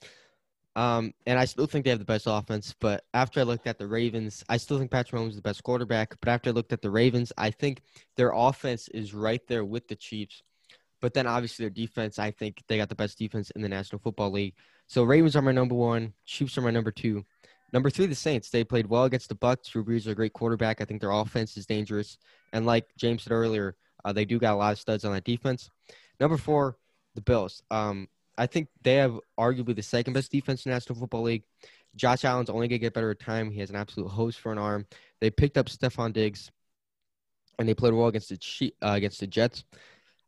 Um, 0.76 1.12
and 1.26 1.40
I 1.40 1.44
still 1.44 1.66
think 1.66 1.84
they 1.84 1.90
have 1.90 1.98
the 1.98 2.04
best 2.04 2.26
offense. 2.28 2.72
But 2.78 3.04
after 3.12 3.40
I 3.40 3.42
looked 3.42 3.66
at 3.66 3.78
the 3.78 3.86
Ravens, 3.88 4.44
I 4.48 4.58
still 4.58 4.78
think 4.78 4.92
Patrick 4.92 5.20
Mahomes 5.20 5.30
is 5.30 5.36
the 5.36 5.42
best 5.42 5.64
quarterback. 5.64 6.14
But 6.20 6.30
after 6.30 6.50
I 6.50 6.52
looked 6.52 6.72
at 6.72 6.82
the 6.82 6.90
Ravens, 6.90 7.32
I 7.36 7.50
think 7.50 7.82
their 8.16 8.30
offense 8.32 8.86
is 8.88 9.12
right 9.12 9.44
there 9.48 9.64
with 9.64 9.88
the 9.88 9.96
Chiefs. 9.96 10.42
But 11.00 11.14
then 11.14 11.26
obviously 11.26 11.64
their 11.64 11.70
defense, 11.70 12.20
I 12.20 12.30
think 12.30 12.62
they 12.68 12.76
got 12.76 12.88
the 12.88 12.94
best 12.94 13.18
defense 13.18 13.50
in 13.50 13.62
the 13.62 13.68
National 13.68 14.00
Football 14.00 14.30
League. 14.30 14.54
So 14.86 15.02
Ravens 15.02 15.34
are 15.34 15.42
my 15.42 15.52
number 15.52 15.74
one. 15.74 16.12
Chiefs 16.24 16.56
are 16.58 16.62
my 16.62 16.70
number 16.70 16.92
two. 16.92 17.24
Number 17.72 17.90
three, 17.90 18.06
the 18.06 18.14
Saints. 18.14 18.50
They 18.50 18.64
played 18.64 18.86
well 18.86 19.04
against 19.04 19.28
the 19.28 19.34
Bucs. 19.34 19.70
Drew 19.70 19.84
Brees 19.84 19.98
is 19.98 20.06
a 20.06 20.14
great 20.14 20.32
quarterback. 20.32 20.80
I 20.80 20.84
think 20.84 21.00
their 21.00 21.10
offense 21.10 21.56
is 21.56 21.66
dangerous. 21.66 22.18
And 22.52 22.64
like 22.64 22.86
James 22.96 23.24
said 23.24 23.32
earlier, 23.32 23.76
uh, 24.04 24.12
they 24.12 24.24
do 24.24 24.38
got 24.38 24.54
a 24.54 24.56
lot 24.56 24.72
of 24.72 24.78
studs 24.78 25.04
on 25.04 25.12
that 25.12 25.24
defense. 25.24 25.70
Number 26.18 26.36
four, 26.36 26.76
the 27.14 27.20
Bills. 27.20 27.62
Um, 27.70 28.08
I 28.38 28.46
think 28.46 28.68
they 28.82 28.94
have 28.94 29.18
arguably 29.38 29.76
the 29.76 29.82
second 29.82 30.12
best 30.12 30.32
defense 30.32 30.64
in 30.64 30.70
the 30.70 30.76
National 30.76 30.98
Football 30.98 31.22
League. 31.22 31.42
Josh 31.96 32.24
Allen's 32.24 32.50
only 32.50 32.68
going 32.68 32.78
to 32.78 32.86
get 32.86 32.94
better 32.94 33.14
time. 33.14 33.50
He 33.50 33.60
has 33.60 33.70
an 33.70 33.76
absolute 33.76 34.08
hose 34.08 34.36
for 34.36 34.52
an 34.52 34.58
arm. 34.58 34.86
They 35.20 35.30
picked 35.30 35.58
up 35.58 35.66
Stefon 35.66 36.12
Diggs, 36.12 36.50
and 37.58 37.68
they 37.68 37.74
played 37.74 37.92
well 37.92 38.06
against 38.06 38.28
the 38.28 38.74
uh, 38.82 38.92
against 38.92 39.20
the 39.20 39.26
Jets. 39.26 39.64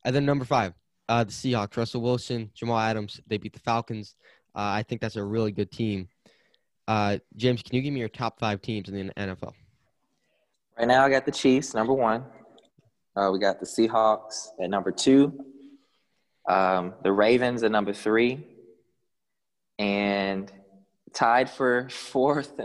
And 0.05 0.14
then 0.14 0.26
number 0.26 0.44
five, 0.44 0.74
uh, 1.09 1.24
the 1.24 1.31
Seahawks. 1.31 1.76
Russell 1.76 2.03
Wilson, 2.03 2.50
Jamal 2.55 2.79
Adams. 2.79 3.20
They 3.26 3.38
beat 3.38 3.53
the 3.53 3.61
Falcons. 3.61 4.16
Uh, 4.55 4.74
I 4.74 4.83
think 4.83 5.00
that's 5.00 5.16
a 5.16 5.24
really 5.24 5.53
good 5.53 5.70
team. 5.70 6.09
Uh, 6.90 7.18
James, 7.37 7.62
can 7.62 7.76
you 7.76 7.83
give 7.83 7.94
me 7.94 8.00
your 8.00 8.09
top 8.09 8.40
five 8.40 8.61
teams 8.61 8.88
in 8.88 9.07
the 9.07 9.14
NFL? 9.14 9.53
Right 10.76 10.88
now, 10.88 11.05
I 11.05 11.09
got 11.09 11.24
the 11.24 11.31
Chiefs, 11.31 11.72
number 11.72 11.92
one. 11.92 12.24
Uh, 13.14 13.31
we 13.33 13.38
got 13.38 13.61
the 13.61 13.66
Seahawks 13.66 14.48
at 14.61 14.68
number 14.68 14.90
two. 14.90 15.33
Um, 16.48 16.94
the 17.05 17.12
Ravens 17.12 17.62
at 17.62 17.70
number 17.70 17.92
three, 17.92 18.44
and 19.79 20.50
tied 21.12 21.48
for 21.48 21.88
fourth. 21.90 22.59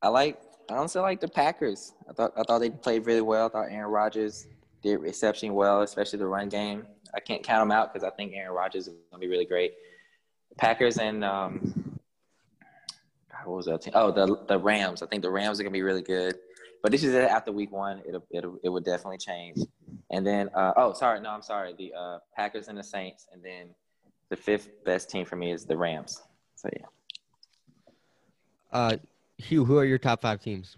I 0.00 0.06
like. 0.06 0.38
I 0.70 0.74
honestly 0.74 1.00
like 1.00 1.20
the 1.20 1.26
Packers. 1.26 1.92
I 2.08 2.12
thought 2.12 2.34
I 2.36 2.44
thought 2.44 2.60
they 2.60 2.70
played 2.70 3.04
really 3.04 3.20
well. 3.20 3.46
I 3.46 3.48
thought 3.48 3.66
Aaron 3.68 3.90
Rodgers 3.90 4.46
did 4.80 5.04
exceptionally 5.04 5.52
well, 5.52 5.82
especially 5.82 6.20
the 6.20 6.26
run 6.26 6.48
game. 6.48 6.86
I 7.12 7.18
can't 7.18 7.42
count 7.42 7.62
them 7.62 7.72
out 7.72 7.92
because 7.92 8.06
I 8.06 8.14
think 8.14 8.32
Aaron 8.32 8.54
Rodgers 8.54 8.86
is 8.86 8.94
going 9.10 9.20
to 9.20 9.26
be 9.26 9.26
really 9.26 9.44
great. 9.44 9.72
Packers 10.56 10.98
and 10.98 11.24
um, 11.24 11.85
what 13.46 13.56
was 13.56 13.66
that 13.66 13.82
team? 13.82 13.92
Oh, 13.96 14.10
the 14.10 14.38
the 14.46 14.58
Rams. 14.58 15.02
I 15.02 15.06
think 15.06 15.22
the 15.22 15.30
Rams 15.30 15.60
are 15.60 15.62
going 15.62 15.72
to 15.72 15.76
be 15.76 15.82
really 15.82 16.02
good. 16.02 16.36
But 16.82 16.92
this 16.92 17.02
is 17.02 17.14
it 17.14 17.24
after 17.24 17.52
week 17.52 17.72
one. 17.72 18.02
It'll, 18.06 18.24
it'll 18.30 18.58
it 18.62 18.68
would 18.68 18.84
definitely 18.84 19.18
change. 19.18 19.58
And 20.10 20.26
then 20.26 20.50
uh, 20.54 20.72
oh 20.76 20.92
sorry 20.92 21.20
no 21.20 21.30
I'm 21.30 21.42
sorry 21.42 21.74
the 21.76 21.92
uh, 21.94 22.18
Packers 22.34 22.68
and 22.68 22.78
the 22.78 22.84
Saints 22.84 23.26
and 23.32 23.42
then 23.42 23.68
the 24.28 24.36
fifth 24.36 24.84
best 24.84 25.10
team 25.10 25.24
for 25.24 25.36
me 25.36 25.52
is 25.52 25.64
the 25.64 25.76
Rams. 25.76 26.22
So 26.54 26.68
yeah. 26.72 26.86
Uh, 28.72 28.96
Hue, 29.38 29.64
who 29.64 29.78
are 29.78 29.84
your 29.84 29.98
top 29.98 30.22
five 30.22 30.40
teams? 30.40 30.76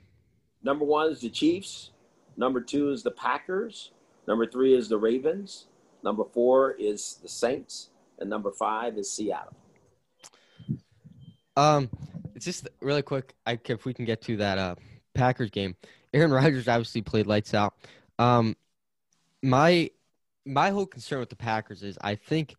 Number 0.63 0.85
one 0.85 1.11
is 1.11 1.21
the 1.21 1.31
Chiefs. 1.31 1.91
Number 2.37 2.61
two 2.61 2.91
is 2.91 3.03
the 3.03 3.11
Packers. 3.11 3.91
Number 4.27 4.47
three 4.47 4.75
is 4.75 4.89
the 4.89 4.99
Ravens. 4.99 5.67
Number 6.03 6.25
four 6.25 6.73
is 6.73 7.19
the 7.23 7.29
Saints, 7.29 7.91
and 8.19 8.31
number 8.31 8.53
five 8.53 8.97
is 8.99 9.13
Seattle. 9.13 9.55
Um, 11.57 11.91
it's 12.39 12.45
just 12.45 12.69
really 12.81 13.03
quick. 13.03 13.35
I 13.45 13.59
if 13.69 13.85
we 13.85 13.93
can 13.93 14.05
get 14.05 14.23
to 14.23 14.37
that 14.37 14.59
uh 14.59 14.77
Packers 15.13 15.51
game. 15.51 15.75
Aaron 16.15 16.31
Rodgers 16.31 16.69
obviously 16.69 17.03
played 17.03 17.27
lights 17.27 17.53
out. 17.53 17.75
Um, 18.21 18.57
my 19.43 19.91
my 20.47 20.71
whole 20.71 20.87
concern 20.87 21.19
with 21.19 21.31
the 21.31 21.37
Packers 21.37 21.83
is 21.83 21.99
I 22.01 22.15
think 22.15 22.55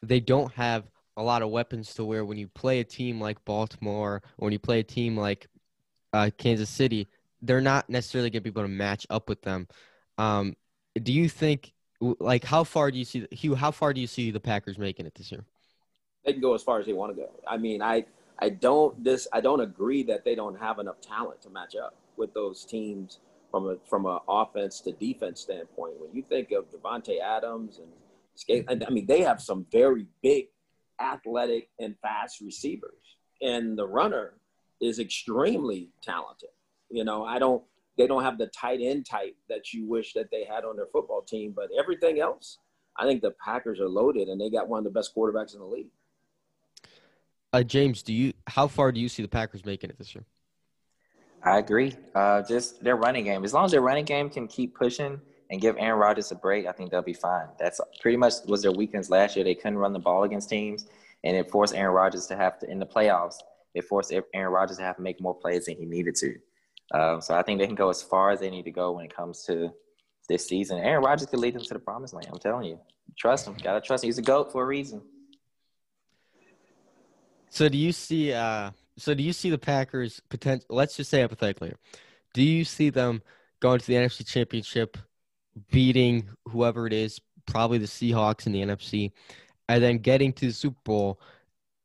they 0.00 0.20
don't 0.20 0.52
have 0.52 0.88
a 1.16 1.22
lot 1.24 1.42
of 1.42 1.50
weapons 1.50 1.92
to 1.94 2.04
where 2.04 2.24
when 2.24 2.38
you 2.38 2.46
play 2.46 2.78
a 2.78 2.84
team 2.84 3.20
like 3.20 3.44
Baltimore 3.44 4.22
or 4.38 4.44
when 4.44 4.52
you 4.52 4.60
play 4.60 4.78
a 4.78 4.84
team 4.84 5.16
like 5.16 5.48
uh, 6.12 6.30
Kansas 6.38 6.70
City, 6.70 7.08
they're 7.42 7.60
not 7.60 7.90
necessarily 7.90 8.30
going 8.30 8.44
to 8.44 8.50
be 8.50 8.50
able 8.50 8.62
to 8.62 8.68
match 8.68 9.08
up 9.10 9.28
with 9.28 9.42
them. 9.42 9.66
Um, 10.18 10.54
do 11.02 11.12
you 11.12 11.28
think 11.28 11.72
like 12.00 12.44
how 12.44 12.62
far 12.62 12.92
do 12.92 12.98
you 12.98 13.04
see 13.04 13.26
Hue? 13.32 13.56
How 13.56 13.72
far 13.72 13.92
do 13.92 14.00
you 14.00 14.06
see 14.06 14.30
the 14.30 14.40
Packers 14.40 14.78
making 14.78 15.06
it 15.06 15.16
this 15.16 15.32
year? 15.32 15.44
They 16.24 16.32
can 16.32 16.40
go 16.40 16.54
as 16.54 16.62
far 16.62 16.78
as 16.78 16.86
they 16.86 16.92
want 16.92 17.16
to 17.16 17.20
go. 17.20 17.30
I 17.48 17.56
mean, 17.56 17.82
I 17.82 18.04
I 18.40 18.48
don't 18.48 19.02
this 19.04 19.28
I 19.32 19.40
don't 19.40 19.60
agree 19.60 20.02
that 20.04 20.24
they 20.24 20.34
don't 20.34 20.58
have 20.58 20.78
enough 20.78 21.00
talent 21.00 21.42
to 21.42 21.50
match 21.50 21.76
up 21.76 21.96
with 22.16 22.32
those 22.34 22.64
teams 22.64 23.20
from 23.50 23.68
a 23.68 23.76
from 23.88 24.06
an 24.06 24.18
offense 24.28 24.80
to 24.82 24.92
defense 24.92 25.40
standpoint. 25.40 26.00
When 26.00 26.14
you 26.14 26.22
think 26.28 26.52
of 26.52 26.64
Davante 26.70 27.20
Adams 27.20 27.78
and 27.78 27.88
Skate, 28.34 28.64
I 28.68 28.90
mean, 28.90 29.06
they 29.06 29.20
have 29.20 29.42
some 29.42 29.66
very 29.70 30.06
big, 30.22 30.46
athletic 31.00 31.68
and 31.78 31.94
fast 32.00 32.40
receivers, 32.40 33.16
and 33.42 33.76
the 33.76 33.86
runner 33.86 34.34
is 34.80 34.98
extremely 34.98 35.90
talented. 36.00 36.50
You 36.90 37.04
know, 37.04 37.24
I 37.24 37.38
don't. 37.38 37.62
They 37.98 38.06
don't 38.06 38.22
have 38.22 38.38
the 38.38 38.46
tight 38.46 38.80
end 38.80 39.04
type 39.04 39.36
that 39.50 39.74
you 39.74 39.84
wish 39.84 40.14
that 40.14 40.30
they 40.30 40.44
had 40.44 40.64
on 40.64 40.76
their 40.76 40.86
football 40.86 41.20
team, 41.20 41.52
but 41.54 41.68
everything 41.78 42.18
else, 42.18 42.56
I 42.96 43.04
think 43.04 43.20
the 43.20 43.34
Packers 43.44 43.78
are 43.78 43.88
loaded, 43.88 44.28
and 44.28 44.40
they 44.40 44.48
got 44.48 44.68
one 44.68 44.78
of 44.78 44.84
the 44.84 44.90
best 44.90 45.14
quarterbacks 45.14 45.52
in 45.52 45.60
the 45.60 45.66
league. 45.66 45.90
Uh, 47.52 47.62
James, 47.62 48.02
do 48.02 48.12
you 48.12 48.32
how 48.46 48.68
far 48.68 48.92
do 48.92 49.00
you 49.00 49.08
see 49.08 49.22
the 49.22 49.28
Packers 49.28 49.64
making 49.64 49.90
it 49.90 49.98
this 49.98 50.14
year? 50.14 50.24
I 51.42 51.58
agree. 51.58 51.96
Uh, 52.14 52.42
just 52.42 52.82
their 52.84 52.96
running 52.96 53.24
game. 53.24 53.44
As 53.44 53.54
long 53.54 53.64
as 53.64 53.70
their 53.70 53.80
running 53.80 54.04
game 54.04 54.28
can 54.28 54.46
keep 54.46 54.74
pushing 54.74 55.20
and 55.50 55.60
give 55.60 55.76
Aaron 55.78 55.98
Rodgers 55.98 56.30
a 56.30 56.34
break, 56.34 56.66
I 56.66 56.72
think 56.72 56.90
they'll 56.90 57.02
be 57.02 57.14
fine. 57.14 57.46
That's 57.58 57.80
pretty 58.00 58.16
much 58.16 58.34
was 58.46 58.62
their 58.62 58.72
weakness 58.72 59.10
last 59.10 59.36
year. 59.36 59.44
They 59.44 59.54
couldn't 59.54 59.78
run 59.78 59.92
the 59.92 59.98
ball 59.98 60.24
against 60.24 60.50
teams, 60.50 60.86
and 61.24 61.36
it 61.36 61.50
forced 61.50 61.74
Aaron 61.74 61.94
Rodgers 61.94 62.26
to 62.26 62.36
have 62.36 62.58
to 62.60 62.70
in 62.70 62.78
the 62.78 62.86
playoffs. 62.86 63.36
It 63.74 63.84
forced 63.84 64.12
Aaron 64.12 64.52
Rodgers 64.52 64.76
to 64.76 64.82
have 64.82 64.96
to 64.96 65.02
make 65.02 65.20
more 65.20 65.34
plays 65.34 65.66
than 65.66 65.76
he 65.76 65.86
needed 65.86 66.14
to. 66.16 66.34
Um, 66.92 67.20
so 67.20 67.34
I 67.34 67.42
think 67.42 67.60
they 67.60 67.66
can 67.66 67.76
go 67.76 67.88
as 67.88 68.02
far 68.02 68.30
as 68.30 68.40
they 68.40 68.50
need 68.50 68.64
to 68.64 68.70
go 68.70 68.92
when 68.92 69.04
it 69.04 69.14
comes 69.14 69.44
to 69.44 69.72
this 70.28 70.46
season. 70.46 70.78
Aaron 70.78 71.02
Rodgers 71.02 71.28
could 71.28 71.38
lead 71.38 71.54
them 71.54 71.62
to 71.62 71.74
the 71.74 71.80
promised 71.80 72.14
land. 72.14 72.28
I'm 72.30 72.38
telling 72.38 72.66
you, 72.66 72.78
trust 73.16 73.46
him. 73.46 73.56
Gotta 73.62 73.80
trust 73.80 74.04
him. 74.04 74.08
He's 74.08 74.18
a 74.18 74.22
goat 74.22 74.52
for 74.52 74.62
a 74.62 74.66
reason. 74.66 75.00
So 77.50 77.68
do 77.68 77.76
you 77.76 77.92
see? 77.92 78.32
Uh, 78.32 78.70
so 78.96 79.12
do 79.12 79.22
you 79.22 79.32
see 79.32 79.50
the 79.50 79.58
Packers 79.58 80.20
potential? 80.30 80.66
Let's 80.70 80.96
just 80.96 81.10
say 81.10 81.20
hypothetically, 81.20 81.74
do 82.32 82.42
you 82.42 82.64
see 82.64 82.90
them 82.90 83.22
going 83.60 83.80
to 83.80 83.86
the 83.86 83.94
NFC 83.94 84.26
Championship, 84.26 84.96
beating 85.70 86.28
whoever 86.48 86.86
it 86.86 86.92
is, 86.92 87.20
probably 87.46 87.78
the 87.78 87.86
Seahawks 87.86 88.46
in 88.46 88.52
the 88.52 88.62
NFC, 88.62 89.10
and 89.68 89.82
then 89.82 89.98
getting 89.98 90.32
to 90.34 90.46
the 90.46 90.52
Super 90.52 90.78
Bowl, 90.84 91.20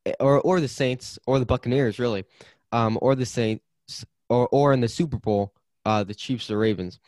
eh, 0.05 0.13
or 0.19 0.39
or 0.41 0.61
the 0.61 0.67
Saints 0.67 1.17
or 1.25 1.39
the 1.39 1.45
Buccaneers, 1.45 1.97
really, 1.97 2.25
um, 2.71 2.97
or 3.01 3.15
the 3.15 3.25
Saints, 3.25 4.05
or 4.29 4.47
or 4.51 4.71
in 4.71 4.81
the 4.81 4.87
Super 4.87 5.17
Bowl, 5.17 5.51
uh, 5.85 6.03
the 6.03 6.15
Chiefs 6.15 6.51
or 6.51 6.59
Ravens. 6.59 6.99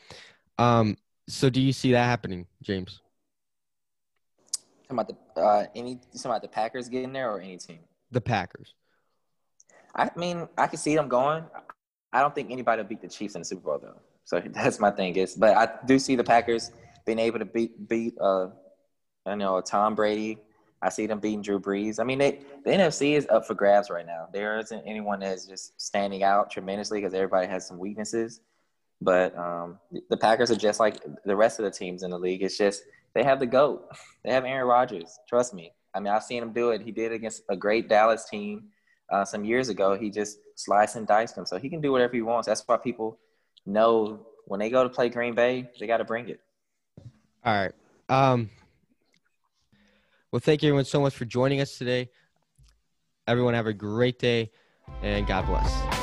Um, 0.58 0.98
so 1.30 1.52
do 1.52 1.62
you 1.62 1.74
see 1.74 1.92
that 1.92 2.06
happening, 2.06 2.48
James? 2.64 3.02
Talking 4.90 5.00
about 5.00 5.36
the 5.36 5.42
uh, 5.42 5.66
any 5.76 6.00
talking 6.16 6.32
about 6.32 6.42
the 6.42 6.48
Packers 6.48 6.90
getting 6.90 7.14
there 7.14 7.30
or 7.30 7.40
any 7.40 7.58
team? 7.58 7.80
The 8.12 8.22
Packers. 8.22 8.74
I 9.96 10.10
mean, 10.16 10.48
I 10.58 10.68
can 10.68 10.78
see 10.78 10.96
them 10.96 11.08
going. 11.08 11.44
I 12.14 12.22
don't 12.22 12.34
think 12.34 12.52
anybody 12.52 12.82
will 12.82 12.90
beat 12.90 13.02
the 13.02 13.08
Chiefs 13.08 13.36
in 13.36 13.42
the 13.42 13.46
Super 13.46 13.62
Bowl 13.62 13.80
though. 13.82 14.00
So 14.26 14.40
that's 14.46 14.80
my 14.80 14.92
thing 14.92 15.16
is, 15.16 15.36
but 15.36 15.58
I 15.58 15.70
do 15.86 16.00
see 16.00 16.16
the 16.16 16.24
Packers 16.24 16.72
being 17.06 17.20
able 17.20 17.40
to 17.40 17.46
beat 17.46 17.88
beat 17.88 18.16
uh, 18.20 18.48
I 19.26 19.36
know 19.36 19.60
Tom 19.62 19.96
Brady, 19.96 20.38
I 20.82 20.90
see 20.90 21.08
them 21.08 21.20
beating 21.20 21.42
Drew 21.42 21.60
Brees. 21.60 22.00
I 22.00 22.04
mean, 22.04 22.20
they, 22.20 22.40
the 22.64 22.72
NFC 22.72 23.14
is 23.14 23.28
up 23.30 23.46
for 23.46 23.56
grabs 23.56 23.90
right 23.90 24.06
now. 24.06 24.28
There 24.32 24.60
isn't 24.60 24.84
anyone 24.86 25.20
that's 25.20 25.46
just 25.46 25.80
standing 25.82 26.24
out 26.24 26.52
tremendously 26.52 27.00
because 27.00 27.14
everybody 27.14 27.48
has 27.48 27.68
some 27.68 27.78
weaknesses. 27.78 28.42
But 29.02 29.38
um, 29.38 29.80
the 30.10 30.18
Packers 30.18 30.50
are 30.50 30.56
just 30.56 30.80
like 30.80 31.04
the 31.26 31.36
rest 31.36 31.60
of 31.60 31.66
the 31.66 31.72
teams 31.72 32.04
in 32.04 32.12
the 32.12 32.18
league. 32.18 32.42
It's 32.42 32.58
just 32.58 32.84
they 33.14 33.24
have 33.24 33.40
the 33.40 33.46
GOAT. 33.46 33.88
They 34.24 34.34
have 34.34 34.44
Aaron 34.44 34.68
Rodgers. 34.68 35.18
Trust 35.30 35.54
me. 35.54 35.72
I 35.98 36.00
mean, 36.00 36.14
I've 36.14 36.24
seen 36.24 36.44
him 36.44 36.54
do 36.54 36.70
it. 36.70 36.82
He 36.82 36.92
did 36.92 37.12
it 37.12 37.16
against 37.16 37.42
a 37.50 37.56
great 37.56 37.90
Dallas 37.90 38.26
team 38.30 38.66
uh, 39.12 39.26
some 39.26 39.44
years 39.44 39.70
ago. 39.70 39.98
He 39.98 40.12
just 40.12 40.38
sliced 40.54 40.96
and 40.96 41.08
diced 41.08 41.36
them. 41.36 41.48
So 41.48 41.58
he 41.58 41.70
can 41.70 41.82
do 41.82 41.92
whatever 41.92 42.14
he 42.14 42.22
wants. 42.22 42.48
That's 42.48 42.62
why 42.68 42.78
people 42.78 43.18
know 43.66 44.28
when 44.46 44.60
they 44.60 44.70
go 44.70 44.84
to 44.84 44.90
play 44.90 45.10
Green 45.10 45.34
Bay, 45.34 45.68
they 45.80 45.88
got 45.88 45.98
to 45.98 46.06
bring 46.06 46.30
it. 46.30 46.40
All 47.44 47.54
right. 47.54 47.74
Um, 48.10 48.52
well, 50.32 50.40
thank 50.40 50.62
you 50.62 50.70
everyone 50.70 50.86
so 50.86 51.02
much 51.02 51.16
for 51.16 51.26
joining 51.26 51.62
us 51.62 51.80
today. 51.80 52.12
Everyone 53.26 53.56
have 53.56 53.66
a 53.66 53.74
great 53.74 54.20
day 54.20 54.52
and 55.02 55.26
God 55.26 55.48
bless. 55.48 55.97